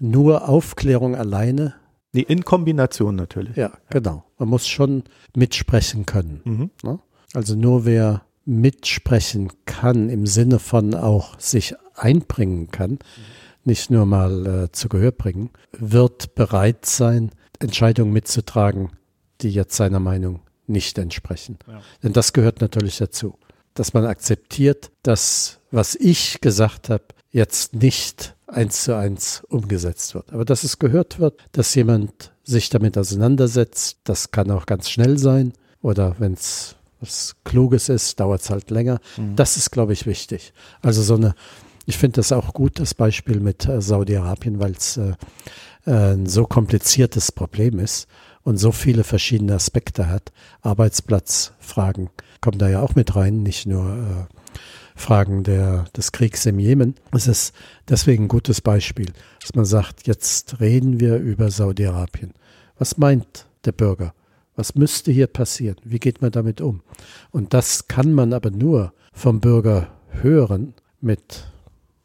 nur 0.00 0.48
Aufklärung 0.48 1.14
alleine 1.14 1.74
Nee, 2.12 2.22
in 2.22 2.44
Kombination 2.44 3.16
natürlich. 3.16 3.56
Ja, 3.56 3.72
genau. 3.88 4.24
Man 4.38 4.48
muss 4.48 4.68
schon 4.68 5.04
mitsprechen 5.34 6.04
können. 6.06 6.40
Mhm. 6.44 6.70
Ne? 6.82 6.98
Also 7.32 7.54
nur 7.54 7.84
wer 7.86 8.22
mitsprechen 8.44 9.50
kann, 9.64 10.08
im 10.08 10.26
Sinne 10.26 10.58
von 10.58 10.94
auch 10.94 11.38
sich 11.40 11.74
einbringen 11.94 12.70
kann, 12.70 12.92
mhm. 12.92 12.98
nicht 13.64 13.90
nur 13.90 14.04
mal 14.04 14.46
äh, 14.46 14.72
zu 14.72 14.88
Gehör 14.88 15.12
bringen, 15.12 15.50
wird 15.72 16.34
bereit 16.34 16.84
sein, 16.84 17.30
Entscheidungen 17.58 18.12
mitzutragen, 18.12 18.90
die 19.40 19.50
jetzt 19.50 19.76
seiner 19.76 20.00
Meinung 20.00 20.40
nicht 20.66 20.98
entsprechen. 20.98 21.58
Ja. 21.66 21.80
Denn 22.02 22.12
das 22.12 22.32
gehört 22.32 22.60
natürlich 22.60 22.98
dazu, 22.98 23.38
dass 23.74 23.94
man 23.94 24.04
akzeptiert, 24.04 24.90
dass 25.02 25.60
was 25.70 25.94
ich 25.94 26.40
gesagt 26.40 26.90
habe, 26.90 27.04
jetzt 27.30 27.74
nicht 27.74 28.36
eins 28.52 28.84
zu 28.84 28.96
eins 28.96 29.42
umgesetzt 29.48 30.14
wird. 30.14 30.32
Aber 30.32 30.44
dass 30.44 30.64
es 30.64 30.78
gehört 30.78 31.18
wird, 31.18 31.40
dass 31.52 31.74
jemand 31.74 32.32
sich 32.44 32.68
damit 32.70 32.98
auseinandersetzt, 32.98 33.98
das 34.04 34.30
kann 34.30 34.50
auch 34.50 34.66
ganz 34.66 34.90
schnell 34.90 35.18
sein. 35.18 35.52
Oder 35.80 36.16
wenn 36.18 36.34
es 36.34 36.76
was 37.00 37.34
Kluges 37.44 37.88
ist, 37.88 38.20
dauert 38.20 38.42
es 38.42 38.50
halt 38.50 38.70
länger. 38.70 39.00
Mhm. 39.16 39.34
Das 39.36 39.56
ist, 39.56 39.70
glaube 39.70 39.92
ich, 39.92 40.06
wichtig. 40.06 40.52
Also 40.80 41.02
so 41.02 41.16
eine, 41.16 41.34
ich 41.84 41.98
finde 41.98 42.16
das 42.16 42.30
auch 42.30 42.54
gut, 42.54 42.78
das 42.78 42.94
Beispiel 42.94 43.40
mit 43.40 43.66
äh, 43.66 43.82
Saudi-Arabien, 43.82 44.60
weil 44.60 44.72
es 44.72 44.96
äh, 44.96 45.14
äh, 45.84 46.14
ein 46.14 46.26
so 46.26 46.44
kompliziertes 46.44 47.32
Problem 47.32 47.80
ist 47.80 48.06
und 48.44 48.56
so 48.58 48.70
viele 48.70 49.02
verschiedene 49.04 49.54
Aspekte 49.54 50.08
hat. 50.08 50.32
Arbeitsplatzfragen 50.60 52.10
kommen 52.40 52.58
da 52.58 52.68
ja 52.68 52.80
auch 52.80 52.94
mit 52.94 53.16
rein, 53.16 53.42
nicht 53.42 53.66
nur 53.66 54.28
äh, 54.28 54.41
Fragen 54.94 55.42
der, 55.44 55.84
des 55.96 56.12
Kriegs 56.12 56.46
im 56.46 56.58
Jemen. 56.58 56.94
Es 57.12 57.26
ist 57.26 57.54
deswegen 57.88 58.24
ein 58.24 58.28
gutes 58.28 58.60
Beispiel, 58.60 59.12
dass 59.40 59.54
man 59.54 59.64
sagt, 59.64 60.06
jetzt 60.06 60.60
reden 60.60 61.00
wir 61.00 61.16
über 61.16 61.50
Saudi-Arabien. 61.50 62.32
Was 62.78 62.98
meint 62.98 63.46
der 63.64 63.72
Bürger? 63.72 64.14
Was 64.54 64.74
müsste 64.74 65.12
hier 65.12 65.28
passieren? 65.28 65.76
Wie 65.84 65.98
geht 65.98 66.20
man 66.20 66.30
damit 66.30 66.60
um? 66.60 66.82
Und 67.30 67.54
das 67.54 67.88
kann 67.88 68.12
man 68.12 68.32
aber 68.32 68.50
nur 68.50 68.92
vom 69.12 69.40
Bürger 69.40 69.88
hören 70.08 70.74
mit 71.00 71.44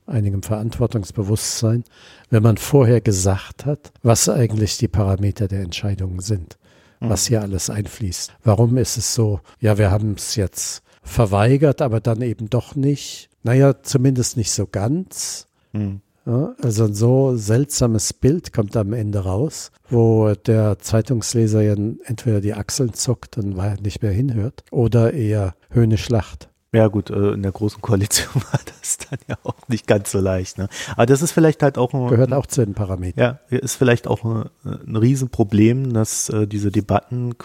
einigem 0.06 0.42
Verantwortungsbewusstsein, 0.42 1.84
wenn 2.30 2.44
man 2.44 2.58
vorher 2.58 3.02
gesagt 3.02 3.66
hat, 3.66 3.92
was 4.02 4.30
eigentlich 4.30 4.78
die 4.78 4.88
Parameter 4.88 5.48
der 5.48 5.62
Entscheidungen 5.62 6.22
sind, 6.22 6.58
was 7.02 7.26
mhm. 7.26 7.28
hier 7.28 7.42
alles 7.42 7.70
einfließt. 7.70 8.34
Warum 8.44 8.78
ist 8.78 8.98
es 8.98 9.14
so, 9.14 9.42
ja, 9.60 9.78
wir 9.78 9.92
haben 9.92 10.14
es 10.14 10.36
jetzt 10.36 10.82
verweigert, 11.08 11.82
aber 11.82 12.00
dann 12.00 12.22
eben 12.22 12.50
doch 12.50 12.76
nicht. 12.76 13.30
Naja, 13.44 13.82
zumindest 13.82 14.38
nicht 14.38 14.52
so 14.52 14.68
ganz. 14.68 15.48
Mhm. 15.74 16.02
Ja, 16.26 16.54
also 16.62 16.84
ein 16.84 16.94
so 16.94 17.38
seltsames 17.38 18.12
Bild 18.12 18.52
kommt 18.52 18.76
am 18.76 18.92
Ende 18.92 19.20
raus, 19.20 19.72
wo 19.90 20.34
der 20.34 20.78
Zeitungsleser 20.78 21.62
ja 21.62 21.74
entweder 22.04 22.42
die 22.42 22.54
Achseln 22.54 22.94
zuckt 22.94 23.38
und 23.38 23.56
nicht 23.82 24.02
mehr 24.02 24.12
hinhört 24.12 24.66
oder 24.70 25.14
eher 25.14 25.56
höhnisch 25.70 26.10
lacht. 26.10 26.50
Ja 26.74 26.88
gut, 26.88 27.10
äh, 27.10 27.32
in 27.32 27.44
der 27.44 27.54
großen 27.54 27.82
Koalition 27.82 28.36
war 28.52 28.60
das 28.66 28.98
dann 28.98 29.20
ja 29.28 29.38
auch 29.44 29.70
nicht 29.70 29.88
ganz 29.88 30.12
so 30.12 30.20
leicht. 30.20 30.58
Ne? 30.58 30.68
Aber 30.92 31.06
das 31.06 31.22
ist 31.22 31.32
vielleicht 31.32 31.64
halt 31.64 31.78
auch 31.78 31.94
ein, 31.94 32.08
gehört 32.08 32.34
auch 32.34 32.46
zu 32.46 32.64
den 32.64 32.74
Parametern. 32.74 33.40
Ja, 33.50 33.58
ist 33.58 33.76
vielleicht 33.76 34.06
auch 34.06 34.26
ein, 34.26 34.50
ein 34.66 34.96
Riesenproblem, 34.98 35.94
dass 35.94 36.28
äh, 36.28 36.46
diese 36.46 36.72
Debatten 36.72 37.36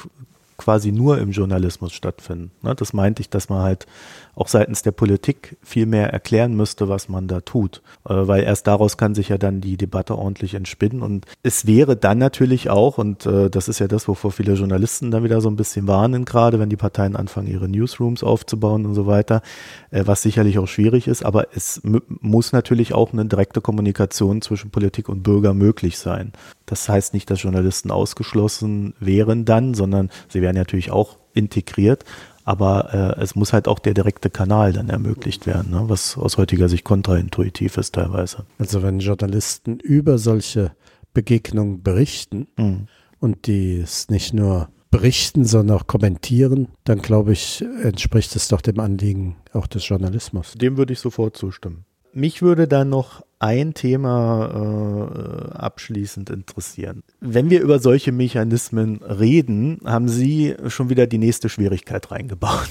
quasi 0.56 0.92
nur 0.92 1.18
im 1.18 1.30
Journalismus 1.30 1.92
stattfinden. 1.92 2.50
Ne? 2.62 2.74
Das 2.74 2.92
meinte 2.92 3.20
ich, 3.20 3.30
dass 3.30 3.48
man 3.48 3.62
halt 3.62 3.86
auch 4.34 4.48
seitens 4.48 4.82
der 4.82 4.92
Politik 4.92 5.56
viel 5.62 5.86
mehr 5.86 6.12
erklären 6.12 6.54
müsste, 6.54 6.88
was 6.88 7.08
man 7.08 7.28
da 7.28 7.40
tut. 7.40 7.82
Äh, 8.08 8.14
weil 8.14 8.44
erst 8.44 8.66
daraus 8.66 8.96
kann 8.96 9.14
sich 9.14 9.28
ja 9.28 9.38
dann 9.38 9.60
die 9.60 9.76
Debatte 9.76 10.16
ordentlich 10.16 10.54
entspinnen. 10.54 11.02
Und 11.02 11.26
es 11.42 11.66
wäre 11.66 11.96
dann 11.96 12.18
natürlich 12.18 12.70
auch, 12.70 12.98
und 12.98 13.26
äh, 13.26 13.50
das 13.50 13.68
ist 13.68 13.78
ja 13.78 13.88
das, 13.88 14.08
wovor 14.08 14.32
viele 14.32 14.54
Journalisten 14.54 15.10
dann 15.10 15.24
wieder 15.24 15.40
so 15.40 15.50
ein 15.50 15.56
bisschen 15.56 15.86
warnen, 15.86 16.24
gerade 16.24 16.58
wenn 16.58 16.70
die 16.70 16.76
Parteien 16.76 17.16
anfangen, 17.16 17.48
ihre 17.48 17.68
Newsrooms 17.68 18.22
aufzubauen 18.22 18.86
und 18.86 18.94
so 18.94 19.06
weiter, 19.06 19.42
äh, 19.90 20.04
was 20.06 20.22
sicherlich 20.22 20.58
auch 20.58 20.68
schwierig 20.68 21.08
ist, 21.08 21.24
aber 21.24 21.48
es 21.54 21.80
muss 21.82 22.52
natürlich 22.52 22.94
auch 22.94 23.12
eine 23.12 23.26
direkte 23.26 23.60
Kommunikation 23.60 24.40
zwischen 24.42 24.70
Politik 24.70 25.08
und 25.08 25.22
Bürger 25.22 25.54
möglich 25.54 25.98
sein. 25.98 26.32
Das 26.72 26.88
heißt 26.88 27.12
nicht, 27.12 27.28
dass 27.28 27.42
Journalisten 27.42 27.90
ausgeschlossen 27.90 28.94
wären 28.98 29.44
dann, 29.44 29.74
sondern 29.74 30.08
sie 30.30 30.40
werden 30.40 30.56
natürlich 30.56 30.90
auch 30.90 31.18
integriert. 31.34 32.06
Aber 32.44 33.16
äh, 33.18 33.22
es 33.22 33.34
muss 33.34 33.52
halt 33.52 33.68
auch 33.68 33.78
der 33.78 33.92
direkte 33.92 34.30
Kanal 34.30 34.72
dann 34.72 34.88
ermöglicht 34.88 35.46
werden, 35.46 35.70
ne? 35.70 35.84
was 35.88 36.16
aus 36.16 36.38
heutiger 36.38 36.70
Sicht 36.70 36.84
kontraintuitiv 36.84 37.76
ist 37.76 37.94
teilweise. 37.94 38.46
Also 38.58 38.82
wenn 38.82 39.00
Journalisten 39.00 39.80
über 39.80 40.16
solche 40.16 40.72
Begegnungen 41.12 41.82
berichten 41.82 42.48
mhm. 42.56 42.86
und 43.20 43.46
die 43.46 43.76
es 43.76 44.08
nicht 44.08 44.32
nur 44.32 44.70
berichten, 44.90 45.44
sondern 45.44 45.76
auch 45.76 45.86
kommentieren, 45.86 46.68
dann 46.84 47.02
glaube 47.02 47.32
ich, 47.32 47.62
entspricht 47.82 48.34
es 48.34 48.48
doch 48.48 48.62
dem 48.62 48.80
Anliegen 48.80 49.36
auch 49.52 49.66
des 49.66 49.86
Journalismus. 49.86 50.54
Dem 50.54 50.78
würde 50.78 50.94
ich 50.94 51.00
sofort 51.00 51.36
zustimmen. 51.36 51.84
Mich 52.14 52.40
würde 52.40 52.66
dann 52.66 52.88
noch 52.88 53.22
ein 53.42 53.74
Thema 53.74 55.50
äh, 55.50 55.58
abschließend 55.58 56.30
interessieren. 56.30 57.02
Wenn 57.20 57.50
wir 57.50 57.60
über 57.60 57.80
solche 57.80 58.12
Mechanismen 58.12 59.02
reden, 59.02 59.80
haben 59.84 60.08
Sie 60.08 60.54
schon 60.68 60.90
wieder 60.90 61.08
die 61.08 61.18
nächste 61.18 61.48
Schwierigkeit 61.48 62.12
reingebaut. 62.12 62.70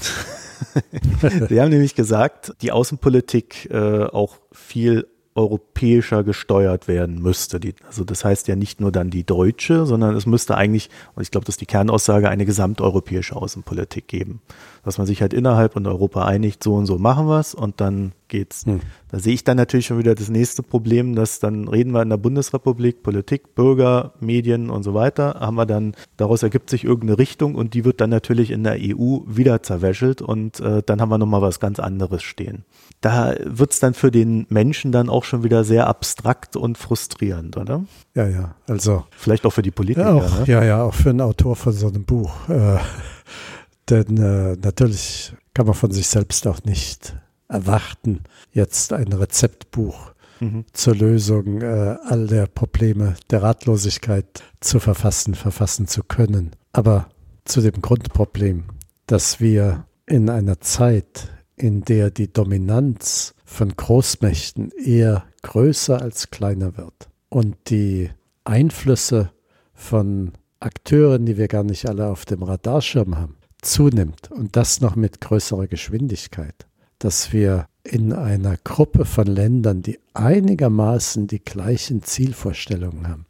Sie 1.48 1.60
haben 1.60 1.70
nämlich 1.70 1.94
gesagt, 1.94 2.54
die 2.62 2.72
Außenpolitik 2.72 3.68
äh, 3.70 4.04
auch 4.04 4.38
viel 4.50 5.06
europäischer 5.34 6.24
gesteuert 6.24 6.88
werden 6.88 7.20
müsste. 7.22 7.58
Die, 7.58 7.74
also 7.86 8.04
das 8.04 8.24
heißt 8.24 8.48
ja 8.48 8.56
nicht 8.56 8.80
nur 8.80 8.92
dann 8.92 9.10
die 9.10 9.24
deutsche, 9.24 9.86
sondern 9.86 10.14
es 10.14 10.26
müsste 10.26 10.56
eigentlich, 10.56 10.90
und 11.14 11.22
ich 11.22 11.30
glaube, 11.30 11.46
das 11.46 11.54
ist 11.54 11.60
die 11.60 11.66
Kernaussage, 11.66 12.28
eine 12.28 12.44
gesamteuropäische 12.44 13.34
Außenpolitik 13.34 14.08
geben. 14.08 14.42
Dass 14.84 14.98
man 14.98 15.06
sich 15.06 15.22
halt 15.22 15.32
innerhalb 15.32 15.74
von 15.74 15.86
Europa 15.86 16.24
einigt, 16.24 16.62
so 16.62 16.74
und 16.74 16.86
so 16.86 16.98
machen 16.98 17.26
wir 17.26 17.40
es 17.40 17.54
und 17.54 17.80
dann 17.80 18.12
geht's. 18.28 18.66
Hm. 18.66 18.80
Da 19.10 19.18
sehe 19.18 19.34
ich 19.34 19.44
dann 19.44 19.56
natürlich 19.56 19.86
schon 19.86 19.98
wieder 19.98 20.14
das 20.14 20.28
nächste 20.28 20.62
Problem, 20.62 21.14
dass 21.14 21.38
dann 21.38 21.68
reden 21.68 21.92
wir 21.92 22.02
in 22.02 22.10
der 22.10 22.16
Bundesrepublik, 22.16 23.02
Politik, 23.02 23.54
Bürger, 23.54 24.14
Medien 24.20 24.70
und 24.70 24.82
so 24.82 24.94
weiter, 24.94 25.36
haben 25.40 25.54
wir 25.54 25.66
dann, 25.66 25.94
daraus 26.16 26.42
ergibt 26.42 26.68
sich 26.68 26.84
irgendeine 26.84 27.18
Richtung 27.18 27.54
und 27.54 27.74
die 27.74 27.84
wird 27.84 28.00
dann 28.00 28.10
natürlich 28.10 28.50
in 28.50 28.64
der 28.64 28.76
EU 28.80 29.20
wieder 29.26 29.62
zerwäschelt 29.62 30.20
und 30.20 30.60
äh, 30.60 30.82
dann 30.84 31.00
haben 31.00 31.10
wir 31.10 31.18
nochmal 31.18 31.42
was 31.42 31.60
ganz 31.60 31.78
anderes 31.78 32.22
stehen. 32.22 32.64
Da 33.02 33.34
wird's 33.44 33.80
dann 33.80 33.92
für 33.92 34.10
den 34.10 34.46
Menschen 34.48 34.92
dann 34.92 35.10
auch 35.10 35.24
schon 35.24 35.42
wieder 35.42 35.64
sehr 35.64 35.86
abstrakt 35.88 36.56
und 36.56 36.78
frustrierend, 36.78 37.56
oder? 37.56 37.84
Ja, 38.14 38.26
ja, 38.28 38.54
also. 38.66 39.04
Vielleicht 39.10 39.44
auch 39.44 39.52
für 39.52 39.62
die 39.62 39.70
Politiker. 39.70 40.08
Ja, 40.08 40.14
auch, 40.14 40.38
ne? 40.38 40.44
ja, 40.46 40.64
ja, 40.64 40.82
auch 40.82 40.94
für 40.94 41.10
einen 41.10 41.20
Autor 41.20 41.56
von 41.56 41.72
so 41.72 41.88
einem 41.88 42.04
Buch. 42.04 42.48
Äh, 42.48 42.78
denn 43.90 44.16
äh, 44.16 44.56
natürlich 44.62 45.34
kann 45.52 45.66
man 45.66 45.74
von 45.74 45.92
sich 45.92 46.08
selbst 46.08 46.46
auch 46.46 46.62
nicht 46.64 47.14
erwarten, 47.48 48.20
jetzt 48.52 48.92
ein 48.92 49.12
Rezeptbuch 49.12 50.12
mhm. 50.40 50.64
zur 50.72 50.96
Lösung 50.96 51.62
äh, 51.62 51.96
all 52.04 52.26
der 52.26 52.46
Probleme 52.46 53.14
der 53.30 53.42
Ratlosigkeit 53.42 54.42
zu 54.60 54.80
verfassen, 54.80 55.34
verfassen 55.34 55.86
zu 55.86 56.02
können. 56.02 56.52
Aber 56.72 57.08
zu 57.44 57.60
dem 57.60 57.80
Grundproblem, 57.80 58.64
dass 59.06 59.40
wir 59.40 59.84
in 60.06 60.30
einer 60.30 60.60
Zeit, 60.60 61.28
in 61.62 61.82
der 61.82 62.10
die 62.10 62.32
Dominanz 62.32 63.34
von 63.44 63.76
Großmächten 63.76 64.72
eher 64.72 65.24
größer 65.42 66.02
als 66.02 66.30
kleiner 66.30 66.76
wird. 66.76 67.08
Und 67.28 67.56
die 67.70 68.10
Einflüsse 68.42 69.30
von 69.72 70.32
Akteuren, 70.58 71.24
die 71.24 71.36
wir 71.36 71.46
gar 71.46 71.62
nicht 71.62 71.88
alle 71.88 72.08
auf 72.08 72.24
dem 72.24 72.42
Radarschirm 72.42 73.16
haben, 73.16 73.36
zunimmt. 73.62 74.32
Und 74.32 74.56
das 74.56 74.80
noch 74.80 74.96
mit 74.96 75.20
größerer 75.20 75.68
Geschwindigkeit, 75.68 76.66
dass 76.98 77.32
wir 77.32 77.68
in 77.84 78.12
einer 78.12 78.56
Gruppe 78.56 79.04
von 79.04 79.28
Ländern, 79.28 79.82
die 79.82 80.00
einigermaßen 80.14 81.28
die 81.28 81.44
gleichen 81.44 82.02
Zielvorstellungen 82.02 83.06
haben, 83.06 83.26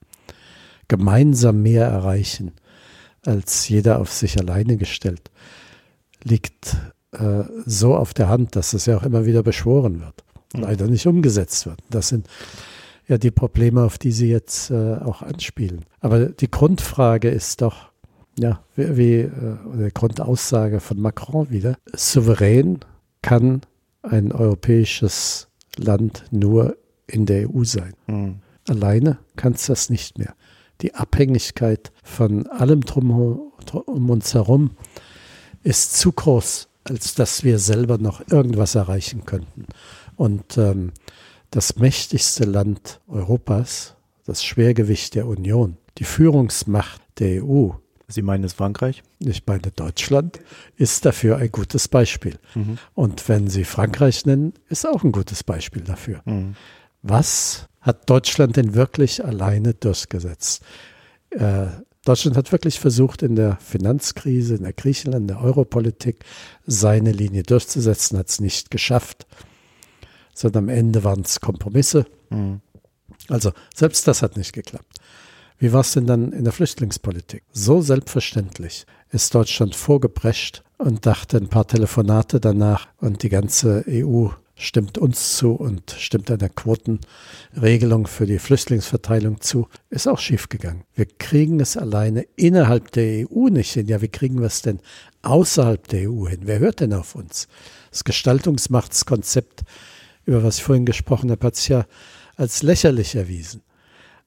gemeinsam 0.89 1.61
mehr 1.61 1.87
erreichen 1.87 2.53
als 3.25 3.69
jeder 3.69 4.01
auf 4.01 4.11
sich 4.11 4.39
alleine 4.39 4.79
gestellt, 4.79 5.31
liegt 6.25 6.77
äh, 7.13 7.45
so 7.67 7.95
auf 7.95 8.15
der 8.15 8.29
Hand, 8.29 8.57
dass 8.57 8.73
es 8.73 8.87
ja 8.87 8.97
auch 8.97 9.03
immer 9.03 9.27
wieder 9.27 9.43
beschworen 9.43 10.01
wird, 10.01 10.25
mhm. 10.55 10.63
leider 10.63 10.87
nicht 10.87 11.07
umgesetzt 11.07 11.67
wird. 11.67 11.81
Das 11.91 12.09
sind 12.09 12.27
ja 13.07 13.19
die 13.19 13.31
Probleme, 13.31 13.83
auf 13.83 13.99
die 13.99 14.13
Sie 14.13 14.29
jetzt 14.29 14.71
äh, 14.71 14.97
auch 14.97 15.23
anspielen. 15.23 15.85
Aber 16.01 16.27
die 16.27 16.51
Grundfrage 16.51 17.29
ist 17.29 17.63
doch, 17.63 17.91
ja, 18.39 18.63
wie, 18.77 18.97
wie 18.97 19.15
äh, 19.21 19.31
die 19.75 19.93
Grundaussage 19.93 20.81
von 20.81 21.01
Macron 21.01 21.51
wieder, 21.51 21.77
souverän 21.95 22.81
kann 23.21 23.63
ein 24.03 24.33
europäisches 24.33 25.49
Land 25.77 26.25
nur 26.31 26.77
in 27.07 27.27
der 27.27 27.51
EU 27.51 27.65
sein. 27.65 27.95
Mhm. 28.07 28.37
Alleine 28.69 29.19
kann 29.37 29.53
es 29.53 29.67
das 29.67 29.91
nicht 29.91 30.19
mehr. 30.19 30.35
Die 30.81 30.95
Abhängigkeit 30.95 31.93
von 32.03 32.47
allem 32.49 32.81
drum 32.81 33.11
um 33.87 34.11
uns 34.11 34.35
herum 34.35 34.73
ist 35.63 35.97
zu 35.97 36.13
groß, 36.13 36.69
als 36.85 37.15
dass 37.15 37.45
wir 37.45 37.59
selber 37.59 37.99
noch 37.99 38.23
irgendwas 38.29 38.75
erreichen 38.75 39.25
könnten. 39.25 39.67
Und 40.17 40.59
ähm, 40.59 40.93
das 41.51 41.77
mächtigste 41.77 42.45
Land 42.45 43.01
Europas, 43.09 43.95
das 44.25 44.45
Schwergewicht 44.45 45.15
der 45.15 45.27
Union, 45.27 45.77
die 45.99 46.05
Führungsmacht 46.05 47.01
der 47.19 47.45
EU, 47.45 47.71
Sie 48.09 48.23
meinen 48.23 48.45
es 48.45 48.53
Frankreich? 48.53 49.03
Ich 49.21 49.47
meine 49.47 49.71
Deutschland 49.75 50.41
ist 50.77 51.07
dafür 51.07 51.39
ein 51.39 51.51
gutes 51.51 51.89
Beispiel. 51.89 52.39
Mhm. 52.55 52.79
Und 52.95 53.29
wenn 53.29 53.49
Sie 53.49 53.65
Frankreich 53.65 54.27
nennen, 54.27 54.53
ist 54.69 54.87
auch 54.87 55.03
ein 55.03 55.13
gutes 55.13 55.43
Beispiel 55.43 55.83
dafür. 55.83 56.21
Mhm. 56.25 56.55
Was 57.03 57.69
hat 57.81 58.09
Deutschland 58.09 58.57
denn 58.57 58.75
wirklich 58.75 59.25
alleine 59.25 59.75
durchgesetzt? 59.75 60.63
Äh, 61.31 61.67
Deutschland 62.05 62.37
hat 62.37 62.51
wirklich 62.51 62.81
versucht, 62.81 63.23
in 63.23 63.37
der 63.37 63.57
Finanzkrise, 63.59 64.57
in 64.57 64.65
der 64.65 64.73
Griechenland, 64.73 65.23
in 65.23 65.29
der 65.29 65.41
Europolitik 65.41 66.25
seine 66.67 67.13
Linie 67.13 67.45
durchzusetzen, 67.45 68.19
hat 68.19 68.29
es 68.29 68.41
nicht 68.41 68.71
geschafft, 68.73 69.27
sondern 70.35 70.65
am 70.65 70.69
Ende 70.69 71.05
waren 71.05 71.21
es 71.21 71.41
Kompromisse. 71.41 72.07
Mhm. 72.31 72.61
Also 73.29 73.53
selbst 73.75 74.09
das 74.09 74.23
hat 74.23 74.37
nicht 74.37 74.53
geklappt. 74.53 74.99
Wie 75.59 75.73
war 75.73 75.83
es 75.83 75.93
denn 75.93 76.09
dann 76.09 76.33
in 76.33 76.43
der 76.43 76.53
Flüchtlingspolitik? 76.53 77.45
So 77.53 77.83
selbstverständlich 77.83 78.85
ist 79.11 79.33
Deutschland 79.33 79.77
vorgeprescht 79.77 80.65
und 80.79 81.07
dachte 81.07 81.37
ein 81.37 81.49
paar 81.49 81.69
Telefonate 81.69 82.41
danach 82.41 82.89
und 82.99 83.23
die 83.23 83.29
ganze 83.29 83.85
EU 83.87 84.31
stimmt 84.63 84.99
uns 84.99 85.37
zu 85.37 85.53
und 85.53 85.95
stimmt 85.99 86.31
einer 86.31 86.49
Quotenregelung 86.49 88.07
für 88.07 88.27
die 88.27 88.39
Flüchtlingsverteilung 88.39 89.41
zu, 89.41 89.69
ist 89.91 90.09
auch 90.09 90.19
schiefgegangen. 90.19 90.85
Wir 90.95 91.07
kriegen 91.07 91.61
es 91.61 91.77
alleine 91.77 92.27
innerhalb 92.37 92.93
der 92.93 93.27
EU 93.29 93.49
nicht 93.49 93.73
hin. 93.73 93.89
Ja, 93.89 94.01
wie 94.01 94.09
kriegen 94.09 94.41
wir 94.41 94.47
es 94.47 94.63
denn 94.63 94.81
außerhalb 95.23 95.87
der 95.89 96.11
EU 96.11 96.29
hin? 96.29 96.41
Wer 96.45 96.61
hört 96.61 96.81
denn 96.81 96.95
auf 96.95 97.15
uns? 97.15 97.49
Das 97.91 98.05
Gestaltungsmachtskonzept, 98.05 99.63
über 100.25 100.43
was 100.43 100.59
ich 100.59 100.65
vorhin 100.65 100.87
gesprochen 100.87 101.31
habe, 101.31 101.47
hat 101.47 101.57
sich 101.57 101.69
ja 101.69 101.85
als 102.37 102.63
lächerlich 102.63 103.15
erwiesen. 103.15 103.63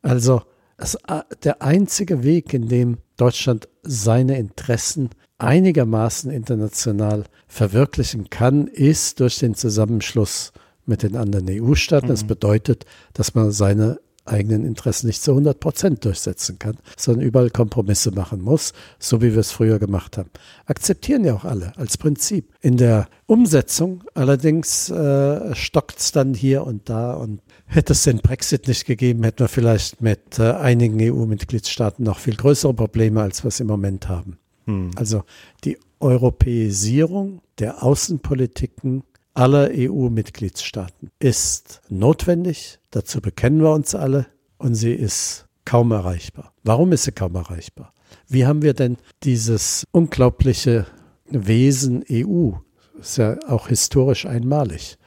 Also 0.02 0.44
Das, 0.78 0.96
äh, 1.08 1.22
der 1.44 1.62
einzige 1.62 2.24
Weg, 2.24 2.54
in 2.54 2.68
dem 2.68 2.98
Deutschland 3.18 3.70
seine 3.84 4.38
Interessen 4.38 5.10
einigermaßen 5.46 6.32
international 6.32 7.24
verwirklichen 7.48 8.30
kann, 8.30 8.68
ist 8.68 9.20
durch 9.20 9.40
den 9.40 9.56
Zusammenschluss 9.56 10.52
mit 10.86 11.04
den 11.04 11.16
anderen 11.16 11.48
EU-Staaten. 11.50 12.08
Mhm. 12.08 12.12
Das 12.12 12.24
bedeutet, 12.26 12.86
dass 13.14 13.36
man 13.36 13.52
seine 13.52 14.00
eigenen 14.26 14.66
Interessen 14.66 15.08
nicht 15.08 15.22
zu 15.22 15.32
100 15.32 15.60
Prozent 15.60 16.04
durchsetzen 16.04 16.58
kann, 16.60 16.78
sondern 16.98 17.26
überall 17.26 17.50
Kompromisse 17.50 18.12
machen 18.12 18.42
muss, 18.42 18.74
so 19.00 19.22
wie 19.22 19.34
wir 19.34 19.40
es 19.40 19.52
früher 19.52 19.80
gemacht 19.80 20.18
haben. 20.18 20.32
Akzeptieren 20.66 21.24
ja 21.24 21.36
auch 21.36 21.46
alle 21.46 21.78
als 21.78 21.98
Prinzip. 21.98 22.52
In 22.62 22.78
der 22.78 23.08
Umsetzung 23.28 24.04
allerdings 24.14 24.90
äh, 24.90 25.54
stockt 25.54 26.00
es 26.00 26.12
dann 26.12 26.34
hier 26.34 26.66
und 26.66 26.90
da 26.90 27.14
und 27.14 27.42
hätte 27.68 27.94
es 27.94 28.04
den 28.04 28.18
Brexit 28.18 28.68
nicht 28.68 28.86
gegeben, 28.86 29.24
hätten 29.24 29.40
wir 29.40 29.48
vielleicht 29.48 30.02
mit 30.02 30.40
äh, 30.40 30.54
einigen 30.54 30.98
EU-Mitgliedstaaten 31.00 32.04
noch 32.04 32.20
viel 32.20 32.36
größere 32.36 32.74
Probleme, 32.74 33.22
als 33.22 33.44
wir 33.44 33.50
es 33.50 33.60
im 33.60 33.68
Moment 33.68 34.10
haben. 34.10 34.40
Hm. 34.66 34.92
Also 34.96 35.24
die 35.64 35.78
Europäisierung 36.00 37.42
der 37.60 37.84
Außenpolitiken 37.84 39.04
aller 39.34 39.70
EU-Mitgliedstaaten 39.72 41.12
ist 41.20 41.82
notwendig. 41.90 42.80
Dazu 42.92 43.22
bekennen 43.22 43.62
wir 43.62 43.72
uns 43.72 43.96
alle 43.96 44.28
und 44.58 44.76
sie 44.76 44.94
ist 44.94 45.48
kaum 45.66 45.92
erreichbar. 45.92 46.54
Warum 46.64 46.92
ist 46.92 47.04
sie 47.04 47.12
kaum 47.12 47.36
erreichbar? 47.36 47.94
Wie 48.28 48.46
haben 48.46 48.62
wir 48.62 48.74
denn 48.74 48.98
dieses 49.24 49.84
unglaubliche 49.92 50.86
Wesen 51.30 52.04
EU? 52.10 52.52
Ist 53.00 53.18
ja 53.18 53.38
auch 53.48 53.68
historisch 53.68 54.26
einmalig. 54.26 54.98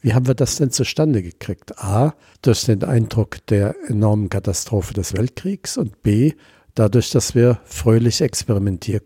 Wie 0.00 0.14
haben 0.14 0.26
wir 0.26 0.34
das 0.34 0.56
denn 0.56 0.70
zustande 0.70 1.22
gekriegt? 1.22 1.78
A, 1.78 2.14
durch 2.42 2.64
den 2.64 2.84
Eindruck 2.84 3.44
der 3.46 3.74
enormen 3.88 4.28
Katastrophe 4.28 4.94
des 4.94 5.14
Weltkriegs 5.14 5.76
und 5.76 6.02
B, 6.02 6.32
dadurch, 6.76 7.10
dass 7.10 7.34
wir 7.34 7.58
fröhlich 7.64 8.20
experimentieren 8.20 9.02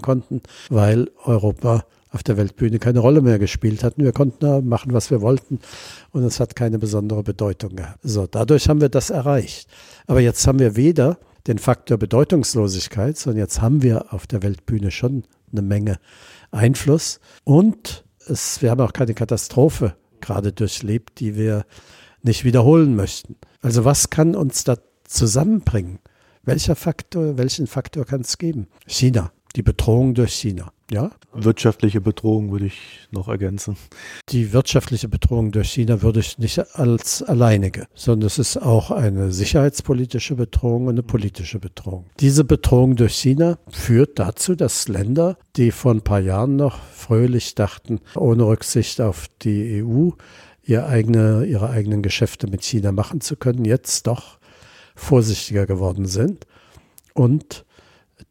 konnten, 0.00 0.42
weil 0.70 1.10
Europa 1.24 1.84
auf 2.10 2.22
der 2.22 2.36
Weltbühne 2.36 2.78
keine 2.78 3.00
Rolle 3.00 3.20
mehr 3.20 3.38
gespielt 3.38 3.82
hatten. 3.84 4.04
Wir 4.04 4.12
konnten 4.12 4.38
da 4.40 4.60
machen, 4.60 4.92
was 4.92 5.10
wir 5.10 5.20
wollten 5.20 5.58
und 6.12 6.22
es 6.22 6.40
hat 6.40 6.56
keine 6.56 6.78
besondere 6.78 7.22
Bedeutung 7.22 7.76
gehabt. 7.76 7.98
So, 8.02 8.26
dadurch 8.26 8.68
haben 8.68 8.80
wir 8.80 8.88
das 8.88 9.10
erreicht. 9.10 9.68
Aber 10.06 10.20
jetzt 10.20 10.46
haben 10.46 10.60
wir 10.60 10.76
weder 10.76 11.18
den 11.48 11.58
Faktor 11.58 11.98
Bedeutungslosigkeit, 11.98 13.18
sondern 13.18 13.40
jetzt 13.40 13.60
haben 13.60 13.82
wir 13.82 14.14
auf 14.14 14.26
der 14.26 14.42
Weltbühne 14.42 14.90
schon 14.90 15.24
eine 15.52 15.62
Menge 15.62 15.98
Einfluss 16.52 17.20
und 17.42 18.04
es, 18.26 18.62
wir 18.62 18.70
haben 18.70 18.80
auch 18.80 18.92
keine 18.92 19.14
Katastrophe 19.14 19.96
gerade 20.20 20.52
durchlebt, 20.52 21.18
die 21.20 21.36
wir 21.36 21.66
nicht 22.22 22.44
wiederholen 22.44 22.96
möchten. 22.96 23.36
Also 23.60 23.84
was 23.84 24.08
kann 24.08 24.34
uns 24.36 24.64
da 24.64 24.78
zusammenbringen? 25.04 25.98
Welcher 26.44 26.76
Faktor, 26.76 27.38
welchen 27.38 27.66
Faktor 27.66 28.04
kann 28.04 28.20
es 28.20 28.36
geben? 28.36 28.66
China, 28.86 29.32
die 29.56 29.62
Bedrohung 29.62 30.14
durch 30.14 30.34
China. 30.34 30.72
Ja? 30.90 31.10
Wirtschaftliche 31.32 32.02
Bedrohung 32.02 32.52
würde 32.52 32.66
ich 32.66 33.08
noch 33.10 33.28
ergänzen. 33.28 33.76
Die 34.28 34.52
wirtschaftliche 34.52 35.08
Bedrohung 35.08 35.52
durch 35.52 35.70
China 35.70 36.02
würde 36.02 36.20
ich 36.20 36.38
nicht 36.38 36.76
als 36.76 37.22
alleinige, 37.22 37.86
sondern 37.94 38.26
es 38.26 38.38
ist 38.38 38.58
auch 38.58 38.90
eine 38.90 39.32
sicherheitspolitische 39.32 40.34
Bedrohung 40.34 40.86
und 40.86 40.94
eine 40.94 41.02
politische 41.02 41.58
Bedrohung. 41.58 42.04
Diese 42.20 42.44
Bedrohung 42.44 42.96
durch 42.96 43.14
China 43.14 43.58
führt 43.70 44.18
dazu, 44.18 44.54
dass 44.54 44.88
Länder, 44.88 45.38
die 45.56 45.70
vor 45.70 45.92
ein 45.92 46.02
paar 46.02 46.20
Jahren 46.20 46.56
noch 46.56 46.78
fröhlich 46.92 47.54
dachten, 47.54 48.00
ohne 48.14 48.46
Rücksicht 48.46 49.00
auf 49.00 49.28
die 49.42 49.82
EU, 49.82 50.10
ihre, 50.62 50.86
eigene, 50.86 51.46
ihre 51.46 51.70
eigenen 51.70 52.02
Geschäfte 52.02 52.46
mit 52.46 52.62
China 52.64 52.92
machen 52.92 53.22
zu 53.22 53.36
können, 53.36 53.64
jetzt 53.64 54.06
doch 54.06 54.38
vorsichtiger 54.94 55.66
geworden 55.66 56.06
sind 56.06 56.46
und 57.14 57.64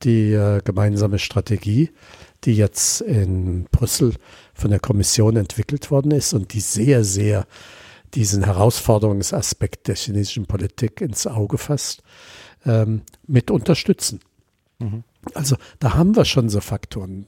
die 0.04 0.34
äh, 0.34 0.62
gemeinsame 0.64 1.20
Strategie 1.20 1.92
die 2.46 2.56
jetzt 2.56 3.02
in 3.02 3.66
Brüssel 3.72 4.16
von 4.54 4.72
der 4.72 4.80
Kommission 4.80 5.36
entwickelt 5.36 5.92
worden 5.92 6.12
ist 6.12 6.34
und 6.34 6.54
die 6.54 6.60
sehr, 6.60 7.04
sehr 7.04 7.46
diesen 8.14 8.44
Herausforderungsaspekt 8.44 9.88
der 9.88 9.96
chinesischen 9.96 10.46
Politik 10.46 11.02
ins 11.02 11.26
Auge 11.26 11.58
fasst, 11.58 12.04
ähm, 12.66 13.02
mit 13.26 13.50
unterstützen. 13.50 14.20
Mhm. 14.80 15.04
Also 15.34 15.56
da 15.80 15.96
haben 15.96 16.16
wir 16.16 16.26
schon 16.26 16.50
so 16.50 16.60
Faktoren. 16.60 17.26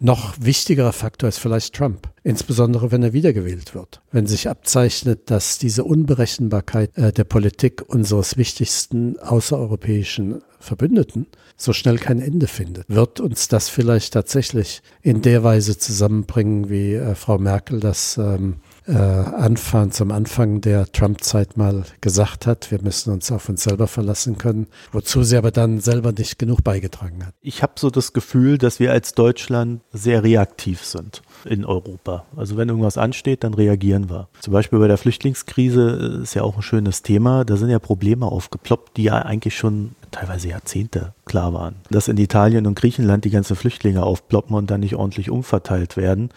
Noch 0.00 0.34
wichtigerer 0.40 0.92
Faktor 0.92 1.28
ist 1.28 1.38
vielleicht 1.38 1.74
Trump, 1.74 2.08
insbesondere 2.22 2.90
wenn 2.90 3.02
er 3.02 3.12
wiedergewählt 3.12 3.74
wird. 3.74 4.02
Wenn 4.10 4.26
sich 4.26 4.48
abzeichnet, 4.48 5.30
dass 5.30 5.58
diese 5.58 5.84
Unberechenbarkeit 5.84 6.96
äh, 6.96 7.12
der 7.12 7.24
Politik 7.24 7.82
unseres 7.86 8.36
wichtigsten 8.36 9.18
außereuropäischen 9.18 10.42
Verbündeten 10.58 11.26
so 11.56 11.72
schnell 11.72 11.98
kein 11.98 12.20
Ende 12.20 12.48
findet, 12.48 12.86
wird 12.88 13.20
uns 13.20 13.48
das 13.48 13.68
vielleicht 13.68 14.14
tatsächlich 14.14 14.82
in 15.02 15.22
der 15.22 15.44
Weise 15.44 15.78
zusammenbringen, 15.78 16.70
wie 16.70 16.94
äh, 16.94 17.14
Frau 17.14 17.38
Merkel 17.38 17.80
das 17.80 18.18
ähm, 18.18 18.56
äh, 18.86 18.92
Anfang, 18.92 19.90
zum 19.90 20.10
Anfang 20.10 20.60
der 20.60 20.90
Trump-Zeit 20.90 21.56
mal 21.56 21.84
gesagt 22.00 22.46
hat, 22.46 22.70
wir 22.70 22.82
müssen 22.82 23.12
uns 23.12 23.32
auf 23.32 23.48
uns 23.48 23.64
selber 23.64 23.86
verlassen 23.86 24.38
können, 24.38 24.66
wozu 24.92 25.22
sie 25.22 25.36
aber 25.36 25.50
dann 25.50 25.80
selber 25.80 26.12
nicht 26.12 26.38
genug 26.38 26.62
beigetragen 26.62 27.26
hat. 27.26 27.34
Ich 27.40 27.62
habe 27.62 27.74
so 27.76 27.90
das 27.90 28.12
Gefühl, 28.12 28.58
dass 28.58 28.80
wir 28.80 28.92
als 28.92 29.14
Deutschland 29.14 29.80
sehr 29.92 30.22
reaktiv 30.22 30.84
sind 30.84 31.22
in 31.46 31.64
Europa. 31.64 32.24
Also 32.36 32.56
wenn 32.56 32.68
irgendwas 32.68 32.98
ansteht, 32.98 33.44
dann 33.44 33.54
reagieren 33.54 34.10
wir. 34.10 34.28
Zum 34.40 34.52
Beispiel 34.52 34.78
bei 34.78 34.88
der 34.88 34.98
Flüchtlingskrise 34.98 36.20
ist 36.22 36.34
ja 36.34 36.42
auch 36.42 36.56
ein 36.56 36.62
schönes 36.62 37.02
Thema. 37.02 37.44
Da 37.44 37.56
sind 37.56 37.70
ja 37.70 37.78
Probleme 37.78 38.26
aufgeploppt, 38.26 38.96
die 38.96 39.04
ja 39.04 39.14
eigentlich 39.22 39.56
schon 39.56 39.92
teilweise 40.10 40.48
Jahrzehnte 40.48 41.12
klar 41.24 41.52
waren. 41.52 41.76
Dass 41.90 42.08
in 42.08 42.16
Italien 42.18 42.66
und 42.66 42.76
Griechenland 42.76 43.24
die 43.24 43.30
ganzen 43.30 43.56
Flüchtlinge 43.56 44.04
aufploppen 44.04 44.54
und 44.54 44.70
dann 44.70 44.80
nicht 44.80 44.94
ordentlich 44.94 45.30
umverteilt 45.30 45.96
werden, 45.96 46.30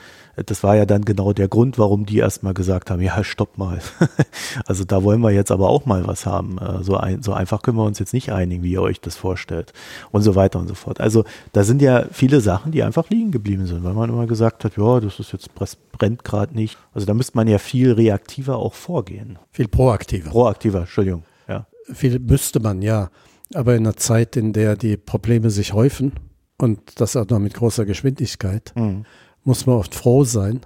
das 0.45 0.63
war 0.63 0.75
ja 0.75 0.85
dann 0.85 1.03
genau 1.03 1.33
der 1.33 1.47
Grund, 1.47 1.79
warum 1.79 2.05
die 2.05 2.19
erstmal 2.19 2.53
gesagt 2.53 2.91
haben, 2.91 3.01
ja, 3.01 3.23
stopp 3.23 3.57
mal. 3.57 3.79
also 4.67 4.83
da 4.83 5.03
wollen 5.03 5.21
wir 5.21 5.31
jetzt 5.31 5.51
aber 5.51 5.67
auch 5.69 5.85
mal 5.85 6.05
was 6.05 6.27
haben. 6.27 6.59
Äh, 6.59 6.83
so, 6.83 6.95
ein, 6.95 7.23
so 7.23 7.33
einfach 7.33 7.63
können 7.63 7.77
wir 7.77 7.85
uns 7.85 7.97
jetzt 7.97 8.13
nicht 8.13 8.31
einigen, 8.31 8.61
wie 8.61 8.73
ihr 8.73 8.81
euch 8.81 9.01
das 9.01 9.15
vorstellt. 9.15 9.73
Und 10.11 10.21
so 10.21 10.35
weiter 10.35 10.59
und 10.59 10.67
so 10.67 10.75
fort. 10.75 11.01
Also 11.01 11.23
da 11.53 11.63
sind 11.63 11.81
ja 11.81 12.05
viele 12.11 12.39
Sachen, 12.39 12.71
die 12.71 12.83
einfach 12.83 13.09
liegen 13.09 13.31
geblieben 13.31 13.65
sind, 13.65 13.83
weil 13.83 13.93
man 13.93 14.09
immer 14.09 14.27
gesagt 14.27 14.63
hat, 14.63 14.77
ja, 14.77 14.96
das 15.01 15.19
ist 15.19 15.31
jetzt 15.31 15.49
brennt 15.55 16.23
gerade 16.23 16.55
nicht. 16.55 16.77
Also 16.93 17.05
da 17.05 17.13
müsste 17.13 17.37
man 17.37 17.47
ja 17.47 17.57
viel 17.57 17.91
reaktiver 17.91 18.57
auch 18.57 18.73
vorgehen. 18.73 19.39
Viel 19.51 19.67
proaktiver. 19.67 20.29
Proaktiver, 20.29 20.81
Entschuldigung. 20.81 21.23
Ja. 21.47 21.67
Viel 21.91 22.19
müsste 22.19 22.59
man, 22.59 22.81
ja. 22.81 23.09
Aber 23.53 23.75
in 23.75 23.85
einer 23.85 23.95
Zeit, 23.95 24.35
in 24.35 24.53
der 24.53 24.75
die 24.75 24.97
Probleme 24.97 25.49
sich 25.49 25.73
häufen 25.73 26.13
und 26.57 26.99
das 26.99 27.15
auch 27.15 27.27
noch 27.29 27.39
mit 27.39 27.53
großer 27.53 27.85
Geschwindigkeit, 27.85 28.73
mhm 28.75 29.05
muss 29.47 29.65
man 29.65 29.77
oft 29.77 29.95
froh 29.95 30.25
sein, 30.25 30.59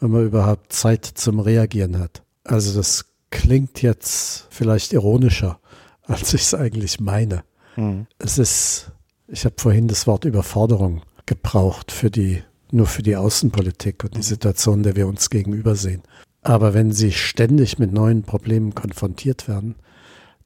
wenn 0.00 0.10
man 0.10 0.24
überhaupt 0.24 0.72
Zeit 0.72 1.04
zum 1.04 1.40
Reagieren 1.40 1.98
hat. 1.98 2.22
Also 2.42 2.76
das 2.76 3.04
klingt 3.30 3.82
jetzt 3.82 4.48
vielleicht 4.50 4.94
ironischer, 4.94 5.60
als 6.02 6.34
ich 6.34 6.40
es 6.40 6.54
eigentlich 6.54 6.98
meine. 6.98 7.44
Mhm. 7.76 8.06
Es 8.18 8.38
ist, 8.38 8.90
ich 9.28 9.44
habe 9.44 9.54
vorhin 9.58 9.86
das 9.86 10.06
Wort 10.06 10.24
Überforderung 10.24 11.02
gebraucht 11.26 11.92
für 11.92 12.10
die, 12.10 12.42
nur 12.74 12.86
für 12.86 13.02
die 13.02 13.16
Außenpolitik 13.16 14.04
und 14.04 14.14
die 14.14 14.18
mhm. 14.18 14.24
Situation, 14.24 14.82
der 14.82 14.96
wir 14.96 15.06
uns 15.06 15.30
gegenüber 15.30 15.76
sehen. 15.76 16.02
Aber 16.42 16.74
wenn 16.74 16.92
sie 16.92 17.12
ständig 17.12 17.78
mit 17.78 17.92
neuen 17.92 18.22
Problemen 18.22 18.74
konfrontiert 18.74 19.48
werden, 19.48 19.76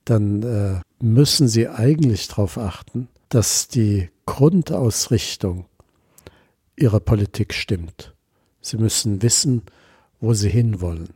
dann 0.05 0.43
äh, 0.43 0.81
müssen 1.01 1.49
sie 1.49 1.69
eigentlich 1.69 2.29
darauf 2.29 2.57
achten, 2.57 3.09
dass 3.29 3.69
die 3.69 4.11
Grundausrichtung 4.27 5.67
ihrer 6.77 7.01
Politik 7.01 7.53
stimmt. 7.53 8.15
Sie 8.61 8.77
müssen 8.77 9.23
wissen, 9.23 9.63
wo 10.21 10.35
sie 10.35 10.51
hinwollen. 10.51 11.11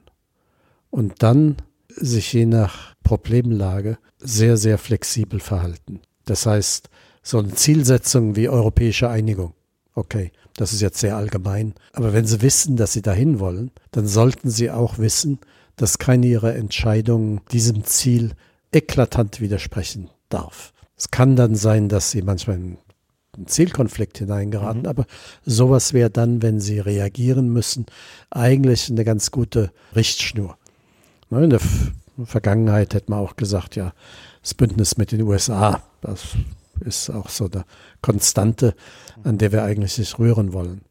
Und 0.90 1.22
dann 1.22 1.56
sich 1.88 2.32
je 2.32 2.46
nach 2.46 2.94
Problemlage 3.02 3.98
sehr, 4.18 4.56
sehr 4.56 4.78
flexibel 4.78 5.40
verhalten. 5.40 6.00
Das 6.24 6.46
heißt, 6.46 6.88
so 7.22 7.38
eine 7.38 7.54
Zielsetzung 7.54 8.36
wie 8.36 8.48
europäische 8.48 9.08
Einigung. 9.08 9.54
Okay, 9.94 10.32
das 10.56 10.72
ist 10.72 10.80
jetzt 10.80 10.98
sehr 10.98 11.16
allgemein. 11.16 11.74
Aber 11.92 12.12
wenn 12.12 12.26
Sie 12.26 12.42
wissen, 12.42 12.76
dass 12.76 12.92
Sie 12.92 13.02
dahin 13.02 13.38
wollen, 13.38 13.70
dann 13.90 14.06
sollten 14.06 14.50
Sie 14.50 14.70
auch 14.70 14.98
wissen, 14.98 15.38
dass 15.76 15.98
keine 15.98 16.26
Ihrer 16.26 16.54
Entscheidungen 16.54 17.40
diesem 17.52 17.84
Ziel 17.84 18.32
eklatant 18.72 19.40
widersprechen 19.40 20.08
darf. 20.28 20.72
Es 20.96 21.10
kann 21.10 21.36
dann 21.36 21.54
sein, 21.54 21.88
dass 21.88 22.10
Sie 22.10 22.22
manchmal 22.22 22.56
in 22.56 22.78
einen 23.36 23.46
Zielkonflikt 23.46 24.18
hineingeraten. 24.18 24.82
Mhm. 24.82 24.88
Aber 24.88 25.06
sowas 25.44 25.92
wäre 25.92 26.10
dann, 26.10 26.42
wenn 26.42 26.60
sie 26.60 26.78
reagieren 26.78 27.48
müssen, 27.48 27.86
eigentlich 28.30 28.90
eine 28.90 29.04
ganz 29.04 29.30
gute 29.30 29.72
Richtschnur. 29.94 30.56
In 31.30 31.50
der 31.50 31.60
Vergangenheit 32.24 32.92
hätte 32.94 33.10
man 33.10 33.20
auch 33.20 33.36
gesagt, 33.36 33.74
ja, 33.74 33.94
das 34.42 34.54
Bündnis 34.54 34.98
mit 34.98 35.12
den 35.12 35.22
USA, 35.22 35.82
das 36.02 36.36
ist 36.82 37.10
auch 37.10 37.28
so 37.28 37.48
eine 37.50 37.64
Konstante, 38.00 38.74
an 39.24 39.38
der 39.38 39.52
wir 39.52 39.64
eigentlich 39.64 39.98
nicht 39.98 40.18
rühren 40.18 40.52
wollen. 40.52 40.82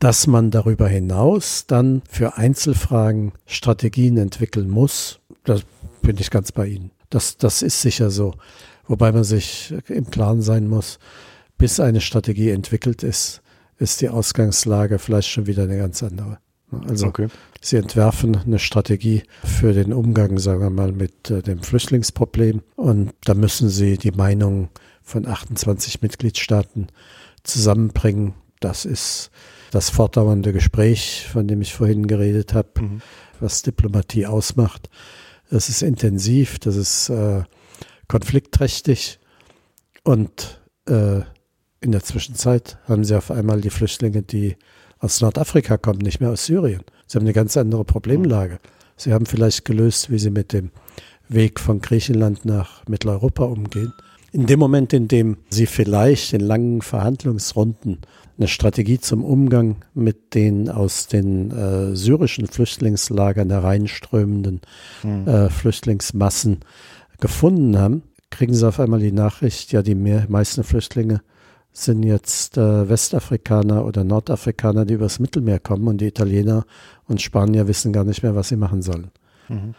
Dass 0.00 0.26
man 0.26 0.50
darüber 0.50 0.88
hinaus 0.88 1.66
dann 1.66 2.02
für 2.10 2.36
Einzelfragen 2.36 3.32
Strategien 3.46 4.16
entwickeln 4.16 4.68
muss, 4.68 5.20
das 5.44 5.62
bin 6.02 6.16
ich 6.18 6.30
ganz 6.30 6.52
bei 6.52 6.66
Ihnen. 6.66 6.90
Das, 7.10 7.36
das 7.36 7.62
ist 7.62 7.80
sicher 7.80 8.10
so. 8.10 8.34
Wobei 8.86 9.12
man 9.12 9.24
sich 9.24 9.74
im 9.88 10.10
Klaren 10.10 10.42
sein 10.42 10.66
muss, 10.66 10.98
bis 11.58 11.80
eine 11.80 12.00
Strategie 12.00 12.50
entwickelt 12.50 13.02
ist, 13.02 13.42
ist 13.78 14.00
die 14.00 14.08
Ausgangslage 14.08 14.98
vielleicht 14.98 15.28
schon 15.28 15.46
wieder 15.46 15.64
eine 15.64 15.78
ganz 15.78 16.02
andere. 16.02 16.38
Also 16.86 17.06
okay. 17.06 17.28
sie 17.62 17.76
entwerfen 17.76 18.36
eine 18.36 18.58
Strategie 18.58 19.22
für 19.42 19.72
den 19.72 19.92
Umgang, 19.92 20.38
sagen 20.38 20.60
wir 20.60 20.70
mal, 20.70 20.92
mit 20.92 21.30
äh, 21.30 21.42
dem 21.42 21.62
Flüchtlingsproblem 21.62 22.62
und 22.76 23.12
da 23.24 23.34
müssen 23.34 23.70
sie 23.70 23.96
die 23.96 24.10
Meinung 24.10 24.68
von 25.08 25.26
28 25.26 26.02
Mitgliedstaaten 26.02 26.88
zusammenbringen. 27.42 28.34
Das 28.60 28.84
ist 28.84 29.30
das 29.70 29.90
fortdauernde 29.90 30.52
Gespräch, 30.52 31.26
von 31.30 31.48
dem 31.48 31.62
ich 31.62 31.74
vorhin 31.74 32.06
geredet 32.06 32.54
habe, 32.54 32.80
mhm. 32.80 33.02
was 33.40 33.62
Diplomatie 33.62 34.26
ausmacht. 34.26 34.88
Das 35.50 35.68
ist 35.68 35.82
intensiv, 35.82 36.58
das 36.58 36.76
ist 36.76 37.08
äh, 37.08 37.42
konfliktträchtig 38.06 39.18
und 40.04 40.60
äh, 40.86 41.20
in 41.80 41.92
der 41.92 42.02
Zwischenzeit 42.02 42.78
haben 42.86 43.04
sie 43.04 43.16
auf 43.16 43.30
einmal 43.30 43.60
die 43.60 43.70
Flüchtlinge, 43.70 44.22
die 44.22 44.56
aus 44.98 45.20
Nordafrika 45.20 45.78
kommen, 45.78 46.00
nicht 46.00 46.20
mehr 46.20 46.30
aus 46.30 46.46
Syrien. 46.46 46.82
Sie 47.06 47.16
haben 47.16 47.24
eine 47.24 47.32
ganz 47.32 47.56
andere 47.56 47.84
Problemlage. 47.84 48.58
Sie 48.96 49.12
haben 49.12 49.26
vielleicht 49.26 49.64
gelöst, 49.64 50.10
wie 50.10 50.18
sie 50.18 50.30
mit 50.30 50.52
dem 50.52 50.70
Weg 51.28 51.60
von 51.60 51.80
Griechenland 51.80 52.44
nach 52.44 52.86
Mitteleuropa 52.88 53.44
umgehen. 53.44 53.92
In 54.32 54.46
dem 54.46 54.58
Moment, 54.58 54.92
in 54.92 55.08
dem 55.08 55.38
sie 55.48 55.66
vielleicht 55.66 56.32
in 56.32 56.40
langen 56.40 56.82
Verhandlungsrunden 56.82 57.98
eine 58.36 58.48
Strategie 58.48 59.00
zum 59.00 59.24
Umgang 59.24 59.76
mit 59.94 60.34
den 60.34 60.68
aus 60.68 61.08
den 61.08 61.50
äh, 61.50 61.96
syrischen 61.96 62.46
Flüchtlingslagern 62.46 63.50
hereinströmenden 63.50 64.60
mhm. 65.02 65.26
äh, 65.26 65.50
Flüchtlingsmassen 65.50 66.60
gefunden 67.20 67.78
haben, 67.78 68.02
kriegen 68.30 68.54
sie 68.54 68.68
auf 68.68 68.78
einmal 68.78 69.00
die 69.00 69.12
Nachricht, 69.12 69.72
ja, 69.72 69.82
die 69.82 69.94
mehr, 69.94 70.26
meisten 70.28 70.62
Flüchtlinge 70.62 71.22
sind 71.72 72.02
jetzt 72.02 72.58
äh, 72.58 72.88
Westafrikaner 72.88 73.84
oder 73.84 74.04
Nordafrikaner, 74.04 74.84
die 74.84 74.94
übers 74.94 75.18
Mittelmeer 75.18 75.58
kommen 75.58 75.88
und 75.88 76.00
die 76.00 76.06
Italiener 76.06 76.64
und 77.06 77.22
Spanier 77.22 77.66
wissen 77.66 77.92
gar 77.92 78.04
nicht 78.04 78.22
mehr, 78.22 78.34
was 78.34 78.48
sie 78.48 78.56
machen 78.56 78.82
sollen. 78.82 79.10
Mhm. 79.48 79.74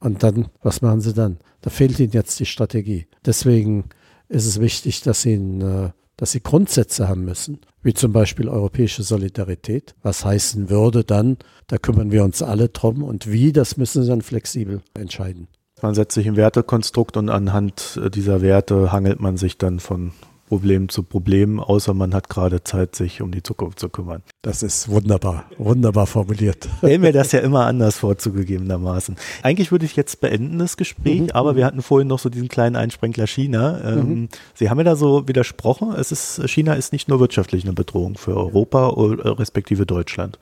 Und 0.00 0.22
dann, 0.22 0.48
was 0.62 0.82
machen 0.82 1.00
sie 1.00 1.14
dann? 1.14 1.38
Da 1.62 1.70
fehlt 1.70 1.98
ihnen 1.98 2.12
jetzt 2.12 2.38
die 2.40 2.46
Strategie. 2.46 3.06
Deswegen 3.24 3.84
ist 4.28 4.46
es 4.46 4.60
wichtig, 4.60 5.00
dass 5.02 5.22
sie, 5.22 5.34
äh, 5.34 5.90
dass 6.16 6.32
sie 6.32 6.42
Grundsätze 6.42 7.08
haben 7.08 7.24
müssen, 7.24 7.60
wie 7.82 7.94
zum 7.94 8.12
Beispiel 8.12 8.48
europäische 8.48 9.02
Solidarität. 9.02 9.94
Was 10.02 10.24
heißen 10.24 10.70
würde 10.70 11.04
dann, 11.04 11.38
da 11.66 11.78
kümmern 11.78 12.10
wir 12.10 12.24
uns 12.24 12.42
alle 12.42 12.68
drum 12.68 13.02
und 13.02 13.30
wie, 13.30 13.52
das 13.52 13.76
müssen 13.76 14.02
sie 14.02 14.08
dann 14.08 14.22
flexibel 14.22 14.82
entscheiden. 14.94 15.48
Man 15.82 15.94
setzt 15.94 16.14
sich 16.14 16.26
ein 16.26 16.36
Wertekonstrukt 16.36 17.16
und 17.16 17.28
anhand 17.28 18.00
dieser 18.14 18.40
Werte 18.42 18.92
hangelt 18.92 19.20
man 19.20 19.36
sich 19.36 19.58
dann 19.58 19.80
von 19.80 20.12
Problem 20.54 20.88
zu 20.88 21.02
Problem, 21.02 21.58
außer 21.58 21.94
man 21.94 22.14
hat 22.14 22.28
gerade 22.28 22.62
Zeit, 22.62 22.94
sich 22.94 23.20
um 23.20 23.32
die 23.32 23.42
Zukunft 23.42 23.80
zu 23.80 23.88
kümmern. 23.88 24.22
Das 24.40 24.62
ist 24.62 24.88
wunderbar, 24.88 25.46
wunderbar 25.58 26.06
formuliert. 26.06 26.68
Stellen 26.78 27.02
wir 27.02 27.12
das 27.12 27.32
ja 27.32 27.40
immer 27.40 27.66
anders 27.66 27.98
vor, 27.98 28.18
zugegebenermaßen. 28.18 29.16
Eigentlich 29.42 29.72
würde 29.72 29.84
ich 29.84 29.96
jetzt 29.96 30.20
beenden 30.20 30.60
das 30.60 30.76
Gespräch, 30.76 31.22
mhm. 31.22 31.30
aber 31.32 31.56
wir 31.56 31.66
hatten 31.66 31.82
vorhin 31.82 32.06
noch 32.06 32.20
so 32.20 32.28
diesen 32.28 32.46
kleinen 32.46 32.76
Einsprenkler 32.76 33.26
China. 33.26 33.80
Ähm, 33.84 34.08
mhm. 34.08 34.28
Sie 34.54 34.70
haben 34.70 34.78
ja 34.78 34.84
da 34.84 34.94
so 34.94 35.26
widersprochen, 35.26 35.92
es 35.96 36.12
ist, 36.12 36.48
China 36.48 36.74
ist 36.74 36.92
nicht 36.92 37.08
nur 37.08 37.18
wirtschaftlich 37.18 37.64
eine 37.64 37.72
Bedrohung 37.72 38.16
für 38.16 38.36
Europa, 38.36 38.90
respektive 38.90 39.86
Deutschland. 39.86 40.38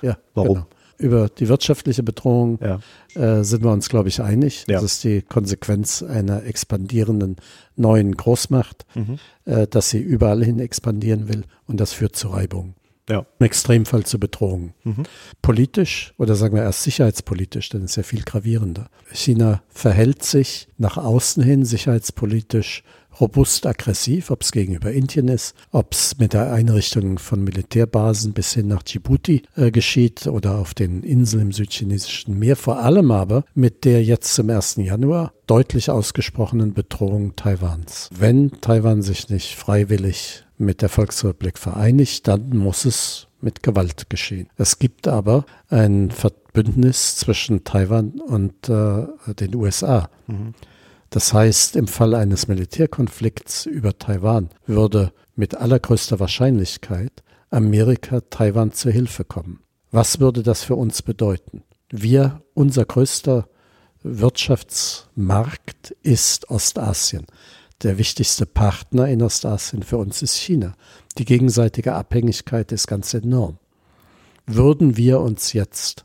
Ja, 0.00 0.16
warum? 0.34 0.54
Genau 0.54 0.66
über 0.98 1.28
die 1.28 1.48
wirtschaftliche 1.48 2.02
Bedrohung 2.02 2.58
ja. 2.62 2.80
äh, 3.14 3.44
sind 3.44 3.62
wir 3.64 3.70
uns, 3.70 3.88
glaube 3.88 4.08
ich, 4.08 4.20
einig. 4.20 4.64
Ja. 4.68 4.80
Das 4.80 4.84
ist 4.84 5.04
die 5.04 5.22
Konsequenz 5.22 6.02
einer 6.02 6.44
expandierenden 6.44 7.36
neuen 7.76 8.16
Großmacht, 8.16 8.86
mhm. 8.94 9.18
äh, 9.44 9.66
dass 9.66 9.90
sie 9.90 10.00
überall 10.00 10.44
hin 10.44 10.58
expandieren 10.58 11.28
will 11.28 11.44
und 11.66 11.80
das 11.80 11.92
führt 11.92 12.16
zu 12.16 12.28
Reibung. 12.28 12.74
Ja. 13.08 13.24
Im 13.38 13.46
Extremfall 13.46 14.04
zu 14.04 14.18
Bedrohungen. 14.18 14.74
Mhm. 14.82 15.04
Politisch 15.40 16.12
oder 16.18 16.34
sagen 16.34 16.56
wir 16.56 16.62
erst 16.62 16.82
sicherheitspolitisch, 16.82 17.68
denn 17.68 17.84
es 17.84 17.92
ist 17.92 17.96
ja 17.96 18.02
viel 18.02 18.22
gravierender. 18.22 18.90
China 19.12 19.62
verhält 19.68 20.24
sich 20.24 20.68
nach 20.76 20.96
außen 20.96 21.42
hin 21.42 21.64
sicherheitspolitisch 21.64 22.82
robust 23.20 23.66
aggressiv, 23.66 24.30
ob 24.30 24.42
es 24.42 24.52
gegenüber 24.52 24.92
Indien 24.92 25.28
ist, 25.28 25.54
ob 25.72 25.92
es 25.92 26.18
mit 26.18 26.32
der 26.32 26.52
Einrichtung 26.52 27.18
von 27.18 27.42
Militärbasen 27.42 28.32
bis 28.32 28.52
hin 28.52 28.68
nach 28.68 28.82
Djibouti 28.82 29.42
äh, 29.56 29.70
geschieht 29.70 30.26
oder 30.26 30.58
auf 30.58 30.74
den 30.74 31.02
Inseln 31.02 31.42
im 31.42 31.52
südchinesischen 31.52 32.38
Meer, 32.38 32.56
vor 32.56 32.80
allem 32.80 33.10
aber 33.10 33.44
mit 33.54 33.84
der 33.84 34.02
jetzt 34.04 34.34
zum 34.34 34.50
1. 34.50 34.76
Januar 34.76 35.32
deutlich 35.46 35.90
ausgesprochenen 35.90 36.74
Bedrohung 36.74 37.36
Taiwans. 37.36 38.10
Wenn 38.16 38.52
Taiwan 38.60 39.02
sich 39.02 39.28
nicht 39.28 39.54
freiwillig 39.54 40.44
mit 40.58 40.82
der 40.82 40.88
Volksrepublik 40.88 41.58
vereinigt, 41.58 42.26
dann 42.28 42.56
muss 42.56 42.84
es 42.84 43.28
mit 43.40 43.62
Gewalt 43.62 44.08
geschehen. 44.10 44.48
Es 44.56 44.78
gibt 44.78 45.06
aber 45.06 45.44
ein 45.68 46.10
Verbündnis 46.10 47.16
zwischen 47.16 47.64
Taiwan 47.64 48.20
und 48.20 48.68
äh, 48.68 49.06
den 49.34 49.54
USA. 49.54 50.08
Mhm. 50.26 50.54
Das 51.10 51.32
heißt, 51.32 51.76
im 51.76 51.86
Fall 51.86 52.14
eines 52.14 52.48
Militärkonflikts 52.48 53.66
über 53.66 53.98
Taiwan 53.98 54.50
würde 54.66 55.12
mit 55.34 55.54
allergrößter 55.54 56.18
Wahrscheinlichkeit 56.18 57.22
Amerika 57.50 58.20
Taiwan 58.22 58.72
zur 58.72 58.92
Hilfe 58.92 59.24
kommen. 59.24 59.60
Was 59.90 60.20
würde 60.20 60.42
das 60.42 60.64
für 60.64 60.74
uns 60.74 61.02
bedeuten? 61.02 61.62
Wir, 61.90 62.42
unser 62.54 62.84
größter 62.84 63.48
Wirtschaftsmarkt 64.02 65.92
ist 66.02 66.50
Ostasien. 66.50 67.26
Der 67.82 67.98
wichtigste 67.98 68.46
Partner 68.46 69.06
in 69.08 69.22
Ostasien 69.22 69.82
für 69.82 69.98
uns 69.98 70.22
ist 70.22 70.36
China. 70.36 70.74
Die 71.18 71.24
gegenseitige 71.24 71.94
Abhängigkeit 71.94 72.72
ist 72.72 72.86
ganz 72.86 73.14
enorm. 73.14 73.58
Würden 74.46 74.96
wir 74.96 75.20
uns 75.20 75.52
jetzt 75.52 76.04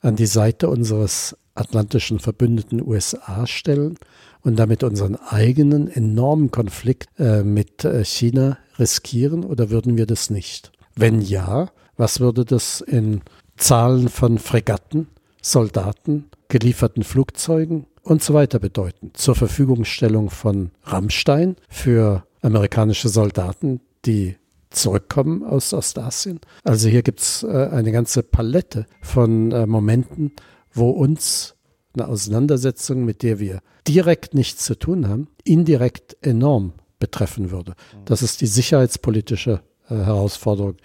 an 0.00 0.16
die 0.16 0.26
Seite 0.26 0.68
unseres 0.68 1.36
atlantischen 1.54 2.18
Verbündeten 2.18 2.86
USA 2.86 3.46
stellen 3.46 3.96
und 4.42 4.58
damit 4.58 4.82
unseren 4.82 5.16
eigenen 5.16 5.88
enormen 5.88 6.50
Konflikt 6.50 7.08
äh, 7.18 7.42
mit 7.42 7.84
äh, 7.84 8.04
China 8.04 8.58
riskieren 8.78 9.44
oder 9.44 9.70
würden 9.70 9.96
wir 9.96 10.06
das 10.06 10.30
nicht? 10.30 10.72
Wenn 10.94 11.20
ja, 11.20 11.70
was 11.96 12.20
würde 12.20 12.44
das 12.44 12.80
in 12.80 13.22
Zahlen 13.56 14.08
von 14.08 14.38
Fregatten, 14.38 15.08
Soldaten, 15.40 16.26
gelieferten 16.48 17.02
Flugzeugen 17.02 17.86
und 18.02 18.22
so 18.22 18.34
weiter 18.34 18.58
bedeuten? 18.58 19.10
Zur 19.14 19.34
Verfügungstellung 19.34 20.30
von 20.30 20.70
Rammstein 20.84 21.56
für 21.68 22.24
amerikanische 22.40 23.08
Soldaten, 23.08 23.80
die 24.04 24.36
zurückkommen 24.70 25.44
aus 25.44 25.72
Ostasien. 25.72 26.40
Also 26.64 26.88
hier 26.88 27.02
gibt 27.02 27.20
es 27.20 27.42
äh, 27.42 27.68
eine 27.70 27.92
ganze 27.92 28.22
Palette 28.22 28.86
von 29.02 29.52
äh, 29.52 29.66
Momenten, 29.66 30.32
wo 30.72 30.90
uns 30.90 31.54
eine 31.94 32.08
Auseinandersetzung, 32.08 33.04
mit 33.04 33.22
der 33.22 33.38
wir 33.38 33.60
direkt 33.86 34.34
nichts 34.34 34.64
zu 34.64 34.78
tun 34.78 35.08
haben, 35.08 35.28
indirekt 35.44 36.16
enorm 36.22 36.72
betreffen 36.98 37.50
würde. 37.50 37.74
Das 38.04 38.22
ist 38.22 38.40
die 38.40 38.46
sicherheitspolitische 38.46 39.60
äh, 39.88 39.94
Herausforderung, 39.94 40.76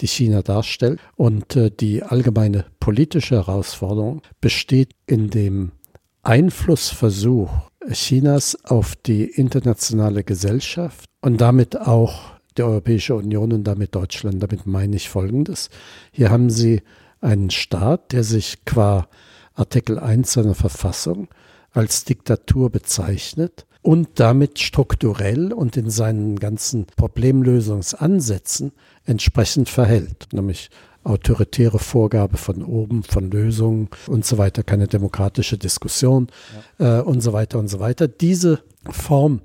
die 0.00 0.06
China 0.06 0.42
darstellt. 0.42 1.00
Und 1.16 1.56
äh, 1.56 1.70
die 1.70 2.02
allgemeine 2.02 2.66
politische 2.80 3.34
Herausforderung 3.34 4.22
besteht 4.40 4.92
in 5.06 5.30
dem 5.30 5.72
Einflussversuch 6.22 7.50
Chinas 7.90 8.56
auf 8.64 8.96
die 8.96 9.24
internationale 9.24 10.24
Gesellschaft 10.24 11.04
und 11.20 11.40
damit 11.40 11.78
auch 11.78 12.32
die 12.56 12.62
Europäische 12.62 13.14
Union 13.14 13.52
und 13.52 13.64
damit 13.64 13.94
Deutschland. 13.94 14.42
Damit 14.42 14.66
meine 14.66 14.96
ich 14.96 15.08
Folgendes. 15.08 15.70
Hier 16.12 16.30
haben 16.30 16.50
Sie 16.50 16.82
einen 17.20 17.50
Staat, 17.50 18.12
der 18.12 18.22
sich 18.22 18.64
qua 18.64 19.08
Artikel 19.54 19.98
1 19.98 20.32
seiner 20.32 20.54
Verfassung 20.54 21.28
als 21.72 22.04
Diktatur 22.04 22.70
bezeichnet 22.70 23.66
und 23.82 24.18
damit 24.20 24.60
strukturell 24.60 25.52
und 25.52 25.76
in 25.76 25.90
seinen 25.90 26.38
ganzen 26.38 26.86
Problemlösungsansätzen 26.86 28.72
entsprechend 29.04 29.68
verhält, 29.68 30.28
nämlich 30.32 30.70
autoritäre 31.04 31.78
Vorgabe 31.78 32.38
von 32.38 32.62
oben, 32.62 33.02
von 33.02 33.30
Lösungen 33.30 33.90
und 34.06 34.24
so 34.24 34.38
weiter, 34.38 34.62
keine 34.62 34.88
demokratische 34.88 35.58
Diskussion 35.58 36.28
ja. 36.78 37.00
äh, 37.00 37.02
und 37.02 37.20
so 37.20 37.34
weiter 37.34 37.58
und 37.58 37.68
so 37.68 37.78
weiter. 37.78 38.08
Diese 38.08 38.60
Form 38.90 39.42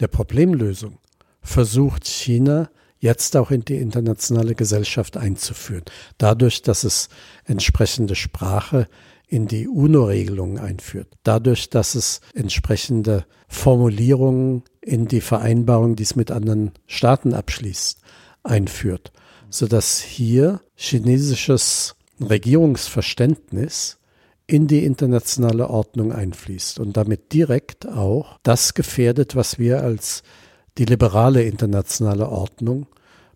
der 0.00 0.08
Problemlösung 0.08 0.98
versucht 1.40 2.06
China 2.06 2.68
jetzt 2.98 3.36
auch 3.36 3.50
in 3.50 3.64
die 3.64 3.76
internationale 3.76 4.54
Gesellschaft 4.54 5.16
einzuführen, 5.16 5.84
dadurch, 6.18 6.62
dass 6.62 6.84
es 6.84 7.08
entsprechende 7.44 8.16
Sprache 8.16 8.86
in 9.28 9.46
die 9.46 9.68
UNO-Regelungen 9.68 10.58
einführt. 10.58 11.08
Dadurch, 11.22 11.68
dass 11.70 11.94
es 11.94 12.20
entsprechende 12.34 13.26
Formulierungen 13.46 14.62
in 14.80 15.06
die 15.06 15.20
Vereinbarung, 15.20 15.96
die 15.96 16.02
es 16.02 16.16
mit 16.16 16.30
anderen 16.30 16.72
Staaten 16.86 17.34
abschließt, 17.34 18.00
einführt, 18.42 19.12
sodass 19.50 20.00
hier 20.00 20.60
chinesisches 20.74 21.94
Regierungsverständnis 22.20 23.98
in 24.46 24.66
die 24.66 24.84
internationale 24.84 25.68
Ordnung 25.68 26.10
einfließt 26.10 26.80
und 26.80 26.96
damit 26.96 27.34
direkt 27.34 27.86
auch 27.86 28.38
das 28.42 28.72
gefährdet, 28.72 29.36
was 29.36 29.58
wir 29.58 29.82
als 29.82 30.22
die 30.78 30.86
liberale 30.86 31.42
internationale 31.42 32.30
Ordnung 32.30 32.86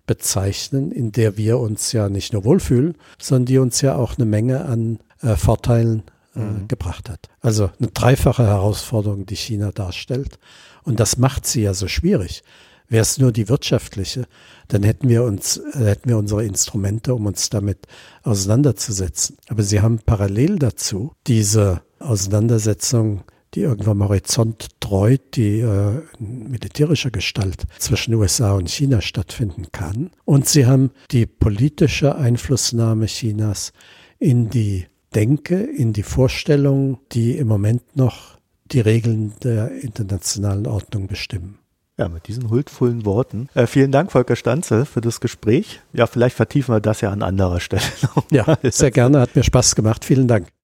bezeichnen, 0.07 0.90
in 0.90 1.12
der 1.12 1.36
wir 1.36 1.59
uns 1.59 1.93
ja 1.93 2.09
nicht 2.09 2.32
nur 2.32 2.45
wohlfühlen, 2.45 2.97
sondern 3.20 3.47
die 3.47 3.59
uns 3.59 3.82
ja 3.82 3.97
auch 3.97 4.16
eine 4.16 4.24
Menge 4.24 4.64
an 4.64 4.99
äh, 5.22 5.36
Vorteilen 5.36 6.02
äh, 6.34 6.40
mhm. 6.40 6.68
gebracht 6.68 7.08
hat. 7.08 7.28
Also 7.40 7.70
eine 7.78 7.88
dreifache 7.88 8.46
Herausforderung, 8.46 9.26
die 9.26 9.36
China 9.36 9.72
darstellt. 9.72 10.38
Und 10.82 11.00
das 11.00 11.18
macht 11.18 11.46
sie 11.46 11.62
ja 11.62 11.74
so 11.74 11.88
schwierig. 11.88 12.42
Wäre 12.88 13.02
es 13.02 13.18
nur 13.18 13.32
die 13.32 13.48
wirtschaftliche, 13.48 14.26
dann 14.68 14.82
hätten 14.82 15.08
wir 15.08 15.24
uns, 15.24 15.56
äh, 15.56 15.84
hätten 15.84 16.08
wir 16.08 16.18
unsere 16.18 16.44
Instrumente, 16.44 17.14
um 17.14 17.26
uns 17.26 17.50
damit 17.50 17.86
auseinanderzusetzen. 18.22 19.36
Aber 19.48 19.62
sie 19.62 19.80
haben 19.80 19.98
parallel 20.04 20.58
dazu 20.58 21.12
diese 21.26 21.82
Auseinandersetzung, 21.98 23.22
die 23.54 23.60
irgendwann 23.60 24.02
am 24.02 24.08
Horizont 24.08 24.68
treut, 24.80 25.36
die 25.36 25.60
äh, 25.60 26.02
in 26.18 26.50
militärischer 26.50 27.10
Gestalt 27.10 27.64
zwischen 27.78 28.14
USA 28.14 28.52
und 28.52 28.70
China 28.70 29.00
stattfinden 29.00 29.66
kann. 29.72 30.10
Und 30.24 30.48
sie 30.48 30.66
haben 30.66 30.90
die 31.10 31.26
politische 31.26 32.14
Einflussnahme 32.16 33.06
Chinas 33.06 33.72
in 34.18 34.50
die 34.50 34.86
Denke, 35.14 35.56
in 35.56 35.92
die 35.92 36.02
Vorstellungen, 36.02 36.98
die 37.12 37.36
im 37.36 37.48
Moment 37.48 37.96
noch 37.96 38.38
die 38.72 38.80
Regeln 38.80 39.34
der 39.42 39.70
internationalen 39.82 40.66
Ordnung 40.66 41.06
bestimmen. 41.06 41.58
Ja, 41.98 42.08
mit 42.08 42.26
diesen 42.26 42.48
huldvollen 42.48 43.04
Worten. 43.04 43.48
Äh, 43.54 43.66
vielen 43.66 43.92
Dank, 43.92 44.12
Volker 44.12 44.34
Stanze, 44.34 44.86
für 44.86 45.02
das 45.02 45.20
Gespräch. 45.20 45.80
Ja, 45.92 46.06
vielleicht 46.06 46.36
vertiefen 46.36 46.74
wir 46.74 46.80
das 46.80 47.02
ja 47.02 47.10
an 47.10 47.22
anderer 47.22 47.60
Stelle. 47.60 47.82
ja, 48.30 48.58
sehr 48.62 48.90
gerne. 48.90 49.20
Hat 49.20 49.36
mir 49.36 49.42
Spaß 49.42 49.74
gemacht. 49.74 50.04
Vielen 50.04 50.26
Dank. 50.26 50.48